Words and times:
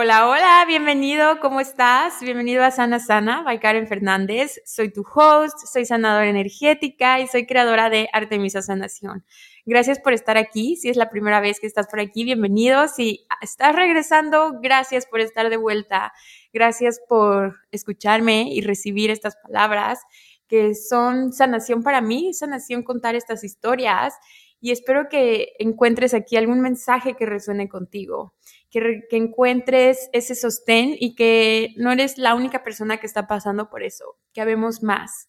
Hola, 0.00 0.28
hola, 0.28 0.64
bienvenido, 0.64 1.40
¿cómo 1.40 1.58
estás? 1.58 2.20
Bienvenido 2.20 2.62
a 2.62 2.70
Sana 2.70 3.00
Sana, 3.00 3.42
by 3.42 3.58
Karen 3.58 3.88
Fernández. 3.88 4.60
Soy 4.64 4.92
tu 4.92 5.02
host, 5.02 5.58
soy 5.66 5.86
sanadora 5.86 6.28
energética 6.28 7.18
y 7.18 7.26
soy 7.26 7.46
creadora 7.46 7.90
de 7.90 8.08
Artemisa 8.12 8.62
Sanación. 8.62 9.24
Gracias 9.66 9.98
por 9.98 10.12
estar 10.12 10.38
aquí. 10.38 10.76
Si 10.76 10.88
es 10.88 10.96
la 10.96 11.10
primera 11.10 11.40
vez 11.40 11.58
que 11.58 11.66
estás 11.66 11.88
por 11.88 11.98
aquí, 11.98 12.22
bienvenido. 12.22 12.86
Si 12.86 13.26
estás 13.40 13.74
regresando, 13.74 14.60
gracias 14.62 15.04
por 15.04 15.18
estar 15.18 15.50
de 15.50 15.56
vuelta. 15.56 16.12
Gracias 16.52 17.00
por 17.08 17.56
escucharme 17.72 18.54
y 18.54 18.60
recibir 18.60 19.10
estas 19.10 19.34
palabras 19.34 19.98
que 20.46 20.76
son 20.76 21.32
sanación 21.32 21.82
para 21.82 22.00
mí, 22.00 22.32
sanación 22.34 22.84
contar 22.84 23.16
estas 23.16 23.42
historias 23.42 24.14
y 24.60 24.70
espero 24.70 25.08
que 25.08 25.54
encuentres 25.58 26.14
aquí 26.14 26.36
algún 26.36 26.60
mensaje 26.60 27.14
que 27.14 27.26
resuene 27.26 27.68
contigo 27.68 28.37
que, 28.70 29.06
encuentres 29.10 30.10
ese 30.12 30.34
sostén 30.34 30.94
y 30.98 31.14
que 31.14 31.74
no 31.76 31.92
eres 31.92 32.18
la 32.18 32.34
única 32.34 32.62
persona 32.62 32.98
que 32.98 33.06
está 33.06 33.26
pasando 33.26 33.68
por 33.70 33.82
eso, 33.82 34.18
que 34.32 34.40
habemos 34.40 34.82
más. 34.82 35.28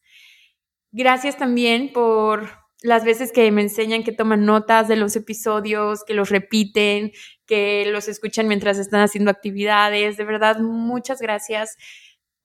Gracias 0.92 1.38
también 1.38 1.94
por 1.94 2.50
las 2.82 3.04
veces 3.04 3.32
que 3.32 3.52
me 3.52 3.62
enseñan 3.62 4.04
que 4.04 4.12
toman 4.12 4.46
notas 4.46 4.88
de 4.88 4.96
los 4.96 5.16
episodios, 5.16 6.04
que 6.06 6.14
los 6.14 6.30
repiten, 6.30 7.12
que 7.46 7.86
los 7.88 8.08
escuchan 8.08 8.48
mientras 8.48 8.78
están 8.78 9.02
haciendo 9.02 9.32
actividades. 9.32 10.18
De 10.18 10.24
verdad, 10.24 10.60
muchas 10.60 11.22
gracias. 11.22 11.78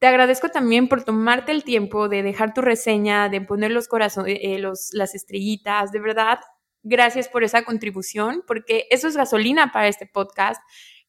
Te 0.01 0.09
agradezco 0.09 0.49
también 0.49 0.89
por 0.89 1.05
tomarte 1.05 1.53
el 1.53 1.65
tiempo 1.65 2.09
de 2.09 2.23
dejar 2.23 2.53
tu 2.53 2.61
reseña, 2.61 3.29
de 3.29 3.41
poner 3.41 3.71
los 3.71 3.89
corazones, 3.89 4.39
eh, 4.43 4.59
los, 4.59 4.91
las 4.93 5.15
estrellitas. 5.15 5.93
De 5.93 6.01
verdad, 6.01 6.41
Gracias 6.87 7.29
por 7.29 7.45
esa 7.45 7.65
contribución, 7.65 8.45
porque 8.47 8.87
eso 8.91 9.09
es 9.09 9.17
gasolina 9.17 9.73
para 9.73 9.89
este 9.89 10.07
podcast, 10.07 10.63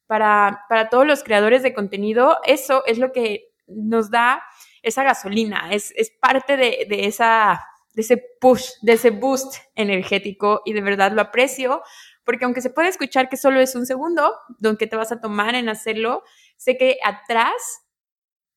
para, 0.07 0.63
para 0.69 0.87
todos 0.87 1.05
los 1.05 1.21
creadores 1.21 1.63
de 1.63 1.73
contenido. 1.73 2.37
Eso 2.45 2.85
es 2.85 2.97
lo 2.97 3.11
que 3.11 3.51
nos 3.67 4.09
da 4.09 4.41
esa 4.81 5.03
gasolina, 5.03 5.69
es, 5.71 5.91
es 5.97 6.11
parte 6.11 6.55
de, 6.57 6.85
de, 6.87 7.07
esa, 7.07 7.61
de 7.93 8.01
ese 8.03 8.23
push, 8.39 8.69
de 8.83 8.93
ese 8.93 9.09
boost 9.09 9.55
energético 9.73 10.61
y 10.63 10.73
de 10.73 10.81
verdad 10.81 11.11
lo 11.11 11.21
aprecio, 11.21 11.81
porque 12.23 12.45
aunque 12.45 12.61
se 12.61 12.69
puede 12.69 12.89
escuchar 12.89 13.27
que 13.27 13.35
solo 13.35 13.59
es 13.59 13.75
un 13.75 13.85
segundo, 13.85 14.33
donde 14.59 14.87
te 14.87 14.95
vas 14.95 15.11
a 15.11 15.19
tomar 15.19 15.55
en 15.55 15.69
hacerlo, 15.69 16.23
sé 16.55 16.77
que 16.77 16.99
atrás 17.03 17.81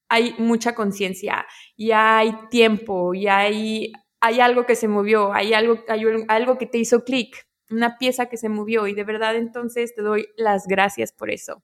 hay 0.08 0.34
mucha 0.38 0.74
conciencia 0.74 1.46
y 1.76 1.90
hay 1.90 2.32
tiempo 2.50 3.12
y 3.14 3.26
hay 3.26 3.92
hay 4.20 4.40
algo 4.40 4.66
que 4.66 4.76
se 4.76 4.88
movió, 4.88 5.32
hay 5.32 5.54
algo, 5.54 5.84
algo 6.28 6.58
que 6.58 6.66
te 6.66 6.78
hizo 6.78 7.04
clic, 7.04 7.46
una 7.70 7.98
pieza 7.98 8.26
que 8.26 8.36
se 8.36 8.48
movió 8.48 8.86
y 8.86 8.94
de 8.94 9.04
verdad 9.04 9.36
entonces 9.36 9.94
te 9.94 10.02
doy 10.02 10.28
las 10.36 10.66
gracias 10.66 11.12
por 11.12 11.30
eso. 11.30 11.62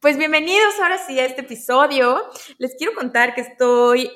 Pues 0.00 0.18
bienvenidos 0.18 0.78
ahora 0.80 0.98
sí 0.98 1.18
a 1.18 1.24
este 1.24 1.40
episodio. 1.40 2.20
Les 2.58 2.74
quiero 2.76 2.94
contar 2.94 3.34
que 3.34 3.40
estoy, 3.40 4.10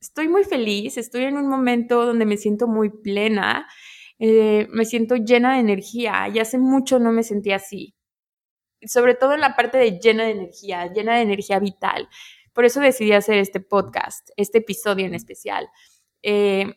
estoy 0.00 0.28
muy 0.28 0.44
feliz, 0.44 0.98
estoy 0.98 1.24
en 1.24 1.38
un 1.38 1.48
momento 1.48 2.04
donde 2.04 2.26
me 2.26 2.36
siento 2.36 2.68
muy 2.68 2.90
plena, 2.90 3.66
eh, 4.18 4.68
me 4.70 4.84
siento 4.84 5.16
llena 5.16 5.54
de 5.54 5.60
energía 5.60 6.28
y 6.28 6.38
hace 6.40 6.58
mucho 6.58 6.98
no 6.98 7.10
me 7.10 7.22
sentía 7.22 7.56
así. 7.56 7.94
Sobre 8.82 9.14
todo 9.14 9.32
en 9.32 9.40
la 9.40 9.56
parte 9.56 9.78
de 9.78 9.98
llena 9.98 10.24
de 10.24 10.32
energía, 10.32 10.92
llena 10.92 11.16
de 11.16 11.22
energía 11.22 11.58
vital. 11.58 12.08
Por 12.52 12.66
eso 12.66 12.80
decidí 12.80 13.12
hacer 13.12 13.38
este 13.38 13.60
podcast, 13.60 14.28
este 14.36 14.58
episodio 14.58 15.06
en 15.06 15.14
especial 15.14 15.70
eh, 16.24 16.74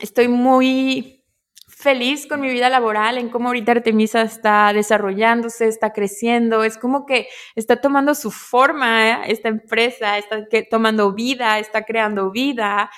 estoy 0.00 0.28
muy 0.28 1.24
feliz 1.66 2.26
con 2.26 2.42
mi 2.42 2.50
vida 2.50 2.68
laboral, 2.68 3.16
en 3.16 3.30
cómo 3.30 3.48
ahorita 3.48 3.72
Artemisa 3.72 4.20
está 4.20 4.70
desarrollándose, 4.74 5.66
está 5.66 5.92
creciendo, 5.94 6.62
es 6.62 6.76
como 6.76 7.06
que 7.06 7.28
está 7.56 7.80
tomando 7.80 8.14
su 8.14 8.30
forma 8.30 9.08
¿eh? 9.08 9.32
esta 9.32 9.48
empresa, 9.48 10.18
está 10.18 10.46
tomando 10.70 11.14
vida, 11.14 11.58
está 11.58 11.84
creando 11.84 12.30
vida. 12.30 12.90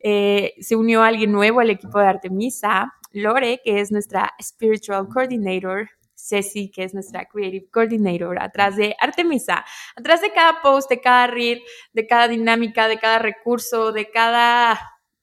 Eh, 0.00 0.54
se 0.60 0.74
unió 0.74 1.02
alguien 1.02 1.30
nuevo 1.30 1.60
al 1.60 1.70
equipo 1.70 1.98
de 1.98 2.06
Artemisa, 2.06 2.92
Lore, 3.12 3.60
que 3.62 3.80
es 3.80 3.92
nuestra 3.92 4.32
Spiritual 4.40 5.06
Coordinator, 5.08 5.90
Ceci, 6.22 6.70
que 6.70 6.84
es 6.84 6.94
nuestra 6.94 7.26
Creative 7.26 7.68
Coordinator, 7.70 8.40
atrás 8.40 8.76
de 8.76 8.94
Artemisa, 9.00 9.64
atrás 9.96 10.20
de 10.20 10.32
cada 10.32 10.62
post, 10.62 10.88
de 10.88 11.00
cada 11.00 11.26
reel, 11.26 11.62
de 11.92 12.06
cada 12.06 12.28
dinámica, 12.28 12.88
de 12.88 12.98
cada 12.98 13.18
recurso, 13.18 13.92
de 13.92 14.10
cada... 14.10 14.78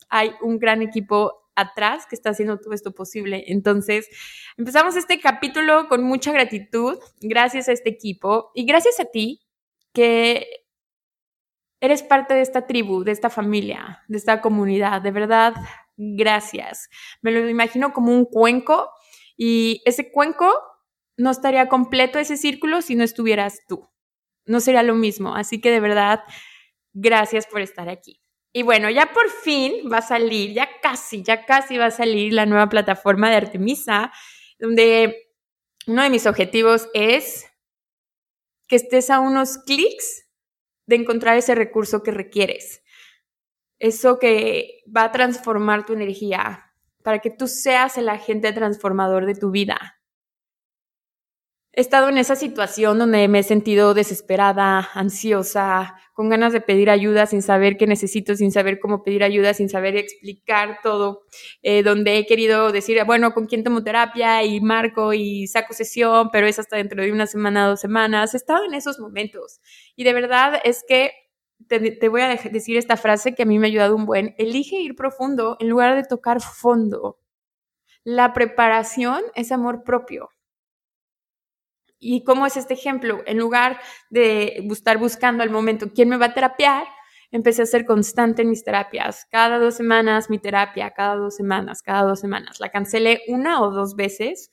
Hay 0.09 0.33
un 0.41 0.59
gran 0.59 0.81
equipo 0.81 1.49
atrás 1.55 2.05
que 2.07 2.15
está 2.15 2.31
haciendo 2.31 2.59
todo 2.59 2.73
esto 2.73 2.91
posible. 2.91 3.45
Entonces, 3.47 4.09
empezamos 4.57 4.95
este 4.95 5.19
capítulo 5.19 5.87
con 5.87 6.03
mucha 6.03 6.31
gratitud, 6.31 6.97
gracias 7.21 7.69
a 7.69 7.73
este 7.73 7.89
equipo 7.89 8.51
y 8.53 8.65
gracias 8.65 8.99
a 8.99 9.05
ti 9.05 9.41
que 9.93 10.47
eres 11.81 12.03
parte 12.03 12.33
de 12.33 12.41
esta 12.41 12.65
tribu, 12.65 13.03
de 13.03 13.11
esta 13.11 13.29
familia, 13.29 14.03
de 14.07 14.17
esta 14.17 14.41
comunidad. 14.41 15.01
De 15.01 15.11
verdad, 15.11 15.53
gracias. 15.97 16.89
Me 17.21 17.31
lo 17.31 17.47
imagino 17.47 17.93
como 17.93 18.11
un 18.11 18.25
cuenco 18.25 18.89
y 19.37 19.81
ese 19.85 20.11
cuenco 20.11 20.51
no 21.19 21.31
estaría 21.31 21.67
completo 21.67 22.17
ese 22.17 22.37
círculo 22.37 22.81
si 22.81 22.95
no 22.95 23.03
estuvieras 23.03 23.59
tú. 23.67 23.89
No 24.45 24.61
sería 24.61 24.83
lo 24.83 24.95
mismo. 24.95 25.35
Así 25.35 25.59
que 25.59 25.69
de 25.69 25.81
verdad, 25.81 26.23
gracias 26.93 27.45
por 27.45 27.59
estar 27.61 27.89
aquí. 27.89 28.21
Y 28.53 28.63
bueno, 28.63 28.89
ya 28.89 29.11
por 29.11 29.29
fin 29.29 29.89
va 29.91 29.97
a 29.97 30.01
salir, 30.01 30.53
ya 30.53 30.69
casi, 30.81 31.21
ya 31.21 31.45
casi 31.45 31.77
va 31.77 31.87
a 31.87 31.91
salir 31.91 32.33
la 32.33 32.45
nueva 32.45 32.69
plataforma 32.69 33.29
de 33.29 33.35
Artemisa, 33.35 34.13
donde 34.59 35.33
uno 35.87 36.03
de 36.03 36.09
mis 36.09 36.25
objetivos 36.25 36.87
es 36.93 37.45
que 38.67 38.77
estés 38.77 39.09
a 39.09 39.19
unos 39.19 39.57
clics 39.57 40.25
de 40.87 40.95
encontrar 40.95 41.37
ese 41.37 41.53
recurso 41.53 42.01
que 42.01 42.11
requieres. 42.11 42.81
Eso 43.77 44.19
que 44.19 44.81
va 44.95 45.03
a 45.03 45.11
transformar 45.11 45.85
tu 45.85 45.93
energía 45.93 46.71
para 47.03 47.19
que 47.19 47.29
tú 47.29 47.47
seas 47.47 47.97
el 47.97 48.07
agente 48.07 48.53
transformador 48.53 49.25
de 49.25 49.35
tu 49.35 49.51
vida 49.51 49.98
He 51.79 51.81
estado 51.81 52.09
en 52.09 52.17
esa 52.17 52.35
situación 52.35 52.99
donde 52.99 53.29
me 53.29 53.39
he 53.39 53.43
sentido 53.43 53.93
desesperada, 53.93 54.89
ansiosa, 54.95 55.95
con 56.11 56.27
ganas 56.27 56.51
de 56.51 56.59
pedir 56.59 56.89
ayuda 56.89 57.25
sin 57.25 57.41
saber 57.41 57.77
qué 57.77 57.87
necesito, 57.87 58.35
sin 58.35 58.51
saber 58.51 58.81
cómo 58.81 59.01
pedir 59.01 59.23
ayuda, 59.23 59.53
sin 59.53 59.69
saber 59.69 59.95
explicar 59.95 60.79
todo, 60.83 61.21
eh, 61.61 61.81
donde 61.81 62.17
he 62.17 62.25
querido 62.25 62.73
decir, 62.73 63.01
bueno, 63.05 63.33
¿con 63.33 63.45
quién 63.45 63.63
tomo 63.63 63.81
terapia? 63.81 64.43
Y 64.43 64.59
marco 64.59 65.13
y 65.13 65.47
saco 65.47 65.71
sesión, 65.71 66.31
pero 66.33 66.47
es 66.47 66.59
hasta 66.59 66.75
dentro 66.75 67.01
de 67.01 67.13
una 67.13 67.27
semana, 67.27 67.69
dos 67.69 67.79
semanas. 67.79 68.33
He 68.33 68.37
estado 68.37 68.65
en 68.65 68.73
esos 68.73 68.99
momentos. 68.99 69.61
Y 69.95 70.03
de 70.03 70.11
verdad 70.11 70.59
es 70.65 70.83
que 70.85 71.13
te, 71.69 71.91
te 71.91 72.09
voy 72.09 72.23
a 72.23 72.27
decir 72.27 72.75
esta 72.75 72.97
frase 72.97 73.35
que 73.35 73.43
a 73.43 73.45
mí 73.45 73.57
me 73.57 73.67
ha 73.67 73.69
ayudado 73.69 73.95
un 73.95 74.05
buen. 74.05 74.35
Elige 74.37 74.81
ir 74.81 74.97
profundo 74.97 75.55
en 75.61 75.69
lugar 75.69 75.95
de 75.95 76.03
tocar 76.03 76.41
fondo. 76.41 77.21
La 78.03 78.33
preparación 78.33 79.21
es 79.33 79.53
amor 79.53 79.85
propio. 79.85 80.29
¿Y 81.99 82.23
cómo 82.23 82.45
es 82.45 82.55
este 82.57 82.73
ejemplo? 82.73 83.21
En 83.25 83.37
lugar 83.37 83.79
de 84.09 84.65
estar 84.71 84.97
buscando 84.97 85.43
al 85.43 85.49
momento 85.49 85.91
quién 85.93 86.07
me 86.09 86.17
va 86.17 86.27
a 86.27 86.33
terapiar, 86.33 86.85
empecé 87.31 87.61
a 87.61 87.65
ser 87.65 87.85
constante 87.85 88.41
en 88.41 88.49
mis 88.49 88.63
terapias. 88.63 89.27
Cada 89.29 89.59
dos 89.59 89.75
semanas 89.75 90.29
mi 90.29 90.39
terapia, 90.39 90.91
cada 90.91 91.15
dos 91.15 91.35
semanas, 91.35 91.81
cada 91.83 92.03
dos 92.03 92.19
semanas. 92.19 92.59
La 92.59 92.69
cancelé 92.69 93.21
una 93.27 93.61
o 93.61 93.71
dos 93.71 93.95
veces, 93.95 94.49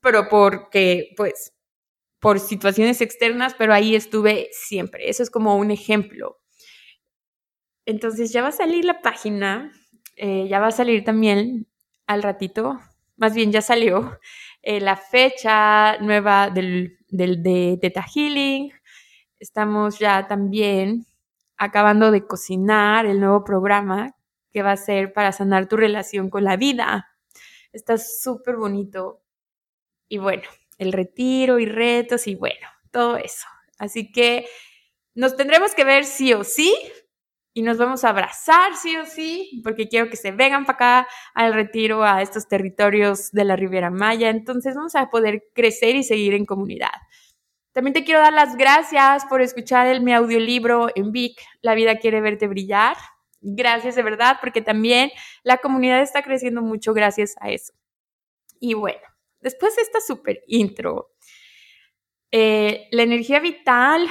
pero 0.00 0.28
porque, 0.28 1.10
pues, 1.16 1.52
por 2.20 2.40
situaciones 2.40 3.00
externas, 3.02 3.54
pero 3.54 3.74
ahí 3.74 3.96
estuve 3.96 4.48
siempre. 4.52 5.10
Eso 5.10 5.22
es 5.22 5.30
como 5.30 5.56
un 5.56 5.70
ejemplo. 5.70 6.38
Entonces 7.86 8.32
ya 8.32 8.42
va 8.42 8.48
a 8.48 8.52
salir 8.52 8.84
la 8.84 9.00
página, 9.00 9.72
eh, 10.16 10.46
ya 10.48 10.58
va 10.58 10.68
a 10.68 10.72
salir 10.72 11.04
también 11.04 11.68
al 12.06 12.22
ratito, 12.22 12.80
más 13.16 13.34
bien 13.34 13.52
ya 13.52 13.62
salió 13.62 14.18
eh, 14.68 14.80
la 14.80 14.96
fecha 14.96 15.96
nueva 15.98 16.50
del, 16.50 16.98
del, 17.06 17.40
de 17.40 17.78
Theta 17.80 18.02
Healing. 18.02 18.72
Estamos 19.38 20.00
ya 20.00 20.26
también 20.26 21.06
acabando 21.56 22.10
de 22.10 22.26
cocinar 22.26 23.06
el 23.06 23.20
nuevo 23.20 23.44
programa 23.44 24.16
que 24.50 24.64
va 24.64 24.72
a 24.72 24.76
ser 24.76 25.12
para 25.12 25.30
sanar 25.30 25.68
tu 25.68 25.76
relación 25.76 26.30
con 26.30 26.42
la 26.42 26.56
vida. 26.56 27.06
Está 27.72 27.96
súper 27.96 28.56
bonito. 28.56 29.22
Y 30.08 30.18
bueno, 30.18 30.42
el 30.78 30.92
retiro 30.92 31.60
y 31.60 31.66
retos 31.66 32.26
y 32.26 32.34
bueno, 32.34 32.66
todo 32.90 33.18
eso. 33.18 33.46
Así 33.78 34.10
que 34.10 34.48
nos 35.14 35.36
tendremos 35.36 35.76
que 35.76 35.84
ver 35.84 36.04
sí 36.04 36.32
o 36.32 36.42
sí 36.42 36.74
y 37.56 37.62
nos 37.62 37.78
vamos 37.78 38.04
a 38.04 38.10
abrazar 38.10 38.76
sí 38.76 38.98
o 38.98 39.06
sí, 39.06 39.62
porque 39.64 39.88
quiero 39.88 40.10
que 40.10 40.18
se 40.18 40.30
vengan 40.30 40.66
para 40.66 40.76
acá 40.76 41.08
al 41.32 41.54
retiro, 41.54 42.04
a 42.04 42.20
estos 42.20 42.46
territorios 42.48 43.32
de 43.32 43.44
la 43.46 43.56
Riviera 43.56 43.88
Maya. 43.90 44.28
Entonces 44.28 44.74
vamos 44.74 44.94
a 44.94 45.08
poder 45.08 45.42
crecer 45.54 45.96
y 45.96 46.04
seguir 46.04 46.34
en 46.34 46.44
comunidad. 46.44 46.92
También 47.72 47.94
te 47.94 48.04
quiero 48.04 48.20
dar 48.20 48.34
las 48.34 48.56
gracias 48.56 49.24
por 49.24 49.40
escuchar 49.40 49.86
el, 49.86 50.02
mi 50.02 50.12
audiolibro 50.12 50.88
en 50.94 51.12
Vic, 51.12 51.40
La 51.62 51.74
vida 51.74 51.96
quiere 51.96 52.20
verte 52.20 52.46
brillar. 52.46 52.98
Gracias 53.40 53.94
de 53.94 54.02
verdad, 54.02 54.36
porque 54.38 54.60
también 54.60 55.10
la 55.42 55.56
comunidad 55.56 56.02
está 56.02 56.22
creciendo 56.22 56.60
mucho 56.60 56.92
gracias 56.92 57.36
a 57.40 57.48
eso. 57.48 57.72
Y 58.60 58.74
bueno, 58.74 59.00
después 59.40 59.74
de 59.76 59.80
esta 59.80 60.02
super 60.02 60.42
intro, 60.46 61.14
eh, 62.30 62.86
la 62.90 63.02
energía 63.02 63.40
vital, 63.40 64.06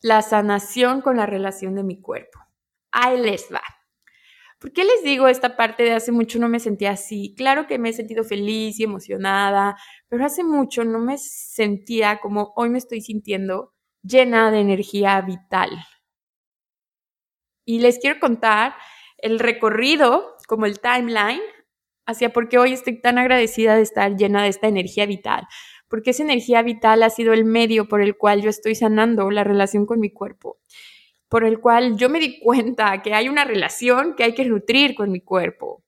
la 0.00 0.22
sanación 0.22 1.00
con 1.00 1.16
la 1.16 1.26
relación 1.26 1.74
de 1.74 1.82
mi 1.82 2.00
cuerpo. 2.00 2.38
Ahí 2.92 3.20
les 3.20 3.48
va. 3.52 3.62
¿Por 4.58 4.72
qué 4.72 4.84
les 4.84 5.04
digo 5.04 5.28
esta 5.28 5.56
parte 5.56 5.84
de 5.84 5.92
hace 5.92 6.10
mucho 6.10 6.40
no 6.40 6.48
me 6.48 6.58
sentía 6.58 6.90
así? 6.90 7.32
Claro 7.36 7.68
que 7.68 7.78
me 7.78 7.90
he 7.90 7.92
sentido 7.92 8.24
feliz 8.24 8.80
y 8.80 8.84
emocionada, 8.84 9.76
pero 10.08 10.24
hace 10.24 10.42
mucho 10.42 10.84
no 10.84 10.98
me 10.98 11.16
sentía 11.16 12.18
como 12.18 12.52
hoy 12.56 12.68
me 12.68 12.78
estoy 12.78 13.00
sintiendo 13.00 13.72
llena 14.02 14.50
de 14.50 14.60
energía 14.60 15.20
vital. 15.20 15.70
Y 17.64 17.80
les 17.80 17.98
quiero 17.98 18.18
contar 18.18 18.74
el 19.18 19.38
recorrido, 19.38 20.34
como 20.48 20.66
el 20.66 20.80
timeline, 20.80 21.42
hacia 22.06 22.32
por 22.32 22.48
qué 22.48 22.58
hoy 22.58 22.72
estoy 22.72 23.00
tan 23.00 23.18
agradecida 23.18 23.76
de 23.76 23.82
estar 23.82 24.16
llena 24.16 24.42
de 24.42 24.48
esta 24.48 24.66
energía 24.66 25.06
vital. 25.06 25.46
Porque 25.88 26.10
esa 26.10 26.24
energía 26.24 26.62
vital 26.62 27.02
ha 27.04 27.10
sido 27.10 27.32
el 27.32 27.44
medio 27.44 27.86
por 27.86 28.00
el 28.00 28.16
cual 28.16 28.42
yo 28.42 28.50
estoy 28.50 28.74
sanando 28.74 29.30
la 29.30 29.44
relación 29.44 29.86
con 29.86 30.00
mi 30.00 30.10
cuerpo 30.10 30.58
por 31.28 31.44
el 31.44 31.60
cual 31.60 31.96
yo 31.96 32.08
me 32.08 32.20
di 32.20 32.40
cuenta 32.40 33.02
que 33.02 33.14
hay 33.14 33.28
una 33.28 33.44
relación 33.44 34.14
que 34.16 34.24
hay 34.24 34.34
que 34.34 34.44
nutrir 34.44 34.94
con 34.94 35.10
mi 35.12 35.20
cuerpo. 35.20 35.82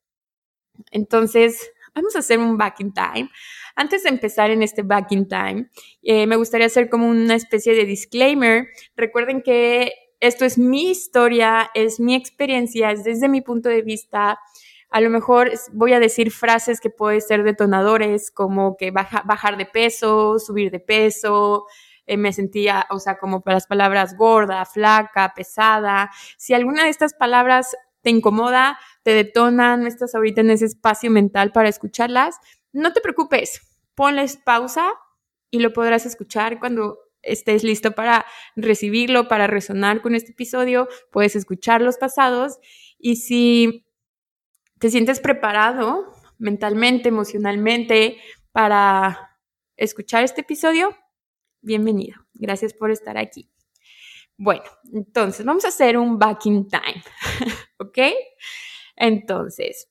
Entonces, 0.90 1.72
vamos 1.94 2.16
a 2.16 2.20
hacer 2.20 2.38
un 2.38 2.56
back 2.56 2.81
in 2.81 2.92
time. 2.92 3.31
Antes 3.76 4.02
de 4.02 4.10
empezar 4.10 4.50
en 4.50 4.62
este 4.62 4.82
back 4.82 5.12
in 5.12 5.28
time, 5.28 5.70
eh, 6.02 6.26
me 6.26 6.37
gustaría 6.37 6.66
hacer 6.66 6.88
como 6.90 7.08
una 7.08 7.34
especie 7.34 7.75
de 7.75 7.84
disclaimer. 7.84 8.69
Recuerden 8.96 9.42
que 9.42 9.92
esto 10.20 10.44
es 10.44 10.58
mi 10.58 10.90
historia, 10.90 11.70
es 11.75 11.98
mi 11.98 12.14
experiencia, 12.14 12.90
es 12.90 13.04
desde 13.04 13.28
mi 13.28 13.40
punto 13.40 13.69
de 13.69 13.82
vista. 13.82 14.38
A 14.90 15.00
lo 15.00 15.08
mejor 15.08 15.52
voy 15.72 15.93
a 15.93 16.00
decir 16.00 16.31
frases 16.31 16.81
que 16.81 16.90
pueden 16.90 17.20
ser 17.20 17.43
detonadores, 17.43 18.31
como 18.31 18.76
que 18.76 18.90
bajar 18.90 19.56
de 19.56 19.66
peso, 19.66 20.38
subir 20.38 20.70
de 20.70 20.81
peso, 20.81 21.66
eh, 22.10 22.16
me 22.16 22.32
sentía, 22.32 22.86
o 22.90 22.98
sea, 22.98 23.18
como 23.18 23.40
para 23.40 23.54
las 23.54 23.68
palabras 23.68 24.16
gorda, 24.16 24.64
flaca, 24.64 25.32
pesada. 25.32 26.10
Si 26.36 26.54
alguna 26.54 26.82
de 26.82 26.90
estas 26.90 27.14
palabras 27.14 27.76
te 28.02 28.10
incomoda, 28.10 28.80
te 29.04 29.14
detona, 29.14 29.76
no 29.76 29.86
estás 29.86 30.16
ahorita 30.16 30.40
en 30.40 30.50
ese 30.50 30.64
espacio 30.64 31.08
mental 31.08 31.52
para 31.52 31.68
escucharlas, 31.68 32.40
no 32.72 32.92
te 32.92 33.00
preocupes, 33.00 33.60
ponles 33.94 34.38
pausa 34.38 34.92
y 35.52 35.60
lo 35.60 35.72
podrás 35.72 36.04
escuchar 36.04 36.58
cuando 36.58 36.98
estés 37.22 37.62
listo 37.62 37.92
para 37.92 38.26
recibirlo, 38.56 39.28
para 39.28 39.46
resonar 39.46 40.02
con 40.02 40.16
este 40.16 40.32
episodio, 40.32 40.88
puedes 41.12 41.36
escuchar 41.36 41.80
los 41.80 41.96
pasados 41.96 42.58
y 42.98 43.16
si 43.16 43.86
te 44.80 44.90
sientes 44.90 45.20
preparado 45.20 46.12
mentalmente, 46.38 47.10
emocionalmente 47.10 48.16
para 48.50 49.38
escuchar 49.76 50.24
este 50.24 50.40
episodio, 50.40 50.96
bienvenido. 51.62 52.20
Gracias 52.34 52.74
por 52.74 52.90
estar 52.90 53.18
aquí. 53.18 53.50
Bueno, 54.36 54.64
entonces 54.92 55.44
vamos 55.44 55.64
a 55.64 55.68
hacer 55.68 55.98
un 55.98 56.18
back 56.18 56.46
in 56.46 56.66
time, 56.68 57.02
¿ok? 57.78 57.98
Entonces, 58.96 59.88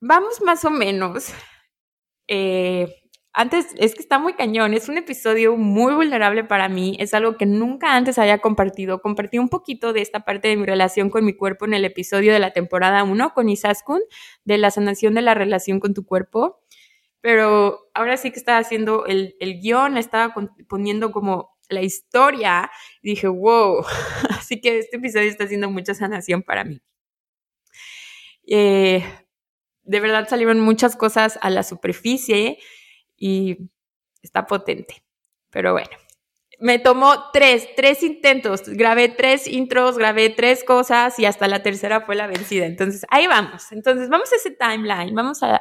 vamos 0.00 0.40
más 0.42 0.64
o 0.64 0.70
menos. 0.70 1.32
Eh, 2.26 2.96
antes, 3.32 3.66
es 3.76 3.94
que 3.94 4.00
está 4.00 4.18
muy 4.18 4.32
cañón, 4.32 4.74
es 4.74 4.88
un 4.88 4.98
episodio 4.98 5.56
muy 5.56 5.94
vulnerable 5.94 6.42
para 6.42 6.68
mí, 6.68 6.96
es 6.98 7.14
algo 7.14 7.36
que 7.36 7.46
nunca 7.46 7.94
antes 7.94 8.18
había 8.18 8.38
compartido. 8.38 9.00
Compartí 9.02 9.38
un 9.38 9.48
poquito 9.48 9.92
de 9.92 10.00
esta 10.02 10.20
parte 10.20 10.48
de 10.48 10.56
mi 10.56 10.66
relación 10.66 11.10
con 11.10 11.24
mi 11.24 11.34
cuerpo 11.34 11.64
en 11.66 11.74
el 11.74 11.84
episodio 11.84 12.32
de 12.32 12.40
la 12.40 12.52
temporada 12.52 13.04
1 13.04 13.34
con 13.34 13.48
Isaskun, 13.48 14.00
de 14.44 14.58
la 14.58 14.70
sanación 14.70 15.14
de 15.14 15.22
la 15.22 15.34
relación 15.34 15.80
con 15.80 15.94
tu 15.94 16.04
cuerpo 16.04 16.60
pero 17.20 17.90
ahora 17.94 18.16
sí 18.16 18.30
que 18.30 18.38
estaba 18.38 18.58
haciendo 18.58 19.06
el, 19.06 19.36
el 19.40 19.60
guion, 19.60 19.96
estaba 19.96 20.34
poniendo 20.68 21.12
como 21.12 21.56
la 21.68 21.82
historia 21.82 22.70
y 23.02 23.10
dije, 23.10 23.28
wow, 23.28 23.84
así 24.30 24.60
que 24.60 24.78
este 24.78 24.96
episodio 24.96 25.28
está 25.28 25.44
haciendo 25.44 25.70
mucha 25.70 25.94
sanación 25.94 26.42
para 26.42 26.64
mí. 26.64 26.80
Eh, 28.46 29.04
de 29.82 30.00
verdad 30.00 30.28
salieron 30.28 30.60
muchas 30.60 30.96
cosas 30.96 31.38
a 31.42 31.50
la 31.50 31.62
superficie 31.62 32.58
y 33.16 33.70
está 34.22 34.46
potente. 34.46 35.04
Pero 35.50 35.72
bueno, 35.72 35.90
me 36.60 36.78
tomó 36.78 37.30
tres, 37.32 37.68
tres 37.74 38.02
intentos, 38.02 38.68
grabé 38.68 39.08
tres 39.08 39.48
intros, 39.48 39.98
grabé 39.98 40.30
tres 40.30 40.62
cosas 40.62 41.18
y 41.18 41.24
hasta 41.24 41.48
la 41.48 41.62
tercera 41.62 42.02
fue 42.02 42.14
la 42.14 42.26
vencida. 42.26 42.66
Entonces, 42.66 43.06
ahí 43.10 43.26
vamos. 43.26 43.72
Entonces, 43.72 44.08
vamos 44.08 44.32
a 44.32 44.36
ese 44.36 44.50
timeline, 44.50 45.14
vamos 45.14 45.42
a 45.42 45.60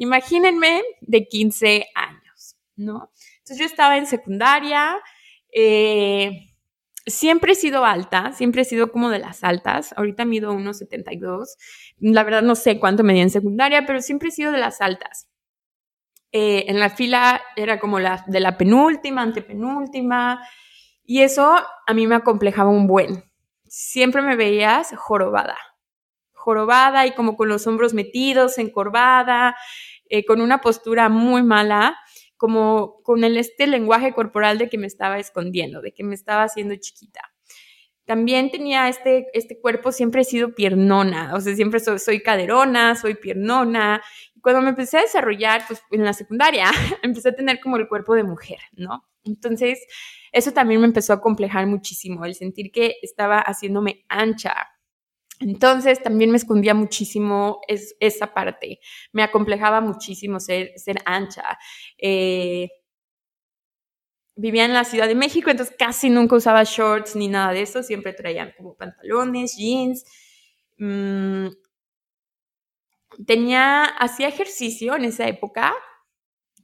Imagínense 0.00 0.82
de 1.02 1.28
15 1.28 1.86
años, 1.94 2.56
¿no? 2.74 3.12
Entonces 3.40 3.58
yo 3.58 3.66
estaba 3.66 3.98
en 3.98 4.06
secundaria, 4.06 4.96
eh, 5.52 6.54
siempre 7.04 7.52
he 7.52 7.54
sido 7.54 7.84
alta, 7.84 8.32
siempre 8.32 8.62
he 8.62 8.64
sido 8.64 8.90
como 8.92 9.10
de 9.10 9.18
las 9.18 9.44
altas, 9.44 9.92
ahorita 9.98 10.24
mido 10.24 10.54
1,72, 10.54 11.48
la 11.98 12.24
verdad 12.24 12.40
no 12.40 12.54
sé 12.54 12.80
cuánto 12.80 13.04
medía 13.04 13.22
en 13.22 13.28
secundaria, 13.28 13.84
pero 13.84 14.00
siempre 14.00 14.30
he 14.30 14.32
sido 14.32 14.52
de 14.52 14.58
las 14.58 14.80
altas. 14.80 15.28
Eh, 16.32 16.64
en 16.68 16.80
la 16.80 16.88
fila 16.88 17.42
era 17.54 17.78
como 17.78 18.00
la 18.00 18.24
de 18.26 18.40
la 18.40 18.56
penúltima, 18.56 19.20
antepenúltima, 19.20 20.40
y 21.04 21.20
eso 21.20 21.56
a 21.86 21.92
mí 21.92 22.06
me 22.06 22.14
acomplejaba 22.14 22.70
un 22.70 22.86
buen. 22.86 23.22
Siempre 23.66 24.22
me 24.22 24.34
veías 24.34 24.94
jorobada, 24.96 25.58
jorobada 26.40 27.06
y 27.06 27.12
como 27.12 27.36
con 27.36 27.48
los 27.48 27.66
hombros 27.66 27.94
metidos, 27.94 28.58
encorvada, 28.58 29.56
eh, 30.08 30.24
con 30.24 30.40
una 30.40 30.60
postura 30.60 31.08
muy 31.08 31.42
mala, 31.42 31.96
como 32.36 33.02
con 33.02 33.22
el, 33.22 33.36
este 33.36 33.66
lenguaje 33.66 34.12
corporal 34.12 34.58
de 34.58 34.68
que 34.68 34.78
me 34.78 34.86
estaba 34.86 35.18
escondiendo, 35.18 35.82
de 35.82 35.92
que 35.92 36.02
me 36.02 36.14
estaba 36.14 36.42
haciendo 36.42 36.74
chiquita. 36.76 37.20
También 38.06 38.50
tenía 38.50 38.88
este, 38.88 39.28
este 39.34 39.60
cuerpo, 39.60 39.92
siempre 39.92 40.22
he 40.22 40.24
sido 40.24 40.54
piernona, 40.54 41.34
o 41.34 41.40
sea, 41.40 41.54
siempre 41.54 41.78
soy, 41.78 41.98
soy 41.98 42.22
caderona, 42.22 42.96
soy 42.96 43.14
piernona. 43.14 44.02
Cuando 44.42 44.62
me 44.62 44.70
empecé 44.70 44.98
a 44.98 45.02
desarrollar, 45.02 45.62
pues 45.68 45.82
en 45.90 46.04
la 46.04 46.12
secundaria, 46.12 46.70
empecé 47.02 47.28
a 47.28 47.36
tener 47.36 47.60
como 47.60 47.76
el 47.76 47.86
cuerpo 47.86 48.14
de 48.14 48.24
mujer, 48.24 48.58
¿no? 48.72 49.04
Entonces, 49.22 49.86
eso 50.32 50.52
también 50.52 50.80
me 50.80 50.86
empezó 50.86 51.12
a 51.12 51.20
complejar 51.20 51.66
muchísimo, 51.66 52.24
el 52.24 52.34
sentir 52.34 52.72
que 52.72 52.96
estaba 53.02 53.40
haciéndome 53.40 54.04
ancha, 54.08 54.54
entonces 55.40 56.02
también 56.02 56.30
me 56.30 56.36
escondía 56.36 56.74
muchísimo 56.74 57.60
esa 57.66 58.34
parte, 58.34 58.78
me 59.12 59.22
acomplejaba 59.22 59.80
muchísimo 59.80 60.38
ser, 60.38 60.74
ancha. 61.06 61.58
Eh, 61.98 62.68
vivía 64.36 64.64
en 64.64 64.74
la 64.74 64.84
Ciudad 64.84 65.08
de 65.08 65.14
México, 65.14 65.50
entonces 65.50 65.74
casi 65.78 66.10
nunca 66.10 66.36
usaba 66.36 66.62
shorts 66.64 67.16
ni 67.16 67.28
nada 67.28 67.52
de 67.52 67.62
eso, 67.62 67.82
siempre 67.82 68.12
traía 68.12 68.54
como 68.54 68.74
pantalones, 68.74 69.56
jeans. 69.56 70.04
Mm, 70.78 71.48
tenía, 73.26 73.84
hacía 73.84 74.28
ejercicio 74.28 74.94
en 74.96 75.04
esa 75.04 75.26
época, 75.26 75.74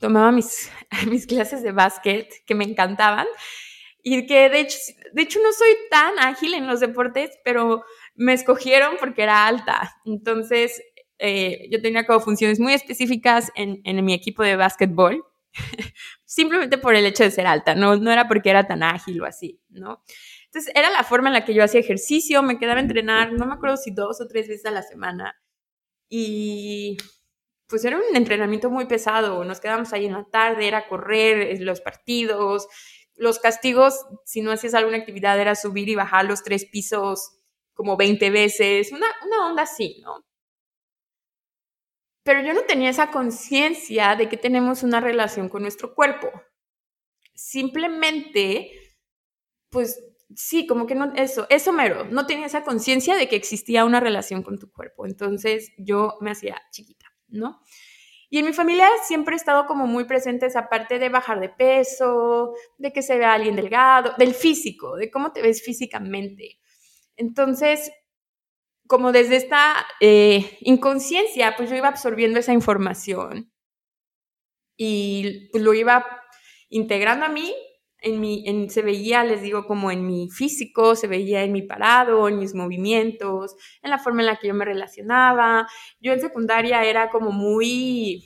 tomaba 0.00 0.32
mis, 0.32 0.70
mis 1.10 1.26
clases 1.26 1.62
de 1.62 1.72
básquet 1.72 2.28
que 2.46 2.54
me 2.54 2.64
encantaban 2.64 3.26
y 4.02 4.26
que 4.26 4.48
de 4.48 4.60
hecho, 4.60 4.78
de 5.12 5.22
hecho 5.22 5.40
no 5.42 5.52
soy 5.52 5.74
tan 5.90 6.18
ágil 6.20 6.54
en 6.54 6.68
los 6.68 6.80
deportes, 6.80 7.38
pero 7.44 7.84
me 8.16 8.32
escogieron 8.32 8.96
porque 8.98 9.22
era 9.22 9.46
alta. 9.46 9.94
Entonces, 10.04 10.82
eh, 11.18 11.68
yo 11.70 11.80
tenía 11.80 12.06
como 12.06 12.20
funciones 12.20 12.60
muy 12.60 12.74
específicas 12.74 13.50
en, 13.54 13.80
en 13.84 14.04
mi 14.04 14.12
equipo 14.14 14.42
de 14.42 14.56
básquetbol, 14.56 15.24
simplemente 16.24 16.78
por 16.78 16.94
el 16.94 17.06
hecho 17.06 17.24
de 17.24 17.30
ser 17.30 17.46
alta, 17.46 17.74
no, 17.74 17.96
no 17.96 18.10
era 18.10 18.28
porque 18.28 18.50
era 18.50 18.66
tan 18.66 18.82
ágil 18.82 19.20
o 19.22 19.26
así, 19.26 19.60
¿no? 19.70 20.02
Entonces, 20.46 20.72
era 20.74 20.90
la 20.90 21.04
forma 21.04 21.28
en 21.28 21.34
la 21.34 21.44
que 21.44 21.54
yo 21.54 21.62
hacía 21.64 21.80
ejercicio, 21.80 22.42
me 22.42 22.58
quedaba 22.58 22.78
a 22.78 22.82
entrenar, 22.82 23.32
no 23.32 23.46
me 23.46 23.54
acuerdo 23.54 23.76
si 23.76 23.90
dos 23.90 24.20
o 24.20 24.26
tres 24.26 24.48
veces 24.48 24.66
a 24.66 24.70
la 24.70 24.82
semana. 24.82 25.36
Y 26.08 26.96
pues 27.66 27.84
era 27.84 27.96
un 27.96 28.16
entrenamiento 28.16 28.70
muy 28.70 28.86
pesado, 28.86 29.44
nos 29.44 29.60
quedábamos 29.60 29.92
ahí 29.92 30.06
en 30.06 30.12
la 30.12 30.24
tarde, 30.24 30.68
era 30.68 30.88
correr 30.88 31.60
los 31.60 31.80
partidos, 31.80 32.68
los 33.16 33.38
castigos, 33.38 34.06
si 34.24 34.40
no 34.40 34.52
hacías 34.52 34.74
alguna 34.74 34.98
actividad, 34.98 35.40
era 35.40 35.54
subir 35.54 35.88
y 35.88 35.94
bajar 35.94 36.26
los 36.26 36.42
tres 36.42 36.64
pisos 36.64 37.35
como 37.76 37.96
20 37.96 38.30
veces, 38.30 38.90
una, 38.90 39.06
onda 39.48 39.62
así, 39.62 40.00
¿no? 40.02 40.24
pero 42.26 42.42
yo 42.42 42.52
no 42.54 42.62
tenía 42.62 42.90
esa 42.90 43.12
conciencia 43.12 44.16
de 44.16 44.28
que 44.28 44.36
tenemos 44.36 44.82
una 44.82 45.00
relación 45.00 45.48
con 45.48 45.62
nuestro 45.62 45.94
cuerpo. 45.94 46.28
Simplemente, 47.34 48.72
pues 49.70 50.02
sí, 50.34 50.66
como 50.66 50.88
que 50.88 50.96
no, 50.96 51.12
eso, 51.14 51.46
eso 51.50 51.72
mero, 51.72 52.04
no 52.10 52.26
tenía 52.26 52.46
esa 52.46 52.64
conciencia 52.64 53.14
de 53.14 53.28
que 53.28 53.36
existía 53.36 53.84
una 53.84 54.00
relación 54.00 54.42
con 54.42 54.58
tu 54.58 54.72
cuerpo. 54.72 55.06
Entonces 55.06 55.70
yo 55.78 56.18
me 56.20 56.32
hacía 56.32 56.60
chiquita, 56.72 57.06
¿no? 57.28 57.60
Y 58.28 58.38
en 58.38 58.46
mi 58.46 58.52
familia 58.52 58.88
siempre 59.04 59.34
he 59.34 59.36
estado 59.36 59.66
como 59.66 59.86
muy 59.86 60.02
presente 60.02 60.46
esa 60.46 60.68
parte 60.68 60.98
de 60.98 61.08
bajar 61.10 61.38
de 61.38 61.48
peso, 61.48 62.54
de 62.76 62.92
que 62.92 63.02
se 63.02 63.18
vea 63.18 63.34
alguien 63.34 63.54
delgado, 63.54 64.14
del 64.18 64.34
físico, 64.34 64.96
de 64.96 65.12
cómo 65.12 65.30
te 65.30 65.42
ves 65.42 65.62
físicamente. 65.62 66.58
Entonces, 67.16 67.90
como 68.88 69.12
desde 69.12 69.36
esta 69.36 69.86
eh, 70.00 70.58
inconsciencia, 70.62 71.54
pues 71.56 71.70
yo 71.70 71.76
iba 71.76 71.88
absorbiendo 71.88 72.38
esa 72.40 72.52
información 72.52 73.52
y 74.76 75.48
pues 75.50 75.62
lo 75.62 75.74
iba 75.74 76.04
integrando 76.68 77.26
a 77.26 77.28
mí 77.28 77.54
en 77.98 78.20
mi, 78.20 78.68
se 78.70 78.82
veía, 78.82 79.24
les 79.24 79.42
digo, 79.42 79.66
como 79.66 79.90
en 79.90 80.06
mi 80.06 80.28
físico, 80.30 80.94
se 80.94 81.08
veía 81.08 81.42
en 81.42 81.52
mi 81.52 81.62
parado, 81.62 82.28
en 82.28 82.38
mis 82.38 82.54
movimientos, 82.54 83.56
en 83.82 83.90
la 83.90 83.98
forma 83.98 84.20
en 84.22 84.26
la 84.26 84.36
que 84.36 84.48
yo 84.48 84.54
me 84.54 84.64
relacionaba. 84.64 85.66
Yo 85.98 86.12
en 86.12 86.20
secundaria 86.20 86.84
era 86.84 87.10
como 87.10 87.32
muy, 87.32 88.24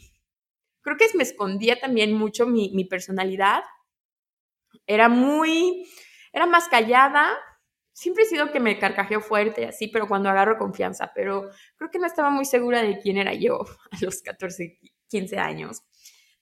creo 0.83 0.97
que 0.99 1.07
me 1.17 1.23
escondía 1.25 1.81
también 1.81 2.13
mucho 2.15 2.47
mi, 2.47 2.73
mi 2.75 2.85
personalidad. 2.85 3.63
Era 4.87 5.09
muy, 5.09 5.87
era 6.33 6.47
más 6.47 6.69
callada. 6.69 7.31
Siempre 8.01 8.25
he 8.25 8.27
sido 8.27 8.51
que 8.51 8.61
me 8.61 8.79
carcajeo 8.79 9.21
fuerte, 9.21 9.67
así, 9.67 9.89
pero 9.89 10.09
cuando 10.09 10.31
agarro 10.31 10.57
confianza, 10.57 11.13
pero 11.15 11.51
creo 11.77 11.91
que 11.91 11.99
no 11.99 12.07
estaba 12.07 12.31
muy 12.31 12.47
segura 12.47 12.81
de 12.81 12.99
quién 12.99 13.19
era 13.19 13.35
yo 13.35 13.61
a 13.91 13.97
los 14.01 14.23
14, 14.23 14.79
15 15.07 15.37
años. 15.37 15.83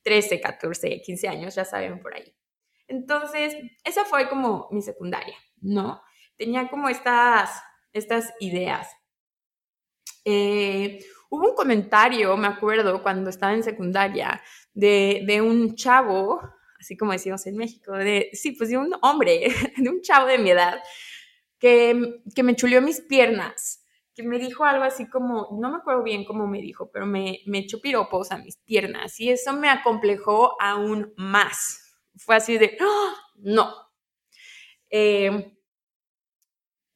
13, 0.02 0.40
14, 0.40 1.02
15 1.04 1.26
años, 1.26 1.56
ya 1.56 1.64
saben 1.64 1.98
por 1.98 2.14
ahí. 2.14 2.32
Entonces, 2.86 3.56
esa 3.82 4.04
fue 4.04 4.28
como 4.28 4.68
mi 4.70 4.82
secundaria, 4.82 5.34
¿no? 5.60 6.00
Tenía 6.36 6.68
como 6.68 6.88
estas, 6.88 7.60
estas 7.92 8.32
ideas. 8.38 8.86
Eh, 10.24 11.04
hubo 11.28 11.48
un 11.48 11.56
comentario, 11.56 12.36
me 12.36 12.46
acuerdo, 12.46 13.02
cuando 13.02 13.30
estaba 13.30 13.52
en 13.52 13.64
secundaria, 13.64 14.40
de, 14.74 15.24
de 15.26 15.42
un 15.42 15.74
chavo, 15.74 16.40
así 16.78 16.96
como 16.96 17.10
decimos 17.10 17.44
en 17.48 17.56
México, 17.56 17.94
de, 17.94 18.30
sí, 18.32 18.52
pues 18.52 18.70
de 18.70 18.78
un 18.78 18.94
hombre, 19.02 19.48
de 19.76 19.90
un 19.90 20.00
chavo 20.02 20.28
de 20.28 20.38
mi 20.38 20.50
edad, 20.50 20.80
que, 21.58 22.22
que 22.34 22.42
me 22.42 22.56
chuleó 22.56 22.80
mis 22.82 23.00
piernas, 23.00 23.84
que 24.14 24.22
me 24.22 24.38
dijo 24.38 24.64
algo 24.64 24.84
así 24.84 25.08
como, 25.08 25.48
no 25.60 25.70
me 25.70 25.78
acuerdo 25.78 26.02
bien 26.02 26.24
cómo 26.24 26.46
me 26.46 26.60
dijo, 26.60 26.90
pero 26.92 27.06
me, 27.06 27.40
me 27.46 27.58
echó 27.58 27.80
piropos 27.80 28.32
a 28.32 28.38
mis 28.38 28.56
piernas 28.58 29.18
y 29.20 29.30
eso 29.30 29.52
me 29.52 29.68
acomplejó 29.68 30.60
aún 30.60 31.12
más 31.16 31.84
fue 32.18 32.36
así 32.36 32.58
de, 32.58 32.76
¡Ah! 32.80 33.14
no. 33.36 33.72
Eh, 34.90 35.52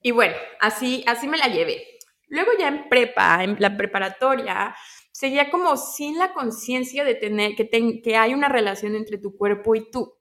y 0.02 0.11
bueno, 0.11 0.35
así, 0.61 1.04
así 1.07 1.28
me 1.28 1.38
la 1.38 1.47
llevé. 1.49 1.99
Luego 2.28 2.50
ya 2.59 2.69
en 2.69 2.88
prepa, 2.88 3.45
en 3.45 3.57
la 3.61 3.76
preparatoria, 3.76 4.75
seguía 5.12 5.50
como 5.50 5.76
sin 5.76 6.19
la 6.19 6.33
conciencia 6.33 7.04
de 7.04 7.14
tener, 7.14 7.54
que, 7.54 7.69
que 8.02 8.16
hay 8.16 8.35
una 8.35 8.49
relación 8.49 8.97
entre 8.97 9.19
tu 9.19 9.37
cuerpo 9.37 9.75
y 9.75 9.90
tú. 9.90 10.14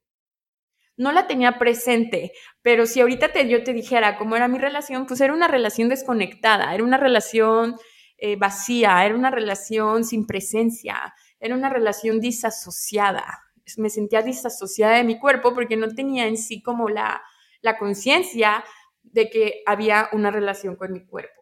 No 0.98 1.12
la 1.12 1.28
tenía 1.28 1.58
presente, 1.58 2.34
pero 2.62 2.86
si 2.86 3.02
ahorita 3.02 3.32
te, 3.32 3.48
yo 3.48 3.64
te 3.64 3.74
dijera 3.74 4.18
cómo 4.18 4.36
era 4.36 4.48
mi 4.48 4.60
relación, 4.60 5.06
pues 5.06 5.22
era 5.22 5.34
una 5.34 5.48
relación 5.48 5.90
desconectada, 5.90 6.74
era 6.74 6.84
una 6.84 6.98
relación 6.98 7.76
eh, 8.18 8.36
vacía, 8.36 9.06
era 9.06 9.16
una 9.16 9.32
relación 9.32 10.04
sin 10.04 10.28
presencia, 10.28 11.14
era 11.40 11.56
una 11.56 11.70
relación 11.70 12.20
disasociada 12.20 13.42
me 13.78 13.90
sentía 13.90 14.22
disasociada 14.22 14.98
de 14.98 15.04
mi 15.04 15.20
cuerpo 15.20 15.54
porque 15.54 15.78
no 15.78 15.88
tenía 15.90 16.28
en 16.28 16.38
sí 16.38 16.62
como 16.62 16.90
la, 16.90 17.22
la 17.62 17.78
conciencia 17.78 18.64
de 19.04 19.30
que 19.30 19.62
había 19.66 20.10
una 20.14 20.32
relación 20.32 20.76
con 20.76 20.92
mi 20.92 21.06
cuerpo. 21.06 21.42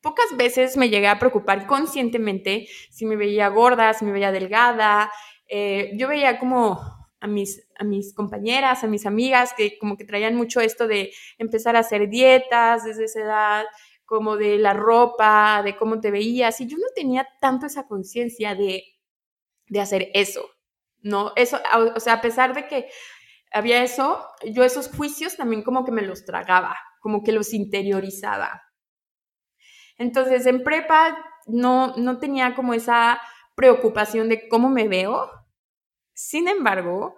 Pocas 0.00 0.36
veces 0.36 0.76
me 0.76 0.90
llegué 0.90 1.08
a 1.08 1.18
preocupar 1.18 1.66
conscientemente 1.66 2.68
si 2.90 3.04
me 3.04 3.16
veía 3.16 3.48
gorda, 3.48 3.92
si 3.94 4.04
me 4.04 4.12
veía 4.12 4.30
delgada. 4.30 5.10
Eh, 5.48 5.92
yo 5.96 6.08
veía 6.08 6.38
como 6.38 6.97
a 7.20 7.26
mis, 7.26 7.66
a 7.78 7.84
mis 7.84 8.14
compañeras, 8.14 8.84
a 8.84 8.86
mis 8.86 9.06
amigas, 9.06 9.54
que 9.56 9.78
como 9.78 9.96
que 9.96 10.04
traían 10.04 10.34
mucho 10.34 10.60
esto 10.60 10.86
de 10.86 11.12
empezar 11.38 11.76
a 11.76 11.80
hacer 11.80 12.08
dietas 12.08 12.84
desde 12.84 13.04
esa 13.04 13.20
edad, 13.20 13.64
como 14.04 14.36
de 14.36 14.58
la 14.58 14.72
ropa, 14.72 15.62
de 15.62 15.76
cómo 15.76 16.00
te 16.00 16.10
veías. 16.10 16.60
Y 16.60 16.66
yo 16.66 16.78
no 16.78 16.86
tenía 16.94 17.26
tanto 17.40 17.66
esa 17.66 17.86
conciencia 17.86 18.54
de, 18.54 18.84
de 19.66 19.80
hacer 19.80 20.10
eso. 20.14 20.48
¿no? 21.02 21.32
Eso, 21.36 21.58
o 21.94 22.00
sea, 22.00 22.14
a 22.14 22.20
pesar 22.20 22.54
de 22.54 22.66
que 22.66 22.88
había 23.52 23.82
eso, 23.82 24.24
yo 24.44 24.64
esos 24.64 24.88
juicios 24.88 25.36
también 25.36 25.62
como 25.62 25.84
que 25.84 25.92
me 25.92 26.02
los 26.02 26.24
tragaba, 26.24 26.76
como 27.00 27.22
que 27.22 27.32
los 27.32 27.54
interiorizaba. 27.54 28.62
Entonces, 29.96 30.46
en 30.46 30.62
prepa 30.62 31.18
no, 31.46 31.94
no 31.96 32.18
tenía 32.18 32.54
como 32.54 32.74
esa 32.74 33.20
preocupación 33.54 34.28
de 34.28 34.48
cómo 34.48 34.68
me 34.68 34.86
veo. 34.86 35.30
Sin 36.18 36.48
embargo, 36.48 37.16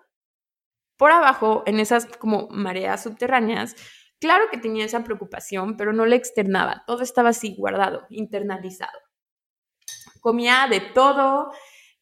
por 0.98 1.10
abajo, 1.10 1.62
en 1.64 1.80
esas 1.80 2.04
como 2.04 2.48
mareas 2.50 3.02
subterráneas, 3.02 3.74
claro 4.20 4.44
que 4.50 4.58
tenía 4.58 4.84
esa 4.84 5.02
preocupación, 5.04 5.78
pero 5.78 5.94
no 5.94 6.04
la 6.04 6.16
externaba. 6.16 6.84
Todo 6.86 7.02
estaba 7.02 7.30
así 7.30 7.54
guardado, 7.56 8.06
internalizado. 8.10 8.98
Comía 10.20 10.66
de 10.68 10.80
todo. 10.82 11.50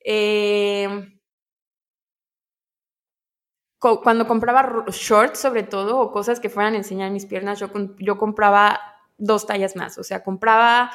Eh, 0.05 0.89
cuando 3.79 4.27
compraba 4.27 4.85
shorts 4.89 5.39
sobre 5.39 5.63
todo 5.63 6.01
o 6.01 6.11
cosas 6.11 6.41
que 6.41 6.51
fueran 6.51 6.75
a 6.75 6.79
enseñar 6.79 7.13
mis 7.13 7.27
piernas, 7.27 7.61
yo, 7.61 7.71
yo 8.01 8.19
compraba 8.19 8.81
dos 9.19 9.47
tallas 9.47 9.77
más, 9.77 9.99
o 9.99 10.03
sea, 10.03 10.25
compraba, 10.25 10.91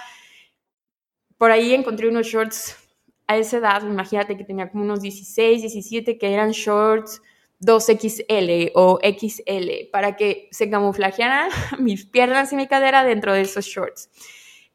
por 1.38 1.52
ahí 1.52 1.74
encontré 1.74 2.10
unos 2.10 2.28
shorts 2.28 2.83
a 3.28 3.38
esa 3.38 3.58
edad, 3.58 3.84
imagínate 3.84 4.38
que 4.38 4.44
tenía 4.44 4.70
como 4.70 4.84
unos 4.84 5.02
16, 5.02 5.62
17, 5.62 6.18
que 6.18 6.34
eran 6.34 6.52
shorts 6.52 7.22
2XL 7.60 8.72
o 8.76 9.00
XL, 9.02 9.90
para 9.92 10.16
que 10.16 10.50
se 10.52 10.70
camuflajearan 10.70 11.50
mis 11.80 12.06
piernas 12.06 12.52
y 12.54 12.56
mi 12.56 12.68
cadera 12.68 13.04
dentro 13.04 13.34
de 13.34 13.42
esos 13.42 13.66
shorts. 13.66 14.10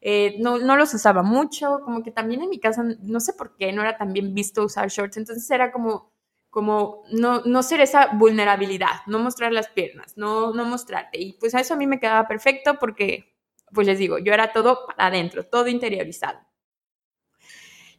Eh, 0.01 0.37
no, 0.39 0.59
no, 0.59 0.75
los 0.77 0.93
usaba 0.93 1.23
mucho, 1.23 1.81
como 1.83 2.03
que 2.03 2.11
también 2.11 2.41
en 2.41 2.49
mi 2.49 2.59
casa, 2.59 2.83
no 3.01 3.19
sé 3.19 3.33
por 3.33 3.55
qué, 3.57 3.71
no 3.73 3.81
era 3.81 3.97
tan 3.97 4.13
bien 4.13 4.33
visto 4.33 4.63
usar 4.63 4.89
shorts, 4.89 5.17
entonces 5.17 5.49
era 5.51 5.71
como 5.71 6.11
como 6.49 7.03
no, 7.11 7.41
no 7.45 7.63
ser 7.63 7.81
esa 7.81 8.07
vulnerabilidad, 8.13 9.01
no 9.07 9.19
mostrar 9.19 9.51
las 9.53 9.69
piernas, 9.69 10.17
no, 10.17 10.53
no 10.53 10.65
mostrarte. 10.65 11.19
Y 11.19 11.33
pues 11.33 11.53
a 11.55 11.59
eso 11.59 11.75
a 11.75 11.77
mí 11.77 11.85
me 11.87 11.99
quedaba 11.99 12.27
perfecto 12.27 12.77
porque, 12.79 13.35
pues 13.73 13.85
les 13.87 13.99
digo, 13.99 14.17
yo 14.17 14.33
era 14.33 14.51
todo 14.51 14.85
para 14.87 15.07
adentro, 15.07 15.45
todo 15.45 15.67
interiorizado. 15.67 16.39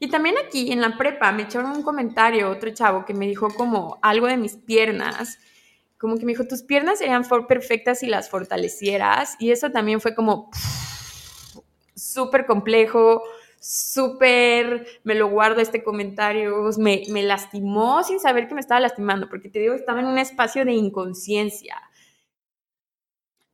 Y 0.03 0.09
también 0.09 0.37
aquí 0.39 0.73
en 0.73 0.81
la 0.81 0.97
prepa 0.97 1.31
me 1.31 1.43
echaron 1.43 1.73
un 1.73 1.83
comentario, 1.83 2.51
otro 2.51 2.71
chavo 2.71 3.05
que 3.05 3.13
me 3.13 3.27
dijo 3.27 3.49
como 3.55 3.99
algo 4.03 4.27
de 4.27 4.39
mis 4.39 4.57
piernas, 4.57 5.39
como 5.99 6.17
que 6.17 6.25
me 6.25 6.33
dijo, 6.33 6.47
tus 6.47 6.63
piernas 6.63 6.99
serían 6.99 7.23
perfectas 7.47 7.99
si 7.99 8.07
las 8.07 8.31
fortalecieras. 8.31 9.37
Y 9.39 9.51
eso 9.51 9.71
también 9.71 10.01
fue 10.01 10.15
como 10.15 10.51
súper 11.95 12.47
complejo, 12.47 13.23
súper, 13.61 14.87
me 15.05 15.15
lo 15.15 15.29
guardo 15.29 15.61
este 15.61 15.85
comentario, 15.85 16.71
me, 16.79 17.03
me 17.11 17.23
lastimó 17.23 18.03
sin 18.03 18.19
saber 18.19 18.49
que 18.49 18.55
me 18.55 18.61
estaba 18.61 18.81
lastimando, 18.81 19.29
porque 19.29 19.51
te 19.51 19.59
digo, 19.59 19.75
estaba 19.75 20.01
en 20.01 20.07
un 20.07 20.19
espacio 20.19 20.65
de 20.65 20.73
inconsciencia. 20.73 21.77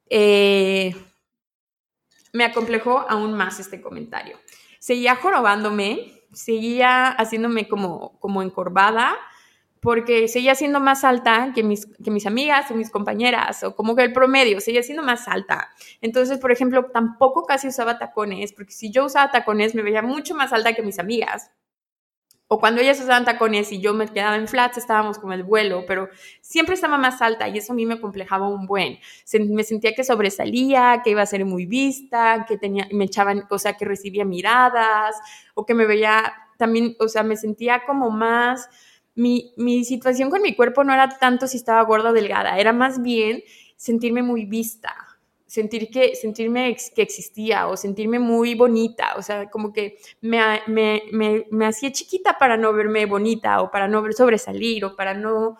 Eh, 0.08 0.94
me 2.32 2.44
acomplejó 2.44 3.00
aún 3.08 3.32
más 3.32 3.58
este 3.58 3.82
comentario. 3.82 4.38
Seguía 4.78 5.16
jorobándome, 5.16 6.15
seguía 6.36 7.08
haciéndome 7.08 7.66
como, 7.66 8.18
como 8.20 8.42
encorvada, 8.42 9.16
porque 9.80 10.28
seguía 10.28 10.54
siendo 10.54 10.80
más 10.80 11.04
alta 11.04 11.52
que 11.54 11.62
mis, 11.62 11.86
que 11.86 12.10
mis 12.10 12.26
amigas 12.26 12.70
o 12.70 12.74
mis 12.74 12.90
compañeras, 12.90 13.62
o 13.62 13.74
como 13.74 13.96
que 13.96 14.02
el 14.02 14.12
promedio, 14.12 14.60
seguía 14.60 14.82
siendo 14.82 15.02
más 15.02 15.28
alta. 15.28 15.70
Entonces, 16.00 16.38
por 16.38 16.52
ejemplo, 16.52 16.86
tampoco 16.92 17.44
casi 17.44 17.68
usaba 17.68 17.98
tacones, 17.98 18.52
porque 18.52 18.72
si 18.72 18.90
yo 18.90 19.06
usaba 19.06 19.30
tacones 19.30 19.74
me 19.74 19.82
veía 19.82 20.02
mucho 20.02 20.34
más 20.34 20.52
alta 20.52 20.74
que 20.74 20.82
mis 20.82 20.98
amigas. 20.98 21.50
O 22.48 22.60
cuando 22.60 22.80
ellas 22.80 23.00
usaban 23.00 23.24
tacones 23.24 23.72
y 23.72 23.80
yo 23.80 23.92
me 23.92 24.06
quedaba 24.06 24.36
en 24.36 24.46
flats, 24.46 24.78
estábamos 24.78 25.18
como 25.18 25.32
el 25.32 25.42
vuelo, 25.42 25.84
pero 25.86 26.08
siempre 26.40 26.74
estaba 26.74 26.96
más 26.96 27.20
alta 27.20 27.48
y 27.48 27.58
eso 27.58 27.72
a 27.72 27.76
mí 27.76 27.86
me 27.86 28.00
complejaba 28.00 28.48
un 28.48 28.66
buen. 28.66 28.98
me 29.48 29.64
sentía 29.64 29.94
que 29.94 30.04
sobresalía, 30.04 31.00
que 31.02 31.10
iba 31.10 31.22
a 31.22 31.26
ser 31.26 31.44
muy 31.44 31.66
vista, 31.66 32.46
que 32.48 32.56
tenía, 32.56 32.86
me 32.92 33.06
echaban, 33.06 33.46
o 33.50 33.58
sea, 33.58 33.74
que 33.74 33.84
recibía 33.84 34.24
miradas, 34.24 35.16
o 35.54 35.66
que 35.66 35.74
me 35.74 35.86
veía 35.86 36.32
también, 36.56 36.96
o 37.00 37.08
sea, 37.08 37.22
me 37.22 37.36
sentía 37.36 37.82
como 37.84 38.10
más 38.10 38.68
mi, 39.16 39.84
situación 39.84 40.30
con 40.30 40.42
mi 40.42 40.54
cuerpo 40.54 40.84
no 40.84 40.92
era 40.92 41.08
tanto 41.18 41.46
si 41.46 41.56
estaba 41.56 41.82
gorda 41.82 42.10
o 42.10 42.12
delgada, 42.12 42.58
era 42.58 42.72
más 42.72 43.02
bien 43.02 43.42
sentirme 43.76 44.22
muy 44.22 44.44
vista, 44.44 44.94
sentir 45.46 45.90
que, 45.90 46.16
sentirme 46.16 46.76
que 46.94 47.02
existía 47.02 47.68
o 47.68 47.76
sentirme 47.76 48.18
muy 48.18 48.54
bonita, 48.54 49.14
o 49.16 49.22
sea, 49.22 49.48
como 49.48 49.72
que 49.72 49.98
me, 50.20 50.38
me, 50.66 51.02
me, 51.12 51.46
me 51.50 51.66
hacía 51.66 51.92
chiquita 51.92 52.36
para 52.38 52.56
no 52.56 52.72
verme 52.72 53.06
bonita 53.06 53.62
o 53.62 53.70
para 53.70 53.86
no 53.88 54.04
sobresalir 54.12 54.84
o 54.84 54.96
para 54.96 55.14
no, 55.14 55.56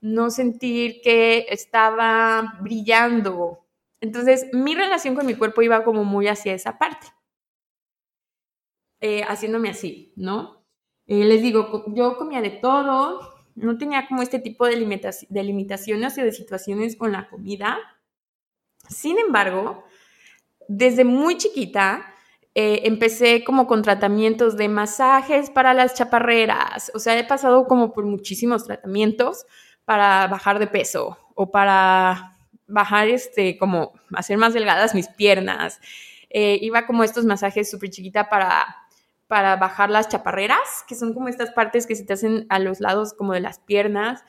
no 0.00 0.30
sentir 0.30 1.00
que 1.02 1.46
estaba 1.50 2.58
brillando. 2.60 3.64
Entonces, 4.00 4.48
mi 4.52 4.74
relación 4.74 5.14
con 5.14 5.26
mi 5.26 5.34
cuerpo 5.34 5.62
iba 5.62 5.84
como 5.84 6.04
muy 6.04 6.26
hacia 6.28 6.54
esa 6.54 6.78
parte, 6.78 7.06
eh, 9.00 9.22
haciéndome 9.22 9.70
así, 9.70 10.12
¿no? 10.16 10.64
Eh, 11.06 11.24
les 11.24 11.42
digo, 11.42 11.84
yo 11.88 12.16
comía 12.16 12.40
de 12.42 12.50
todo, 12.50 13.20
no 13.54 13.78
tenía 13.78 14.06
como 14.08 14.22
este 14.22 14.40
tipo 14.40 14.66
de, 14.66 14.76
de 15.28 15.42
limitaciones 15.44 16.18
o 16.18 16.22
de 16.22 16.32
situaciones 16.32 16.96
con 16.96 17.12
la 17.12 17.28
comida 17.28 17.78
sin 18.88 19.18
embargo, 19.18 19.84
desde 20.68 21.04
muy 21.04 21.36
chiquita 21.36 22.14
eh, 22.54 22.82
empecé 22.84 23.44
como 23.44 23.66
con 23.66 23.82
tratamientos 23.82 24.56
de 24.56 24.68
masajes 24.68 25.48
para 25.50 25.74
las 25.74 25.94
chaparreras. 25.94 26.90
O 26.94 26.98
sea, 26.98 27.18
he 27.18 27.24
pasado 27.24 27.66
como 27.66 27.92
por 27.92 28.04
muchísimos 28.04 28.64
tratamientos 28.64 29.46
para 29.84 30.26
bajar 30.26 30.58
de 30.58 30.66
peso 30.66 31.18
o 31.34 31.50
para 31.50 32.36
bajar, 32.66 33.08
este, 33.08 33.56
como 33.58 33.92
hacer 34.12 34.38
más 34.38 34.54
delgadas 34.54 34.94
mis 34.94 35.08
piernas. 35.08 35.80
Eh, 36.30 36.58
iba 36.60 36.86
como 36.86 37.04
estos 37.04 37.24
masajes 37.24 37.70
súper 37.70 37.90
chiquita 37.90 38.28
para, 38.28 38.66
para 39.28 39.56
bajar 39.56 39.88
las 39.88 40.08
chaparreras, 40.08 40.84
que 40.86 40.94
son 40.94 41.14
como 41.14 41.28
estas 41.28 41.52
partes 41.52 41.86
que 41.86 41.94
se 41.94 42.04
te 42.04 42.14
hacen 42.14 42.44
a 42.48 42.58
los 42.58 42.80
lados 42.80 43.14
como 43.14 43.34
de 43.34 43.40
las 43.40 43.60
piernas. 43.60 44.24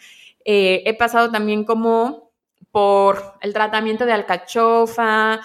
Eh, 0.46 0.84
he 0.86 0.94
pasado 0.94 1.32
también 1.32 1.66
como 1.66 2.29
por 2.72 3.36
el 3.42 3.54
tratamiento 3.54 4.06
de 4.06 4.14
alcachofa, 4.14 5.42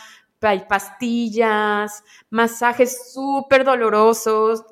pastillas, 0.68 2.04
masajes 2.30 3.12
súper 3.12 3.64
dolorosos, 3.64 4.64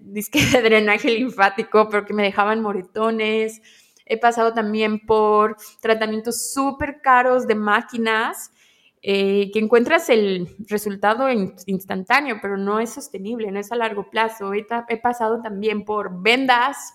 disque 0.00 0.40
de 0.52 0.62
drenaje 0.62 1.10
linfático, 1.10 1.88
pero 1.88 2.04
que 2.06 2.14
me 2.14 2.22
dejaban 2.22 2.62
moretones. 2.62 3.60
He 4.06 4.18
pasado 4.18 4.54
también 4.54 5.04
por 5.04 5.56
tratamientos 5.80 6.52
súper 6.52 7.02
caros 7.02 7.46
de 7.46 7.54
máquinas, 7.54 8.50
eh, 9.02 9.50
que 9.52 9.58
encuentras 9.58 10.08
el 10.08 10.48
resultado 10.66 11.28
instantáneo, 11.30 12.38
pero 12.40 12.56
no 12.56 12.80
es 12.80 12.90
sostenible, 12.90 13.52
no 13.52 13.60
es 13.60 13.70
a 13.70 13.76
largo 13.76 14.10
plazo. 14.10 14.54
He, 14.54 14.66
he 14.88 14.96
pasado 14.96 15.42
también 15.42 15.84
por 15.84 16.22
vendas, 16.22 16.94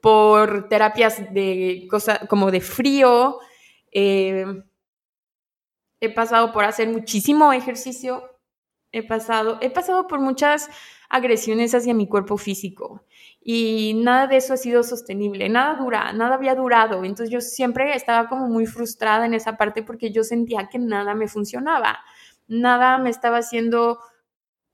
por 0.00 0.68
terapias 0.68 1.34
de 1.34 1.86
cosas 1.90 2.20
como 2.28 2.50
de 2.50 2.60
frío, 2.60 3.40
eh, 3.92 4.46
he 6.00 6.10
pasado 6.10 6.52
por 6.52 6.64
hacer 6.64 6.88
muchísimo 6.88 7.52
ejercicio. 7.52 8.24
He 8.92 9.06
pasado, 9.06 9.58
he 9.60 9.70
pasado 9.70 10.08
por 10.08 10.20
muchas 10.20 10.68
agresiones 11.08 11.74
hacia 11.74 11.94
mi 11.94 12.08
cuerpo 12.08 12.36
físico 12.36 13.04
y 13.40 13.94
nada 14.02 14.26
de 14.26 14.36
eso 14.36 14.54
ha 14.54 14.56
sido 14.56 14.82
sostenible, 14.82 15.48
nada 15.48 15.74
dura, 15.76 16.12
nada 16.12 16.34
había 16.34 16.54
durado. 16.54 17.04
Entonces 17.04 17.30
yo 17.30 17.40
siempre 17.40 17.94
estaba 17.94 18.28
como 18.28 18.48
muy 18.48 18.66
frustrada 18.66 19.26
en 19.26 19.34
esa 19.34 19.56
parte 19.56 19.82
porque 19.82 20.10
yo 20.10 20.24
sentía 20.24 20.68
que 20.68 20.78
nada 20.78 21.14
me 21.14 21.28
funcionaba, 21.28 22.00
nada 22.48 22.98
me 22.98 23.10
estaba 23.10 23.38
haciendo 23.38 24.00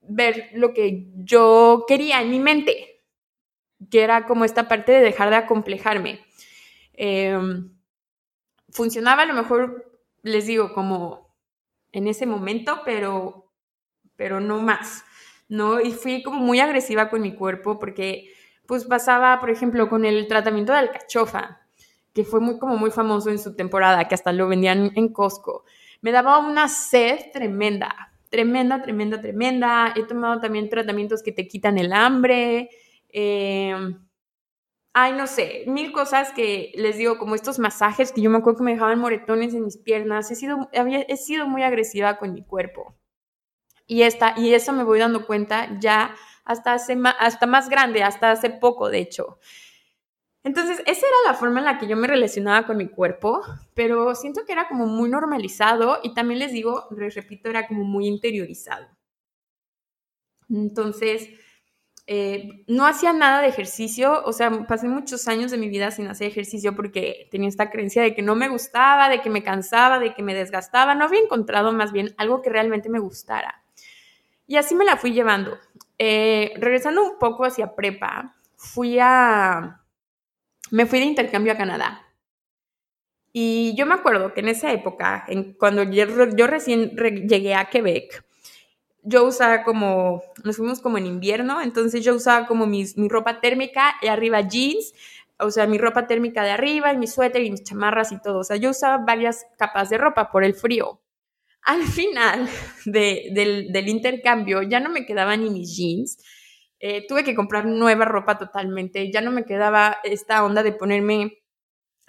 ver 0.00 0.50
lo 0.54 0.73
que 0.73 1.08
yo 1.16 1.85
quería 1.87 2.23
en 2.23 2.30
mi 2.30 2.40
mente, 2.40 3.02
que 3.90 4.02
era 4.02 4.26
como 4.26 4.44
esta 4.44 4.68
parte 4.68 4.92
de 4.92 5.00
dejar 5.00 5.30
de 5.30 5.37
acomplejarme. 5.37 6.20
Eh, 6.94 7.38
funcionaba 8.76 9.23
a 9.23 9.26
lo 9.26 9.33
mejor, 9.35 9.90
les 10.23 10.47
digo, 10.47 10.75
como 10.75 11.35
en 11.92 12.06
ese 12.09 12.26
momento, 12.26 12.83
pero, 12.85 13.50
pero 14.16 14.38
no 14.38 14.61
más, 14.61 15.02
¿no? 15.49 15.80
Y 15.80 15.92
fui 15.92 16.23
como 16.23 16.38
muy 16.40 16.61
agresiva 16.61 17.09
con 17.09 17.23
mi 17.23 17.35
cuerpo 17.35 17.78
porque 17.78 18.33
pues 18.66 18.85
pasaba, 18.85 19.40
por 19.40 19.49
ejemplo, 19.49 19.88
con 19.88 20.04
el 20.04 20.28
tratamiento 20.28 20.72
de 20.72 20.79
alcachofa, 20.81 21.61
que 22.12 22.24
fue 22.24 22.40
muy, 22.40 22.59
como 22.59 22.77
muy 22.77 22.90
famoso 22.90 23.31
en 23.31 23.38
su 23.38 23.57
temporada, 23.57 24.09
que 24.09 24.14
hasta 24.14 24.33
lo 24.33 24.48
vendían 24.48 24.92
en 24.94 25.09
Costco. 25.12 25.64
Me 26.03 26.12
daba 26.12 26.38
una 26.38 26.68
sed 26.68 27.18
tremenda, 27.33 28.12
tremenda, 28.29 28.83
tremenda, 28.83 29.20
tremenda. 29.20 29.94
He 29.96 30.03
tomado 30.03 30.40
también 30.40 30.68
tratamientos 30.68 31.22
que 31.22 31.33
te 31.33 31.48
quitan 31.48 31.79
el 31.79 31.92
hambre. 31.92 32.68
Eh, 33.09 33.74
ay, 34.98 35.12
no 35.12 35.26
sé, 35.26 35.64
mil 35.66 35.92
cosas 35.92 36.32
que 36.32 36.72
les 36.74 36.96
digo, 36.96 37.18
como 37.18 37.35
estos 37.35 37.59
masajes 37.59 38.12
que 38.12 38.22
yo 38.22 38.30
me 38.30 38.38
acuerdo 38.38 38.61
que 38.61 38.64
me 38.64 38.72
dejaban 38.72 38.98
moretones 38.98 39.52
en 39.52 39.62
mis 39.62 39.76
piernas. 39.76 40.30
He 40.30 40.35
sido, 40.35 40.70
he 40.72 41.16
sido 41.18 41.46
muy 41.46 41.62
agresiva 41.62 42.16
con 42.16 42.32
mi 42.32 42.42
cuerpo. 42.42 42.96
Y, 43.87 44.02
esta, 44.02 44.32
y 44.38 44.54
eso 44.54 44.72
me 44.72 44.85
voy 44.85 44.98
dando 44.98 45.26
cuenta 45.26 45.78
ya 45.80 46.16
hasta, 46.46 46.72
hace 46.72 46.96
hasta 47.18 47.46
más 47.46 47.68
grande, 47.68 48.02
hasta 48.02 48.30
hace 48.30 48.48
poco, 48.48 48.88
de 48.88 49.00
hecho. 49.00 49.38
Entonces, 50.42 50.78
esa 50.87 51.06
era 51.06 51.16
la 51.26 51.35
forma 51.35 51.59
en 51.59 51.66
la 51.66 51.78
que 51.78 51.88
yo 51.88 51.96
me 51.98 52.06
relacionaba 52.06 52.66
con 52.66 52.78
mi 52.78 52.88
cuerpo, 52.88 53.42
pero 53.74 54.14
siento 54.14 54.46
que 54.46 54.52
era 54.52 54.66
como 54.66 54.87
muy 54.87 55.11
normalizado 55.11 55.98
y 56.02 56.14
también 56.14 56.40
les 56.40 56.52
digo, 56.52 56.87
les 56.96 57.14
repito, 57.14 57.50
era 57.50 57.68
como 57.68 57.85
muy 57.85 58.06
interiorizado. 58.06 58.87
Entonces, 60.48 61.28
eh, 62.09 62.64
no 62.69 62.87
hacía 62.87 63.12
nada 63.12 63.42
de 63.42 63.49
ejercicio, 63.49 64.23
o 64.25 64.33
sea, 64.33 64.66
pasé 64.69 64.87
muchos 64.87 65.27
años 65.27 65.51
de 65.51 65.59
mi 65.59 65.69
vida 65.69 65.90
sin 65.90 66.07
hacer 66.07 66.29
ejercicio 66.29 66.77
porque 66.77 67.29
tenía 67.33 67.49
esta 67.49 67.69
creencia 67.69 68.03
de 68.03 68.14
que 68.14 68.23
no 68.23 68.37
me 68.37 68.49
gustaba, 68.49 69.09
de 69.09 69.21
que 69.23 69.31
me 69.31 69.42
cansaba, 69.42 69.99
de 69.99 70.14
que 70.14 70.23
me 70.23 70.35
desgastaba, 70.35 70.95
no 70.95 71.05
había 71.05 71.21
encontrado 71.21 71.73
más 71.73 71.90
bien 71.90 72.14
algo 72.16 72.42
que 72.42 72.51
realmente 72.51 72.88
me 72.88 73.01
gustara. 73.01 73.64
Y 74.47 74.57
así 74.57 74.77
me 74.77 74.85
la 74.85 74.97
fui 74.97 75.12
llevando. 75.12 75.59
Eh, 75.99 76.55
regresando 76.59 77.03
un 77.03 77.19
poco 77.19 77.45
hacia 77.45 77.75
prepa, 77.75 78.37
fui 78.55 78.99
a... 79.01 79.83
me 80.71 80.87
fui 80.87 81.01
de 81.01 81.07
intercambio 81.07 81.53
a 81.55 81.57
Canadá. 81.57 82.03
Y 83.33 83.75
yo 83.77 83.85
me 83.85 83.95
acuerdo 83.95 84.33
que 84.33 84.40
en 84.40 84.49
esa 84.49 84.73
época, 84.73 85.27
cuando 85.59 85.83
yo 85.83 86.47
recién 86.47 86.90
llegué 87.29 87.55
a 87.55 87.69
Quebec, 87.69 88.26
yo 89.07 89.25
usaba 89.25 89.62
como, 89.62 90.23
nos 90.42 90.57
fuimos 90.57 90.81
como 90.81 90.99
en 90.99 91.07
invierno, 91.07 91.62
entonces 91.62 92.05
yo 92.05 92.16
usaba 92.16 92.47
como 92.47 92.66
mis, 92.66 92.99
mi 92.99 93.09
ropa 93.09 93.40
térmica 93.40 93.95
y 94.03 94.09
arriba 94.09 94.40
jeans, 94.40 94.92
o 95.38 95.51
sea, 95.53 95.69
mi 95.69 95.79
ropa 95.79 96.09
térmica 96.09 96.42
de 96.42 96.51
arriba 96.51 96.92
y 96.92 96.99
mi 96.99 97.07
suéter 97.07 97.42
y 97.45 97.53
mis 97.53 97.62
chamarras 97.62 98.11
y 98.11 98.21
todo, 98.21 98.40
o 98.40 98.45
sea, 98.45 98.57
yo 98.57 98.71
usaba 98.71 98.99
varias 98.99 99.47
capas 99.59 99.90
de 99.90 99.99
ropa 99.99 100.31
por 100.33 100.42
el 100.42 100.55
frío. 100.55 101.01
Al 101.62 101.83
final 101.85 102.49
del, 102.85 103.73
del, 103.73 103.88
intercambio 103.88 104.62
ya 104.62 104.81
no 104.81 104.90
me 104.90 105.07
quedaban 105.07 105.45
ni 105.45 105.51
mis 105.51 105.77
jeans, 105.77 106.19
eh, 106.81 107.07
tuve 107.07 107.23
que 107.23 107.37
comprar 107.37 107.64
nueva 107.64 108.07
ropa 108.07 108.38
totalmente, 108.38 109.12
ya 109.12 109.21
no 109.21 109.31
me 109.31 109.45
quedaba 109.45 109.99
esta 110.03 110.45
onda 110.45 110.64
de 110.64 110.73
ponerme 110.73 111.38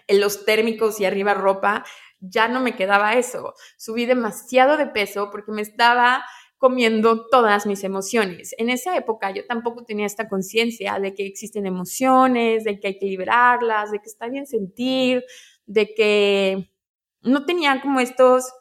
en 0.07 0.19
los 0.19 0.45
térmicos 0.45 0.99
y 0.99 1.05
arriba 1.05 1.35
ropa, 1.35 1.85
ya 2.19 2.47
no 2.47 2.59
me 2.59 2.75
quedaba 2.75 3.13
eso. 3.13 3.53
Subí 3.77 4.05
demasiado 4.05 4.77
de 4.77 4.87
peso 4.87 5.29
porque 5.31 5.51
me 5.51 5.61
estaba 5.61 6.25
comiendo 6.57 7.27
todas 7.27 7.65
mis 7.65 7.83
emociones. 7.83 8.55
En 8.57 8.69
esa 8.69 8.95
época 8.97 9.31
yo 9.31 9.45
tampoco 9.45 9.83
tenía 9.83 10.05
esta 10.05 10.27
conciencia 10.27 10.99
de 10.99 11.13
que 11.13 11.25
existen 11.25 11.65
emociones, 11.65 12.63
de 12.63 12.79
que 12.79 12.87
hay 12.87 12.99
que 12.99 13.05
liberarlas, 13.05 13.91
de 13.91 13.99
que 13.99 14.07
está 14.07 14.27
bien 14.27 14.47
sentir, 14.47 15.23
de 15.65 15.93
que 15.93 16.71
no 17.21 17.45
tenía 17.45 17.79
como 17.81 17.99
estos, 17.99 18.51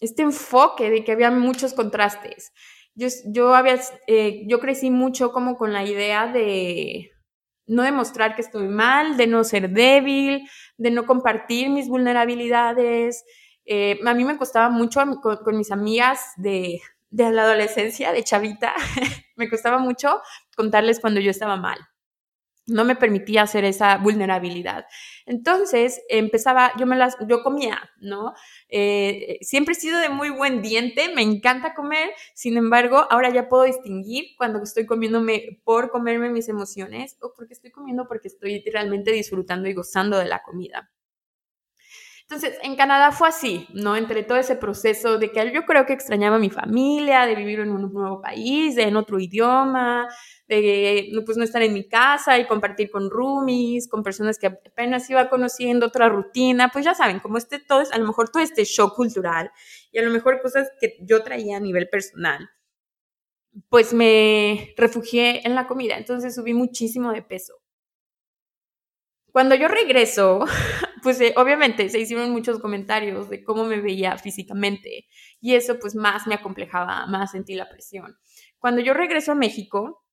este 0.00 0.22
enfoque 0.22 0.90
de 0.90 1.04
que 1.04 1.12
había 1.12 1.30
muchos 1.30 1.74
contrastes. 1.74 2.52
Yo, 2.94 3.08
yo, 3.26 3.54
había, 3.54 3.80
eh, 4.08 4.44
yo 4.48 4.58
crecí 4.58 4.90
mucho 4.90 5.30
como 5.30 5.56
con 5.56 5.72
la 5.72 5.84
idea 5.84 6.26
de 6.26 7.12
no 7.68 7.82
demostrar 7.82 8.34
que 8.34 8.42
estoy 8.42 8.66
mal, 8.66 9.16
de 9.16 9.26
no 9.28 9.44
ser 9.44 9.70
débil, 9.70 10.48
de 10.78 10.90
no 10.90 11.06
compartir 11.06 11.68
mis 11.68 11.88
vulnerabilidades, 11.88 13.24
eh, 13.70 14.00
a 14.06 14.14
mí 14.14 14.24
me 14.24 14.38
costaba 14.38 14.70
mucho 14.70 15.00
con, 15.20 15.56
mis 15.58 15.70
amigas 15.70 16.32
de, 16.36 16.80
de, 17.10 17.30
la 17.30 17.42
adolescencia, 17.42 18.12
de 18.12 18.24
chavita, 18.24 18.72
me 19.36 19.50
costaba 19.50 19.78
mucho 19.78 20.22
contarles 20.56 21.00
cuando 21.00 21.20
yo 21.20 21.30
estaba 21.30 21.56
mal. 21.56 21.78
No 22.66 22.84
me 22.84 22.96
permitía 22.96 23.42
hacer 23.42 23.66
esa 23.66 23.98
vulnerabilidad. 23.98 24.86
Entonces 25.26 26.00
empezaba, 26.08 26.72
yo 26.78 26.86
me 26.86 26.96
las, 26.96 27.16
yo 27.28 27.42
comía, 27.42 27.90
¿no? 28.00 28.32
Eh, 28.70 29.38
siempre 29.42 29.72
he 29.72 29.74
sido 29.74 29.98
de 29.98 30.08
muy 30.08 30.30
buen 30.30 30.62
diente, 30.62 31.12
me 31.14 31.22
encanta 31.22 31.74
comer, 31.74 32.10
sin 32.34 32.56
embargo, 32.56 33.06
ahora 33.10 33.28
ya 33.30 33.50
puedo 33.50 33.64
distinguir 33.64 34.34
cuando 34.38 34.62
estoy 34.62 34.86
comiéndome 34.86 35.60
por 35.64 35.90
comerme 35.90 36.30
mis 36.30 36.48
emociones 36.48 37.18
o 37.20 37.34
porque 37.34 37.52
estoy 37.52 37.70
comiendo 37.70 38.08
porque 38.08 38.28
estoy 38.28 38.62
realmente 38.72 39.12
disfrutando 39.12 39.68
y 39.68 39.74
gozando 39.74 40.18
de 40.18 40.26
la 40.26 40.42
comida. 40.42 40.90
Entonces, 42.30 42.58
en 42.62 42.76
Canadá 42.76 43.10
fue 43.10 43.28
así, 43.28 43.66
¿no? 43.72 43.96
Entre 43.96 44.22
todo 44.22 44.36
ese 44.36 44.54
proceso 44.54 45.16
de 45.18 45.32
que 45.32 45.50
yo 45.50 45.64
creo 45.64 45.86
que 45.86 45.94
extrañaba 45.94 46.36
a 46.36 46.38
mi 46.38 46.50
familia, 46.50 47.24
de 47.24 47.34
vivir 47.34 47.60
en 47.60 47.70
un 47.70 47.90
nuevo 47.90 48.20
país, 48.20 48.74
de 48.76 48.82
en 48.82 48.96
otro 48.96 49.18
idioma, 49.18 50.06
de 50.46 51.10
pues 51.24 51.38
no 51.38 51.44
estar 51.44 51.62
en 51.62 51.72
mi 51.72 51.88
casa 51.88 52.38
y 52.38 52.46
compartir 52.46 52.90
con 52.90 53.08
roomies, 53.08 53.88
con 53.88 54.02
personas 54.02 54.38
que 54.38 54.48
apenas 54.48 55.08
iba 55.08 55.30
conociendo, 55.30 55.86
otra 55.86 56.10
rutina, 56.10 56.68
pues 56.70 56.84
ya 56.84 56.94
saben, 56.94 57.20
como 57.20 57.38
este 57.38 57.60
todo 57.60 57.80
es, 57.80 57.90
a 57.92 57.98
lo 57.98 58.06
mejor 58.06 58.28
todo 58.28 58.42
este 58.42 58.64
shock 58.64 58.94
cultural 58.94 59.50
y 59.90 59.98
a 59.98 60.02
lo 60.02 60.10
mejor 60.10 60.42
cosas 60.42 60.68
que 60.78 60.98
yo 61.00 61.22
traía 61.22 61.56
a 61.56 61.60
nivel 61.60 61.88
personal, 61.88 62.50
pues 63.70 63.92
me 63.94 64.74
refugié 64.76 65.46
en 65.46 65.54
la 65.54 65.66
comida, 65.66 65.96
entonces 65.96 66.34
subí 66.34 66.54
muchísimo 66.54 67.12
de 67.12 67.22
peso. 67.22 67.54
Cuando 69.38 69.54
yo 69.54 69.68
regreso, 69.68 70.46
pues 71.04 71.20
eh, 71.20 71.32
obviamente 71.36 71.88
se 71.90 72.00
hicieron 72.00 72.32
muchos 72.32 72.58
comentarios 72.58 73.30
de 73.30 73.44
cómo 73.44 73.62
me 73.66 73.80
veía 73.80 74.18
físicamente 74.18 75.06
y 75.40 75.54
eso 75.54 75.78
pues 75.78 75.94
más 75.94 76.26
me 76.26 76.34
acomplejaba, 76.34 77.06
más 77.06 77.30
sentí 77.30 77.54
la 77.54 77.68
presión. 77.68 78.18
Cuando 78.58 78.80
yo 78.80 78.94
regreso 78.94 79.30
a 79.30 79.36
México, 79.36 80.04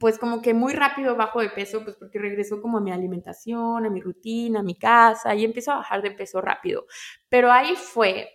pues 0.00 0.18
como 0.18 0.42
que 0.42 0.52
muy 0.52 0.72
rápido 0.72 1.14
bajo 1.14 1.40
de 1.40 1.50
peso, 1.50 1.84
pues 1.84 1.94
porque 1.94 2.18
regreso 2.18 2.60
como 2.60 2.78
a 2.78 2.80
mi 2.80 2.90
alimentación, 2.90 3.86
a 3.86 3.88
mi 3.88 4.00
rutina, 4.00 4.58
a 4.58 4.64
mi 4.64 4.76
casa 4.76 5.36
y 5.36 5.44
empiezo 5.44 5.70
a 5.70 5.76
bajar 5.76 6.02
de 6.02 6.10
peso 6.10 6.40
rápido. 6.40 6.86
Pero 7.28 7.52
ahí 7.52 7.76
fue, 7.76 8.30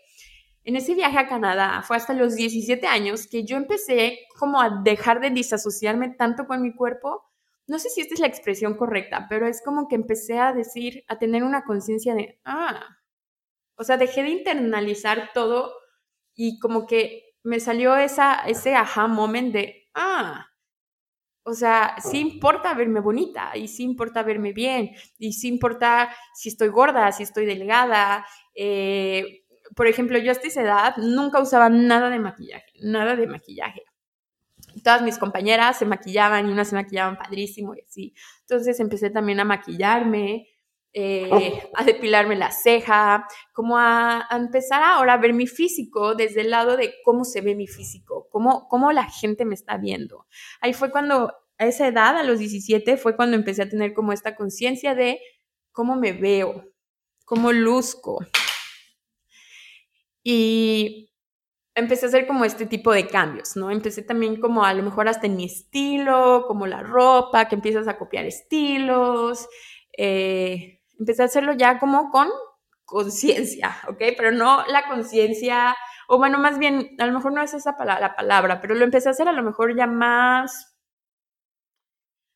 en 0.63 0.77
ese 0.77 0.95
viaje 0.95 1.17
a 1.17 1.27
Canadá, 1.27 1.83
fue 1.85 1.97
hasta 1.97 2.13
los 2.13 2.37
17 2.37 2.87
años 2.87 3.27
que 3.27 3.43
yo 3.43 3.57
empecé 3.57 4.19
como 4.39 4.61
a 4.61 4.81
dejar 4.81 5.19
de 5.19 5.31
disasociarme 5.31 6.15
tanto 6.17 6.47
con 6.47 6.61
mi 6.61 6.73
cuerpo 6.73 7.32
no 7.67 7.80
sé 7.80 7.89
si 7.89 8.02
esta 8.02 8.13
es 8.13 8.19
la 8.19 8.28
expresión 8.28 8.76
correcta, 8.76 9.28
pero 9.30 9.47
es 9.47 9.62
como 9.63 9.88
que 9.88 9.95
empecé 9.95 10.39
a 10.39 10.54
decir, 10.54 11.04
a 11.08 11.17
tener 11.17 11.43
una 11.43 11.63
conciencia 11.63 12.13
de, 12.15 12.39
ah, 12.45 12.97
o 13.78 13.84
sea, 13.84 13.97
dejé 13.97 14.23
de 14.23 14.30
internalizar 14.30 15.32
todo 15.34 15.73
y 16.36 16.60
como 16.60 16.86
que 16.88 17.36
me 17.43 17.60
salió 17.60 17.95
esa, 17.95 18.36
ese 18.45 18.76
aha 18.76 19.08
moment 19.08 19.54
de, 19.54 19.89
ah, 19.93 20.47
o 21.45 21.54
sea, 21.54 21.95
sí 21.99 22.19
importa 22.19 22.73
verme 22.73 23.02
bonita 23.02 23.52
y 23.56 23.67
sí 23.67 23.84
importa 23.84 24.23
verme 24.23 24.54
bien 24.54 24.91
y 25.17 25.34
sí 25.34 25.49
importa 25.49 26.13
si 26.34 26.49
estoy 26.49 26.69
gorda, 26.69 27.12
si 27.12 27.23
estoy 27.23 27.45
delgada. 27.45 28.26
Eh, 28.56 29.43
por 29.76 29.88
ejemplo, 29.88 30.17
yo 30.19 30.32
hasta 30.32 30.47
esa 30.47 30.62
edad 30.62 30.95
nunca 30.97 31.41
usaba 31.41 31.69
nada 31.69 32.10
de 32.10 32.19
maquillaje, 32.19 32.71
nada 32.82 33.15
de 33.15 33.28
maquillaje 33.28 33.84
todas 34.81 35.01
mis 35.01 35.17
compañeras 35.17 35.77
se 35.77 35.86
maquillaban 35.86 36.47
y 36.47 36.51
unas 36.51 36.69
se 36.69 36.75
maquillaban 36.75 37.17
padrísimo 37.17 37.75
y 37.75 37.81
así. 37.81 38.13
Entonces 38.41 38.79
empecé 38.79 39.09
también 39.09 39.39
a 39.39 39.45
maquillarme, 39.45 40.47
eh, 40.95 41.27
oh. 41.31 41.69
a 41.73 41.83
depilarme 41.83 42.36
la 42.36 42.51
ceja, 42.51 43.27
como 43.51 43.77
a, 43.77 44.27
empezar 44.31 44.83
ahora 44.83 45.13
a 45.13 45.17
ver 45.17 45.33
mi 45.33 45.47
físico 45.47 46.13
desde 46.13 46.41
el 46.41 46.51
lado 46.51 46.77
de 46.77 46.93
cómo 47.03 47.25
se 47.25 47.41
ve 47.41 47.55
mi 47.55 47.67
físico, 47.67 48.27
cómo, 48.29 48.67
cómo 48.67 48.91
la 48.91 49.09
gente 49.09 49.43
me 49.45 49.55
está 49.55 49.77
viendo. 49.77 50.27
Ahí 50.62 50.73
fue 50.73 50.91
cuando, 50.91 51.33
a 51.57 51.65
esa 51.65 51.88
edad, 51.88 52.15
a 52.17 52.23
los 52.23 52.39
17, 52.39 52.97
fue 52.97 53.15
cuando 53.15 53.36
empecé 53.36 53.63
a 53.63 53.69
tener 53.69 53.93
como 53.93 54.13
esta 54.13 54.36
conciencia 54.36 54.93
de 54.93 55.19
cómo 55.71 55.95
me 55.95 56.13
veo, 56.13 56.71
cómo 57.25 57.51
luzco. 57.51 58.19
Y 60.23 61.12
empecé 61.75 62.05
a 62.05 62.09
hacer 62.09 62.27
como 62.27 62.45
este 62.45 62.65
tipo 62.65 62.91
de 62.91 63.07
cambios, 63.07 63.55
¿no? 63.55 63.71
Empecé 63.71 64.03
también 64.03 64.39
como 64.39 64.63
a 64.63 64.73
lo 64.73 64.83
mejor 64.83 65.07
hasta 65.07 65.27
en 65.27 65.36
mi 65.36 65.45
estilo, 65.45 66.45
como 66.47 66.67
la 66.67 66.81
ropa, 66.83 67.47
que 67.47 67.55
empiezas 67.55 67.88
a 67.88 67.97
copiar 67.97 68.25
estilos. 68.25 69.47
Eh, 69.97 70.81
empecé 70.99 71.23
a 71.23 71.25
hacerlo 71.25 71.53
ya 71.53 71.79
como 71.79 72.09
con 72.12 72.29
conciencia, 72.86 73.75
¿ok? 73.88 73.97
Pero 74.17 74.31
no 74.31 74.65
la 74.67 74.88
conciencia, 74.88 75.75
o 76.07 76.17
bueno, 76.17 76.39
más 76.39 76.59
bien, 76.59 76.95
a 76.99 77.05
lo 77.05 77.13
mejor 77.13 77.33
no 77.33 77.41
es 77.41 77.53
esa 77.53 77.75
la 77.86 78.15
palabra, 78.15 78.62
pero 78.62 78.75
lo 78.75 78.83
empecé 78.83 79.09
a 79.09 79.12
hacer 79.12 79.27
a 79.27 79.31
lo 79.31 79.43
mejor 79.43 79.75
ya 79.75 79.88
más, 79.88 80.77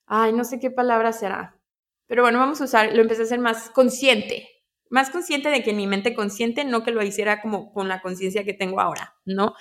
ay, 0.08 0.34
no 0.34 0.43
sé 0.43 0.60
qué 0.60 0.71
palabra 0.71 1.12
será, 1.13 1.60
pero 2.08 2.23
bueno, 2.23 2.39
vamos 2.39 2.62
a 2.62 2.63
usar, 2.63 2.93
lo 2.95 3.02
empecé 3.02 3.21
a 3.21 3.26
hacer 3.26 3.39
más 3.39 3.69
consciente, 3.69 4.47
más 4.89 5.10
consciente 5.10 5.50
de 5.50 5.63
que 5.63 5.71
en 5.71 5.78
mi 5.78 5.88
mente 5.88 6.13
consciente, 6.13 6.65
no 6.65 6.84
que 6.84 6.91
lo 6.91 7.04
hiciera 7.04 7.41
como 7.41 7.71
con 7.73 7.88
la 7.88 8.02
conciencia 8.02 8.43
que 8.43 8.54
tengo 8.54 8.80
ahora, 8.80 9.15
¿no? 9.26 9.54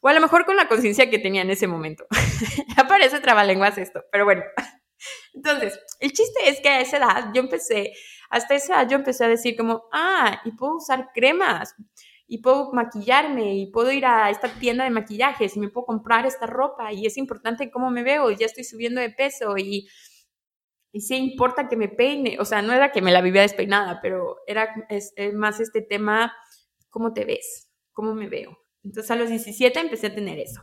O 0.00 0.08
a 0.08 0.12
lo 0.12 0.20
mejor 0.20 0.44
con 0.44 0.56
la 0.56 0.68
conciencia 0.68 1.10
que 1.10 1.18
tenía 1.18 1.42
en 1.42 1.50
ese 1.50 1.66
momento. 1.66 2.06
ya 2.76 2.86
parece 2.86 3.20
trabalenguas 3.20 3.78
esto, 3.78 4.04
pero 4.12 4.24
bueno. 4.24 4.42
Entonces, 5.34 5.78
el 6.00 6.12
chiste 6.12 6.48
es 6.48 6.60
que 6.60 6.68
a 6.68 6.80
esa 6.80 6.98
edad 6.98 7.30
yo 7.34 7.40
empecé, 7.40 7.92
hasta 8.30 8.54
esa 8.54 8.74
edad 8.74 8.90
yo 8.90 8.96
empecé 8.96 9.24
a 9.24 9.28
decir 9.28 9.56
como, 9.56 9.84
ah, 9.92 10.40
y 10.44 10.52
puedo 10.52 10.76
usar 10.76 11.10
cremas, 11.14 11.74
y 12.26 12.38
puedo 12.42 12.72
maquillarme, 12.72 13.54
y 13.54 13.70
puedo 13.70 13.90
ir 13.90 14.04
a 14.04 14.30
esta 14.30 14.48
tienda 14.58 14.84
de 14.84 14.90
maquillajes, 14.90 15.56
y 15.56 15.60
me 15.60 15.68
puedo 15.68 15.86
comprar 15.86 16.26
esta 16.26 16.46
ropa, 16.46 16.92
y 16.92 17.06
es 17.06 17.16
importante 17.16 17.70
cómo 17.70 17.90
me 17.90 18.02
veo, 18.02 18.30
y 18.30 18.36
ya 18.36 18.46
estoy 18.46 18.64
subiendo 18.64 19.00
de 19.00 19.10
peso, 19.10 19.56
y 19.56 19.88
y 20.98 21.00
sí 21.00 21.14
importa 21.14 21.68
que 21.68 21.76
me 21.76 21.88
peine, 21.88 22.38
o 22.40 22.44
sea, 22.44 22.60
no 22.60 22.72
era 22.72 22.90
que 22.90 23.00
me 23.00 23.12
la 23.12 23.20
vivía 23.20 23.42
despeinada, 23.42 24.00
pero 24.02 24.38
era 24.48 24.74
es, 24.88 25.14
más 25.32 25.60
este 25.60 25.80
tema, 25.80 26.34
¿cómo 26.90 27.12
te 27.12 27.24
ves? 27.24 27.70
¿Cómo 27.92 28.14
me 28.16 28.28
veo? 28.28 28.58
Entonces 28.82 29.08
a 29.12 29.14
los 29.14 29.28
17 29.28 29.78
empecé 29.78 30.08
a 30.08 30.14
tener 30.16 30.40
eso. 30.40 30.60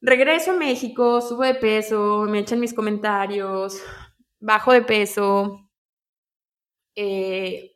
Regreso 0.00 0.52
a 0.52 0.56
México, 0.56 1.20
subo 1.20 1.42
de 1.42 1.56
peso, 1.56 2.26
me 2.28 2.38
echan 2.38 2.60
mis 2.60 2.72
comentarios, 2.72 3.82
bajo 4.38 4.72
de 4.72 4.82
peso, 4.82 5.68
eh, 6.94 7.72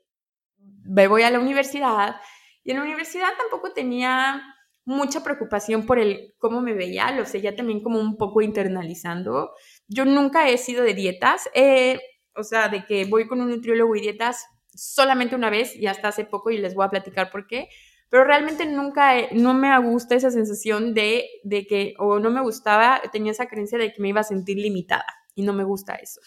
me 0.85 1.09
voy 1.09 1.23
a 1.23 1.31
la 1.33 1.41
universidad 1.41 2.21
y 2.63 2.71
en 2.71 2.77
la 2.77 2.85
universidad 2.85 3.31
tampoco 3.37 3.73
tenía 3.73 4.45
mucha 4.85 5.25
preocupación 5.25 5.87
por 5.87 5.99
el 5.99 6.35
cómo 6.39 6.61
me 6.61 6.73
veía, 6.73 7.11
lo 7.11 7.27
seguía 7.27 7.57
también 7.57 7.83
como 7.83 7.99
un 7.99 8.17
poco 8.17 8.43
internalizando. 8.43 9.51
Yo 9.89 10.05
nunca 10.05 10.49
he 10.49 10.59
sido 10.59 10.83
de 10.85 10.95
dietas, 10.95 11.49
eh, 11.55 12.01
o 12.35 12.43
sea, 12.43 12.69
de 12.69 12.85
que 12.85 13.05
voy 13.05 13.27
con 13.27 13.41
un 13.41 13.51
nutriólogo 13.51 13.95
y 13.97 14.01
dietas 14.01 14.45
solamente 14.75 15.35
una 15.37 15.51
vez 15.51 15.75
y 15.77 15.87
hasta 15.87 16.09
hace 16.09 16.25
poco 16.25 16.51
y 16.51 16.59
les 16.59 16.75
voy 16.75 16.85
a 16.87 16.91
platicar 16.91 17.31
por 17.31 17.47
qué, 17.47 17.69
pero 18.11 18.25
realmente 18.25 18.67
nunca, 18.67 19.15
no 19.33 19.55
me 19.55 19.77
gusta 19.81 20.15
esa 20.15 20.31
sensación 20.31 20.95
de, 20.95 21.27
de 21.45 21.67
que, 21.67 21.95
o 21.99 22.19
no 22.21 22.31
me 22.31 22.43
gustaba, 22.43 23.01
tenía 23.13 23.33
esa 23.33 23.47
creencia 23.49 23.79
de 23.79 23.93
que 23.93 24.03
me 24.03 24.09
iba 24.09 24.21
a 24.21 24.25
sentir 24.25 24.59
limitada 24.59 25.07
y 25.35 25.43
no 25.43 25.53
me 25.53 25.65
gusta 25.65 25.95
eso. 25.97 26.21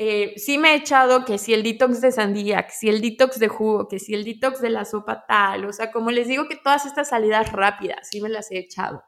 Eh, 0.00 0.34
sí 0.38 0.58
me 0.58 0.72
he 0.72 0.76
echado 0.76 1.24
que 1.24 1.38
si 1.38 1.52
el 1.54 1.62
detox 1.64 2.00
de 2.00 2.12
sandía, 2.12 2.62
que 2.66 2.72
si 2.72 2.88
el 2.88 3.00
detox 3.00 3.38
de 3.40 3.48
jugo, 3.48 3.88
que 3.88 3.98
si 3.98 4.14
el 4.14 4.24
detox 4.24 4.60
de 4.60 4.70
la 4.70 4.84
sopa 4.84 5.26
tal, 5.26 5.64
o 5.66 5.72
sea, 5.72 5.90
como 5.90 6.10
les 6.12 6.28
digo 6.28 6.46
que 6.48 6.56
todas 6.56 6.86
estas 6.86 7.08
salidas 7.08 7.50
rápidas, 7.52 8.08
sí 8.08 8.20
me 8.20 8.28
las 8.28 8.50
he 8.52 8.58
echado. 8.58 9.02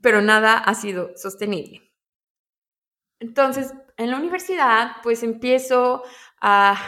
Pero 0.00 0.22
nada 0.22 0.58
ha 0.58 0.74
sido 0.74 1.10
sostenible. 1.16 1.82
Entonces, 3.20 3.72
en 3.96 4.10
la 4.10 4.18
universidad, 4.18 4.96
pues 5.02 5.22
empiezo 5.22 6.02
a, 6.40 6.78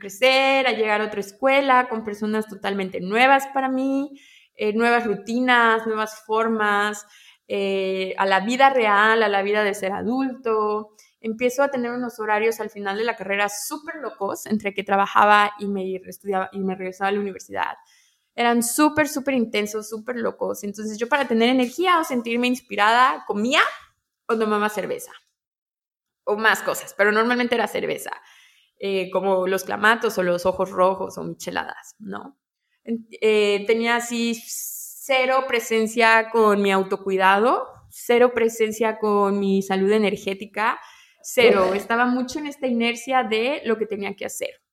crecer, 0.00 0.66
a 0.66 0.72
llegar 0.72 1.00
a 1.00 1.06
otra 1.06 1.20
escuela 1.20 1.88
con 1.88 2.04
personas 2.04 2.46
totalmente 2.48 3.00
nuevas 3.00 3.46
para 3.52 3.68
mí, 3.68 4.18
eh, 4.54 4.72
nuevas 4.72 5.06
rutinas, 5.06 5.86
nuevas 5.86 6.24
formas, 6.24 7.06
eh, 7.48 8.14
a 8.16 8.24
la 8.26 8.40
vida 8.40 8.70
real, 8.70 9.22
a 9.22 9.28
la 9.28 9.42
vida 9.42 9.62
de 9.62 9.74
ser 9.74 9.92
adulto, 9.92 10.94
empiezo 11.20 11.62
a 11.62 11.70
tener 11.70 11.90
unos 11.92 12.18
horarios 12.18 12.60
al 12.60 12.70
final 12.70 12.96
de 12.96 13.04
la 13.04 13.16
carrera 13.16 13.48
súper 13.48 13.96
locos, 13.96 14.46
entre 14.46 14.74
que 14.74 14.84
trabajaba 14.84 15.52
y 15.58 15.66
me, 15.68 15.96
estudiaba, 15.96 16.48
y 16.52 16.60
me 16.60 16.74
regresaba 16.74 17.08
a 17.08 17.12
la 17.12 17.20
universidad. 17.20 17.76
Eran 18.34 18.62
súper, 18.62 19.08
súper 19.08 19.34
intensos, 19.34 19.88
súper 19.88 20.16
locos. 20.16 20.64
Entonces 20.64 20.98
yo 20.98 21.08
para 21.08 21.28
tener 21.28 21.48
energía 21.48 22.00
o 22.00 22.04
sentirme 22.04 22.46
inspirada, 22.46 23.24
comía 23.26 23.62
o 24.26 24.36
tomaba 24.38 24.68
cerveza. 24.68 25.12
O 26.24 26.36
más 26.36 26.62
cosas, 26.62 26.94
pero 26.96 27.12
normalmente 27.12 27.54
era 27.54 27.68
cerveza. 27.68 28.10
Eh, 28.78 29.10
como 29.10 29.46
los 29.46 29.64
clamatos 29.64 30.18
o 30.18 30.22
los 30.22 30.46
ojos 30.46 30.70
rojos 30.70 31.16
o 31.16 31.22
micheladas, 31.22 31.94
¿no? 31.98 32.38
Eh, 33.20 33.64
tenía 33.66 33.96
así 33.96 34.34
cero 34.44 35.44
presencia 35.46 36.28
con 36.30 36.60
mi 36.60 36.72
autocuidado, 36.72 37.66
cero 37.88 38.32
presencia 38.34 38.98
con 38.98 39.38
mi 39.38 39.62
salud 39.62 39.90
energética, 39.92 40.80
cero, 41.22 41.72
estaba 41.74 42.06
mucho 42.06 42.40
en 42.40 42.46
esta 42.46 42.66
inercia 42.66 43.22
de 43.22 43.62
lo 43.64 43.78
que 43.78 43.86
tenía 43.86 44.14
que 44.16 44.26
hacer. 44.26 44.63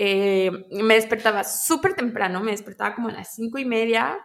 Eh, 0.00 0.52
me 0.70 0.94
despertaba 0.94 1.42
súper 1.42 1.94
temprano, 1.94 2.40
me 2.40 2.52
despertaba 2.52 2.94
como 2.94 3.08
a 3.08 3.12
las 3.12 3.34
cinco 3.34 3.58
y 3.58 3.64
media 3.64 4.16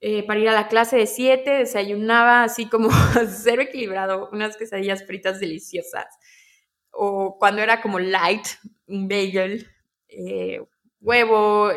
eh, 0.00 0.24
para 0.24 0.38
ir 0.38 0.48
a 0.48 0.52
la 0.52 0.68
clase 0.68 0.96
de 0.96 1.08
siete, 1.08 1.50
desayunaba 1.50 2.44
así 2.44 2.68
como 2.68 2.88
cero 3.28 3.62
equilibrado, 3.62 4.28
unas 4.30 4.56
quesadillas 4.56 5.04
fritas 5.04 5.40
deliciosas. 5.40 6.06
O 6.92 7.38
cuando 7.40 7.60
era 7.60 7.82
como 7.82 7.98
light, 7.98 8.46
un 8.86 9.08
bagel, 9.08 9.68
eh, 10.06 10.60
huevo, 11.00 11.72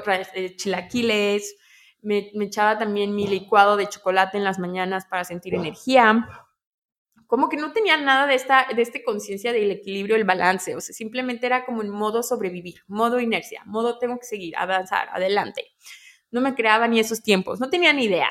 chilaquiles, 0.55 1.55
me, 2.03 2.29
me 2.35 2.45
echaba 2.45 2.77
también 2.77 3.15
mi 3.15 3.25
licuado 3.25 3.77
de 3.77 3.89
chocolate 3.89 4.37
en 4.37 4.43
las 4.43 4.59
mañanas 4.59 5.07
para 5.07 5.23
sentir 5.23 5.55
energía 5.55 6.27
como 7.27 7.49
que 7.49 7.57
no 7.57 7.73
tenía 7.73 7.97
nada 7.97 8.27
de 8.27 8.35
esta, 8.35 8.67
de 8.75 8.81
este 8.81 9.03
conciencia 9.03 9.51
del 9.51 9.71
equilibrio, 9.71 10.15
el 10.15 10.23
balance, 10.23 10.75
o 10.75 10.81
sea, 10.81 10.93
simplemente 10.93 11.45
era 11.45 11.65
como 11.65 11.81
en 11.81 11.89
modo 11.89 12.23
sobrevivir, 12.23 12.81
modo 12.87 13.19
inercia, 13.19 13.63
modo 13.65 13.97
tengo 13.97 14.17
que 14.19 14.25
seguir, 14.25 14.55
avanzar, 14.57 15.09
adelante. 15.11 15.73
No 16.31 16.41
me 16.41 16.55
creaba 16.55 16.87
ni 16.87 16.99
esos 16.99 17.23
tiempos, 17.23 17.59
no 17.59 17.69
tenía 17.69 17.93
ni 17.93 18.05
idea. 18.05 18.29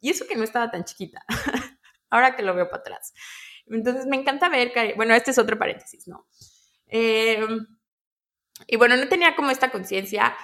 Y 0.00 0.10
eso 0.10 0.26
que 0.26 0.36
no 0.36 0.44
estaba 0.44 0.70
tan 0.70 0.84
chiquita, 0.84 1.24
ahora 2.10 2.36
que 2.36 2.42
lo 2.42 2.54
veo 2.54 2.68
para 2.68 2.80
atrás. 2.80 3.14
Entonces 3.66 4.06
me 4.06 4.16
encanta 4.16 4.48
ver 4.48 4.72
que, 4.72 4.94
bueno, 4.94 5.14
este 5.14 5.30
es 5.30 5.38
otro 5.38 5.58
paréntesis, 5.58 6.06
¿no? 6.06 6.26
Em, 6.86 7.66
y 8.66 8.76
bueno, 8.76 8.96
no 8.96 9.08
tenía 9.08 9.34
como 9.34 9.50
esta 9.50 9.70
conciencia. 9.70 10.36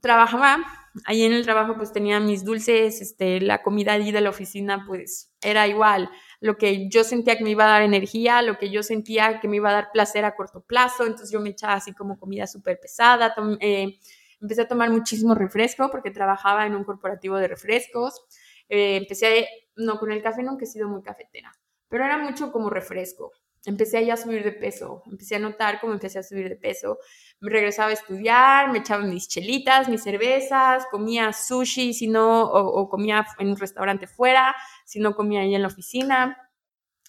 Trabajaba, 0.00 0.64
ahí 1.04 1.24
en 1.24 1.32
el 1.32 1.44
trabajo 1.44 1.76
pues 1.76 1.92
tenía 1.92 2.20
mis 2.20 2.44
dulces, 2.44 3.00
este, 3.00 3.40
la 3.40 3.62
comida 3.62 3.92
allí 3.92 4.12
de 4.12 4.20
la 4.22 4.30
oficina 4.30 4.84
pues 4.86 5.32
era 5.42 5.66
igual 5.66 6.10
lo 6.42 6.58
que 6.58 6.88
yo 6.88 7.04
sentía 7.04 7.38
que 7.38 7.44
me 7.44 7.50
iba 7.50 7.64
a 7.64 7.68
dar 7.68 7.82
energía, 7.82 8.42
lo 8.42 8.58
que 8.58 8.68
yo 8.68 8.82
sentía 8.82 9.38
que 9.38 9.46
me 9.46 9.56
iba 9.56 9.70
a 9.70 9.74
dar 9.74 9.92
placer 9.92 10.24
a 10.24 10.34
corto 10.34 10.60
plazo, 10.60 11.04
entonces 11.04 11.30
yo 11.30 11.40
me 11.40 11.50
echaba 11.50 11.74
así 11.74 11.92
como 11.94 12.18
comida 12.18 12.48
súper 12.48 12.80
pesada, 12.80 13.32
eh, 13.60 13.96
empecé 14.40 14.62
a 14.62 14.68
tomar 14.68 14.90
muchísimo 14.90 15.36
refresco 15.36 15.88
porque 15.88 16.10
trabajaba 16.10 16.66
en 16.66 16.74
un 16.74 16.82
corporativo 16.82 17.36
de 17.36 17.46
refrescos, 17.46 18.24
eh, 18.68 18.96
empecé, 18.96 19.46
no, 19.76 20.00
con 20.00 20.10
el 20.10 20.20
café 20.20 20.42
nunca 20.42 20.64
he 20.64 20.66
sido 20.66 20.88
muy 20.88 21.00
cafetera, 21.02 21.52
pero 21.88 22.04
era 22.04 22.18
mucho 22.18 22.50
como 22.50 22.68
refresco. 22.68 23.30
Empecé 23.64 24.10
a 24.10 24.16
subir 24.16 24.42
de 24.42 24.50
peso, 24.50 25.04
empecé 25.06 25.36
a 25.36 25.38
notar 25.38 25.80
cómo 25.80 25.92
empecé 25.92 26.18
a 26.18 26.24
subir 26.24 26.48
de 26.48 26.56
peso. 26.56 26.98
Me 27.38 27.48
regresaba 27.48 27.90
a 27.90 27.92
estudiar, 27.92 28.72
me 28.72 28.78
echaba 28.78 29.04
mis 29.04 29.28
chelitas, 29.28 29.88
mis 29.88 30.02
cervezas, 30.02 30.84
comía 30.90 31.32
sushi, 31.32 31.94
si 31.94 32.08
no, 32.08 32.42
o 32.42 32.88
comía 32.88 33.24
en 33.38 33.50
un 33.50 33.56
restaurante 33.56 34.08
fuera, 34.08 34.52
si 34.92 35.00
no 35.00 35.14
comía 35.14 35.40
ahí 35.40 35.54
en 35.54 35.62
la 35.62 35.68
oficina. 35.68 36.36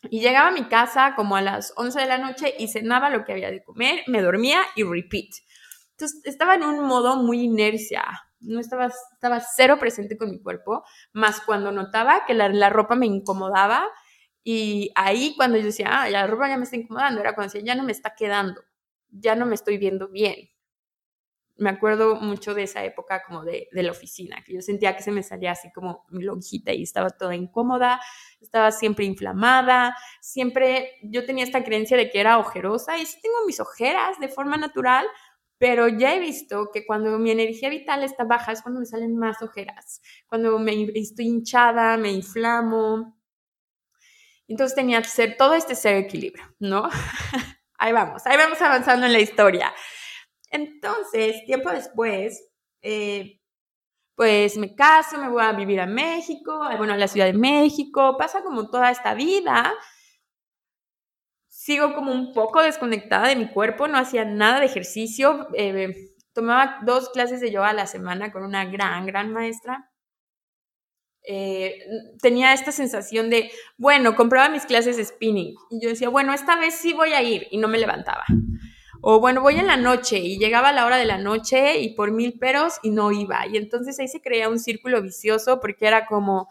Y 0.10 0.22
llegaba 0.22 0.48
a 0.48 0.52
mi 0.52 0.70
casa 0.70 1.16
como 1.18 1.36
a 1.36 1.42
las 1.42 1.74
11 1.76 2.00
de 2.00 2.06
la 2.06 2.18
noche 2.18 2.54
y 2.58 2.70
cenaba 2.70 3.10
lo 3.10 3.26
que 3.26 3.34
había 3.34 3.52
de 3.52 3.62
comer, 3.62 4.04
me 4.08 4.22
dormía 4.22 4.62
y 4.78 4.84
repeat. 4.84 5.30
Entonces 5.92 6.22
estaba 6.24 6.56
en 6.56 6.64
un 6.64 6.86
modo 6.86 7.18
muy 7.18 7.42
inercia, 7.42 8.04
no 8.40 8.60
estaba, 8.60 8.90
estaba 9.14 9.42
cero 9.42 9.78
presente 9.80 10.18
con 10.18 10.32
mi 10.32 10.42
cuerpo, 10.42 10.84
más 11.12 11.42
cuando 11.42 11.72
notaba 11.72 12.26
que 12.26 12.34
la, 12.34 12.50
la 12.50 12.70
ropa 12.70 12.96
me 12.96 13.06
incomodaba 13.06 13.86
y 14.44 14.92
ahí 14.96 15.34
cuando 15.36 15.58
yo 15.58 15.66
decía, 15.66 15.88
ah, 15.92 16.10
la 16.10 16.26
ropa 16.28 16.50
ya 16.50 16.58
me 16.58 16.64
está 16.64 16.78
incomodando, 16.78 17.22
era 17.22 17.36
cuando 17.36 17.54
decía, 17.54 17.66
ya 17.66 17.76
no 17.76 17.84
me 17.84 17.92
está 17.92 18.16
quedando, 18.16 18.62
ya 19.10 19.36
no 19.36 19.46
me 19.46 19.56
estoy 19.56 19.78
viendo 19.78 20.10
bien 20.10 20.53
me 21.56 21.70
acuerdo 21.70 22.16
mucho 22.16 22.54
de 22.54 22.64
esa 22.64 22.84
época 22.84 23.24
como 23.26 23.44
de, 23.44 23.68
de, 23.72 23.84
la 23.84 23.92
oficina, 23.92 24.44
que 24.44 24.54
yo 24.54 24.62
sentía 24.62 24.96
que 24.96 25.04
se 25.04 25.12
me 25.12 25.24
salía 25.24 25.52
así 25.52 25.72
como 25.72 26.06
mi 26.10 26.24
lonjita 26.24 26.74
y 26.74 26.84
estaba 26.84 27.10
toda 27.12 27.36
incómoda, 27.36 28.02
estaba 28.42 28.72
siempre 28.72 29.06
inflamada, 29.06 29.96
siempre 30.22 31.00
yo 31.04 31.26
tenía 31.26 31.44
esta 31.44 31.64
creencia 31.64 31.96
de 31.96 32.10
que 32.10 32.20
era 32.20 32.40
ojerosa 32.40 32.98
y 32.98 33.06
sí 33.06 33.20
tengo 33.22 33.38
mis 33.46 33.60
ojeras 33.60 34.20
de 34.20 34.30
forma 34.30 34.58
natural, 34.58 35.06
pero 35.58 35.88
ya 35.88 36.14
he 36.14 36.20
visto 36.20 36.72
que 36.74 36.86
cuando 36.86 37.18
mi 37.20 37.32
energía 37.32 37.70
vital 37.70 38.04
está 38.04 38.26
baja 38.26 38.52
es 38.52 38.62
cuando 38.62 38.82
me 38.82 38.86
salen 38.86 39.16
más 39.16 39.42
ojeras, 39.42 40.02
cuando 40.28 40.60
me 40.60 40.74
estoy 40.96 41.28
hinchada, 41.28 41.96
me 41.98 42.12
inflamo. 42.12 43.18
Entonces 44.48 44.76
tenía 44.76 45.02
que 45.02 45.08
ser 45.08 45.38
todo 45.38 45.54
este 45.54 45.76
ser 45.76 45.96
equilibrio, 45.96 46.44
¿no? 46.60 46.90
ahí 47.78 47.94
vamos, 47.94 48.26
ahí 48.26 48.36
vamos 48.36 48.62
avanzando 48.62 49.06
en 49.06 49.14
la 49.14 49.20
historia. 49.20 49.74
Entonces, 50.54 51.44
tiempo 51.46 51.72
después, 51.72 52.48
eh, 52.84 53.40
pues 54.16 54.56
me 54.58 54.76
caso, 54.76 55.18
me 55.18 55.30
voy 55.30 55.44
a 55.44 55.52
vivir 55.54 55.82
a 55.82 55.88
México, 55.88 56.60
bueno, 56.78 56.94
a 56.94 56.98
la 56.98 57.08
Ciudad 57.08 57.26
de 57.26 57.34
México, 57.34 58.16
pasa 58.18 58.44
como 58.44 58.70
toda 58.70 58.92
esta 58.92 59.16
vida. 59.16 59.74
Sigo 61.50 61.96
como 61.96 62.12
un 62.12 62.34
poco 62.34 62.62
desconectada 62.62 63.30
de 63.30 63.36
mi 63.36 63.50
cuerpo, 63.50 63.88
no 63.88 63.98
hacía 63.98 64.26
nada 64.26 64.60
de 64.60 64.68
ejercicio. 64.68 65.48
Eh, 65.56 66.14
tomaba 66.34 66.80
dos 66.86 67.10
clases 67.10 67.42
de 67.42 67.52
yoga 67.52 67.70
a 67.70 67.74
la 67.74 67.88
semana 67.88 68.32
con 68.32 68.44
una 68.44 68.66
gran, 68.66 69.08
gran 69.08 69.34
maestra. 69.34 69.90
Eh, 71.26 71.80
tenía 72.22 72.54
esta 72.54 72.72
sensación 72.72 73.32
de, 73.32 73.50
bueno, 73.78 74.16
compraba 74.16 74.50
mis 74.50 74.66
clases 74.66 74.98
de 74.98 75.06
spinning 75.06 75.56
y 75.72 75.82
yo 75.82 75.90
decía, 75.90 76.10
bueno, 76.10 76.34
esta 76.34 76.58
vez 76.58 76.76
sí 76.76 76.94
voy 76.94 77.14
a 77.14 77.24
ir 77.24 77.48
y 77.50 77.58
no 77.58 77.68
me 77.68 77.80
levantaba. 77.80 78.26
O 79.06 79.20
bueno, 79.20 79.42
voy 79.42 79.56
en 79.60 79.68
la 79.68 79.76
noche 79.76 80.18
y 80.18 80.38
llegaba 80.38 80.72
la 80.72 80.86
hora 80.86 80.96
de 80.96 81.04
la 81.04 81.18
noche 81.18 81.78
y 81.80 81.94
por 81.94 82.14
mil 82.14 82.40
peros 82.40 82.76
y 82.84 82.90
no 82.90 83.12
iba. 83.12 83.46
Y 83.48 83.58
entonces 83.58 84.00
ahí 84.00 84.08
se 84.08 84.22
creía 84.22 84.48
un 84.48 84.60
círculo 84.60 85.02
vicioso 85.02 85.60
porque 85.60 85.88
era 85.88 86.06
como, 86.06 86.48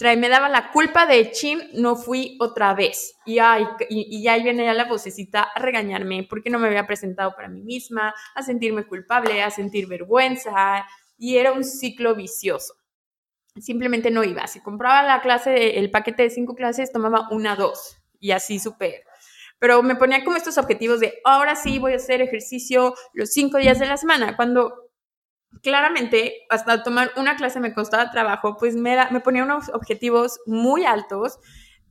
me 0.00 0.28
daba 0.28 0.48
la 0.48 0.72
culpa 0.72 1.06
de 1.06 1.30
chin, 1.30 1.60
no 1.74 1.94
fui 1.94 2.36
otra 2.40 2.74
vez. 2.74 3.14
Y, 3.24 3.38
ay, 3.38 3.68
y, 3.88 4.26
ahí 4.26 4.42
viene 4.42 4.64
ya 4.64 4.74
la 4.74 4.86
vocecita 4.86 5.42
a 5.42 5.60
regañarme 5.60 6.26
porque 6.28 6.50
no 6.50 6.58
me 6.58 6.66
había 6.66 6.88
presentado 6.88 7.36
para 7.36 7.48
mí 7.48 7.62
misma, 7.62 8.12
a 8.34 8.42
sentirme 8.42 8.84
culpable, 8.84 9.40
a 9.40 9.52
sentir 9.52 9.86
vergüenza. 9.86 10.84
Y 11.18 11.36
era 11.36 11.52
un 11.52 11.62
ciclo 11.62 12.16
vicioso. 12.16 12.74
Simplemente 13.60 14.10
no 14.10 14.24
iba. 14.24 14.44
Si 14.48 14.60
compraba 14.60 15.04
la 15.04 15.20
clase, 15.20 15.78
el 15.78 15.92
paquete 15.92 16.24
de 16.24 16.30
cinco 16.30 16.56
clases, 16.56 16.90
tomaba 16.90 17.28
una, 17.30 17.54
dos. 17.54 17.96
Y 18.18 18.32
así 18.32 18.58
súper 18.58 19.04
pero 19.60 19.84
me 19.84 19.94
ponía 19.94 20.24
como 20.24 20.36
estos 20.36 20.58
objetivos 20.58 20.98
de 20.98 21.20
ahora 21.24 21.54
sí 21.54 21.78
voy 21.78 21.92
a 21.92 21.96
hacer 21.96 22.20
ejercicio 22.20 22.94
los 23.12 23.30
cinco 23.30 23.58
días 23.58 23.78
de 23.78 23.86
la 23.86 23.96
semana, 23.96 24.34
cuando 24.34 24.90
claramente 25.62 26.46
hasta 26.48 26.82
tomar 26.82 27.12
una 27.16 27.36
clase 27.36 27.60
me 27.60 27.74
costaba 27.74 28.10
trabajo, 28.10 28.56
pues 28.58 28.74
me, 28.74 28.96
me 29.10 29.20
ponía 29.20 29.44
unos 29.44 29.68
objetivos 29.68 30.40
muy 30.46 30.84
altos 30.84 31.38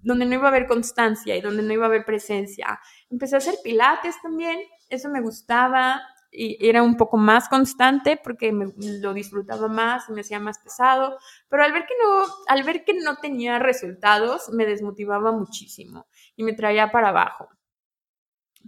donde 0.02 0.26
no 0.26 0.34
iba 0.34 0.46
a 0.46 0.50
haber 0.50 0.68
constancia 0.68 1.36
y 1.36 1.42
donde 1.42 1.64
no 1.64 1.74
iba 1.74 1.86
a 1.86 1.90
haber 1.90 2.06
presencia. 2.06 2.80
Empecé 3.10 3.36
a 3.36 3.40
hacer 3.40 3.56
pilates 3.64 4.16
también, 4.22 4.60
eso 4.90 5.10
me 5.10 5.22
gustaba 5.22 6.02
y 6.32 6.58
era 6.68 6.84
un 6.84 6.96
poco 6.96 7.18
más 7.18 7.50
constante 7.50 8.20
porque 8.24 8.52
me, 8.52 8.68
lo 8.78 9.14
disfrutaba 9.14 9.68
más, 9.68 10.10
me 10.10 10.22
hacía 10.22 10.40
más 10.40 10.60
pesado, 10.60 11.18
pero 11.50 11.64
al 11.64 11.74
ver 11.74 11.86
que 11.86 11.94
no 12.04 12.24
al 12.48 12.64
ver 12.64 12.84
que 12.86 12.94
no 12.94 13.18
tenía 13.18 13.60
resultados 13.60 14.50
me 14.50 14.66
desmotivaba 14.66 15.32
muchísimo 15.32 16.08
y 16.36 16.44
me 16.44 16.54
traía 16.54 16.92
para 16.92 17.10
abajo. 17.10 17.50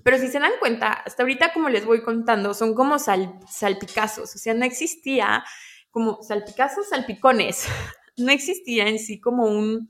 Pero 0.03 0.17
si 0.17 0.27
se 0.27 0.39
dan 0.39 0.53
cuenta, 0.59 0.93
hasta 0.93 1.23
ahorita 1.23 1.53
como 1.53 1.69
les 1.69 1.85
voy 1.85 2.01
contando, 2.01 2.53
son 2.53 2.73
como 2.73 2.97
salpicazos, 2.99 4.35
o 4.35 4.37
sea, 4.37 4.53
no 4.53 4.65
existía 4.65 5.43
como 5.91 6.23
salpicazos, 6.23 6.89
salpicones, 6.89 7.67
no 8.17 8.31
existía 8.31 8.87
en 8.87 8.99
sí 8.99 9.19
como 9.19 9.45
un, 9.45 9.89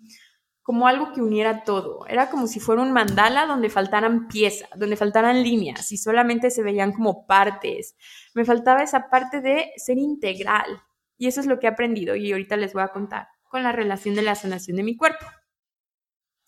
como 0.62 0.88
algo 0.88 1.12
que 1.14 1.22
uniera 1.22 1.64
todo. 1.64 2.06
Era 2.08 2.30
como 2.30 2.48
si 2.48 2.60
fuera 2.60 2.82
un 2.82 2.92
mandala 2.92 3.46
donde 3.46 3.70
faltaran 3.70 4.28
piezas, 4.28 4.70
donde 4.76 4.96
faltaran 4.96 5.44
líneas 5.44 5.92
y 5.92 5.98
solamente 5.98 6.50
se 6.50 6.64
veían 6.64 6.92
como 6.92 7.26
partes. 7.26 7.96
Me 8.34 8.46
faltaba 8.46 8.84
esa 8.84 9.10
parte 9.10 9.42
de 9.42 9.72
ser 9.78 9.98
integral. 9.98 10.82
Y 11.18 11.28
eso 11.28 11.40
es 11.40 11.46
lo 11.46 11.60
que 11.60 11.68
he 11.68 11.70
aprendido 11.70 12.16
y 12.16 12.32
ahorita 12.32 12.58
les 12.58 12.74
voy 12.74 12.82
a 12.82 12.88
contar 12.88 13.28
con 13.48 13.64
la 13.64 13.72
relación 13.72 14.16
de 14.16 14.24
la 14.24 14.34
sanación 14.34 14.78
de 14.78 14.84
mi 14.84 14.98
cuerpo. 14.98 15.26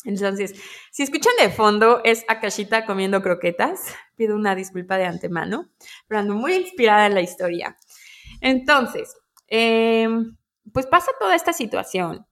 Entonces, 0.05 0.53
si 0.91 1.03
escuchan 1.03 1.33
de 1.39 1.49
fondo, 1.49 2.01
es 2.03 2.25
Akashita 2.27 2.85
comiendo 2.85 3.21
croquetas. 3.21 3.95
Pido 4.15 4.35
una 4.35 4.55
disculpa 4.55 4.97
de 4.97 5.05
antemano, 5.05 5.69
pero 6.07 6.19
ando 6.19 6.35
muy 6.35 6.53
inspirada 6.53 7.07
en 7.07 7.13
la 7.15 7.21
historia. 7.21 7.77
Entonces, 8.41 9.15
em, 9.47 10.35
pues 10.73 10.85
pasa 10.87 11.11
toda 11.19 11.35
esta 11.35 11.53
situación 11.53 12.25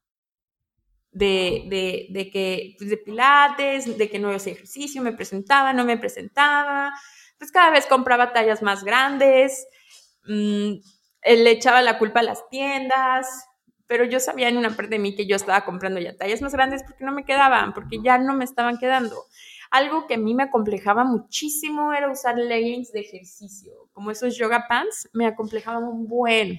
de 1.12 2.30
que, 2.32 2.76
pues 2.78 2.90
de 2.90 2.98
pilates, 2.98 3.98
de 3.98 4.10
que 4.10 4.20
no 4.20 4.30
hacía 4.32 4.54
ejercicio, 4.54 5.02
me 5.02 5.14
presentaba, 5.14 5.74
no 5.74 5.84
me 5.84 5.98
presentaba, 5.98 6.92
pues 7.38 7.52
cada 7.52 7.72
vez 7.72 7.86
compraba 7.86 8.34
tallas 8.34 8.62
más 8.62 8.84
grandes, 8.84 9.68
mm, 10.26 10.74
le 11.26 11.52
echaba 11.52 11.82
la 11.82 11.98
culpa 11.98 12.22
a 12.22 12.24
las 12.24 12.48
tiendas, 12.50 13.28
pero 13.92 14.06
yo 14.06 14.22
sabía 14.22 14.48
en 14.48 14.56
una 14.56 14.70
parte 14.70 14.92
de 14.92 15.00
mí 15.00 15.18
que 15.18 15.26
yo 15.26 15.36
estaba 15.36 15.66
comprando 15.66 16.00
ya 16.00 16.16
tallas 16.16 16.42
más 16.42 16.54
grandes 16.54 16.82
porque 16.82 17.04
no 17.04 17.12
me 17.12 17.26
quedaban, 17.26 17.74
porque 17.74 18.00
ya 18.02 18.18
no 18.18 18.34
me 18.34 18.46
estaban 18.46 18.78
quedando. 18.78 19.26
Algo 19.70 20.08
que 20.08 20.14
a 20.14 20.18
mí 20.18 20.34
me 20.34 20.44
acomplejaba 20.44 21.04
muchísimo 21.04 21.92
era 21.92 22.10
usar 22.10 22.38
leggings 22.38 22.94
de 22.94 23.02
ejercicio, 23.02 23.90
como 23.92 24.10
esos 24.10 24.38
yoga 24.38 24.66
pants, 24.70 25.10
me 25.12 25.28
acomplejaban 25.28 25.84
un 25.84 26.08
buen, 26.08 26.58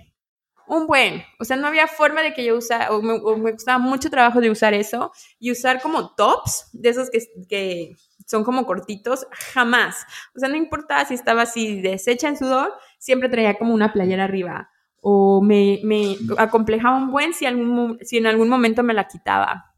un 0.66 0.87
buen. 0.87 1.23
O 1.40 1.45
sea, 1.47 1.57
no 1.57 1.68
había 1.68 1.87
forma 1.87 2.21
de 2.21 2.35
que 2.35 2.45
yo 2.45 2.55
usara, 2.55 2.90
o 2.90 3.01
me, 3.01 3.18
me 3.38 3.53
costaba 3.53 3.79
mucho 3.79 4.11
trabajo 4.11 4.42
de 4.42 4.51
usar 4.51 4.75
eso, 4.75 5.11
y 5.38 5.53
usar 5.53 5.81
como 5.81 6.14
tops, 6.14 6.68
de 6.75 6.90
esos 6.90 7.09
que, 7.09 7.21
que 7.49 7.97
son 8.27 8.45
como 8.45 8.66
cortitos, 8.66 9.27
jamás. 9.55 10.05
O 10.37 10.38
sea, 10.38 10.51
no 10.51 10.57
importaba 10.57 11.07
si 11.07 11.14
estaba 11.14 11.40
así 11.40 11.81
deshecha 11.81 12.29
en 12.29 12.37
sudor, 12.37 12.75
siempre 12.99 13.31
traía 13.31 13.57
como 13.57 13.73
una 13.73 13.90
playera 13.90 14.25
arriba 14.25 14.68
o 15.05 15.43
me, 15.43 15.81
me 15.83 16.17
acomplejaba 16.38 16.97
un 16.97 17.11
buen 17.11 17.35
si, 17.35 17.45
algún, 17.45 17.99
si 18.03 18.19
en 18.19 18.27
algún 18.27 18.49
momento 18.49 18.85
me 18.85 18.95
la 18.95 19.09
quitaba. 19.09 19.75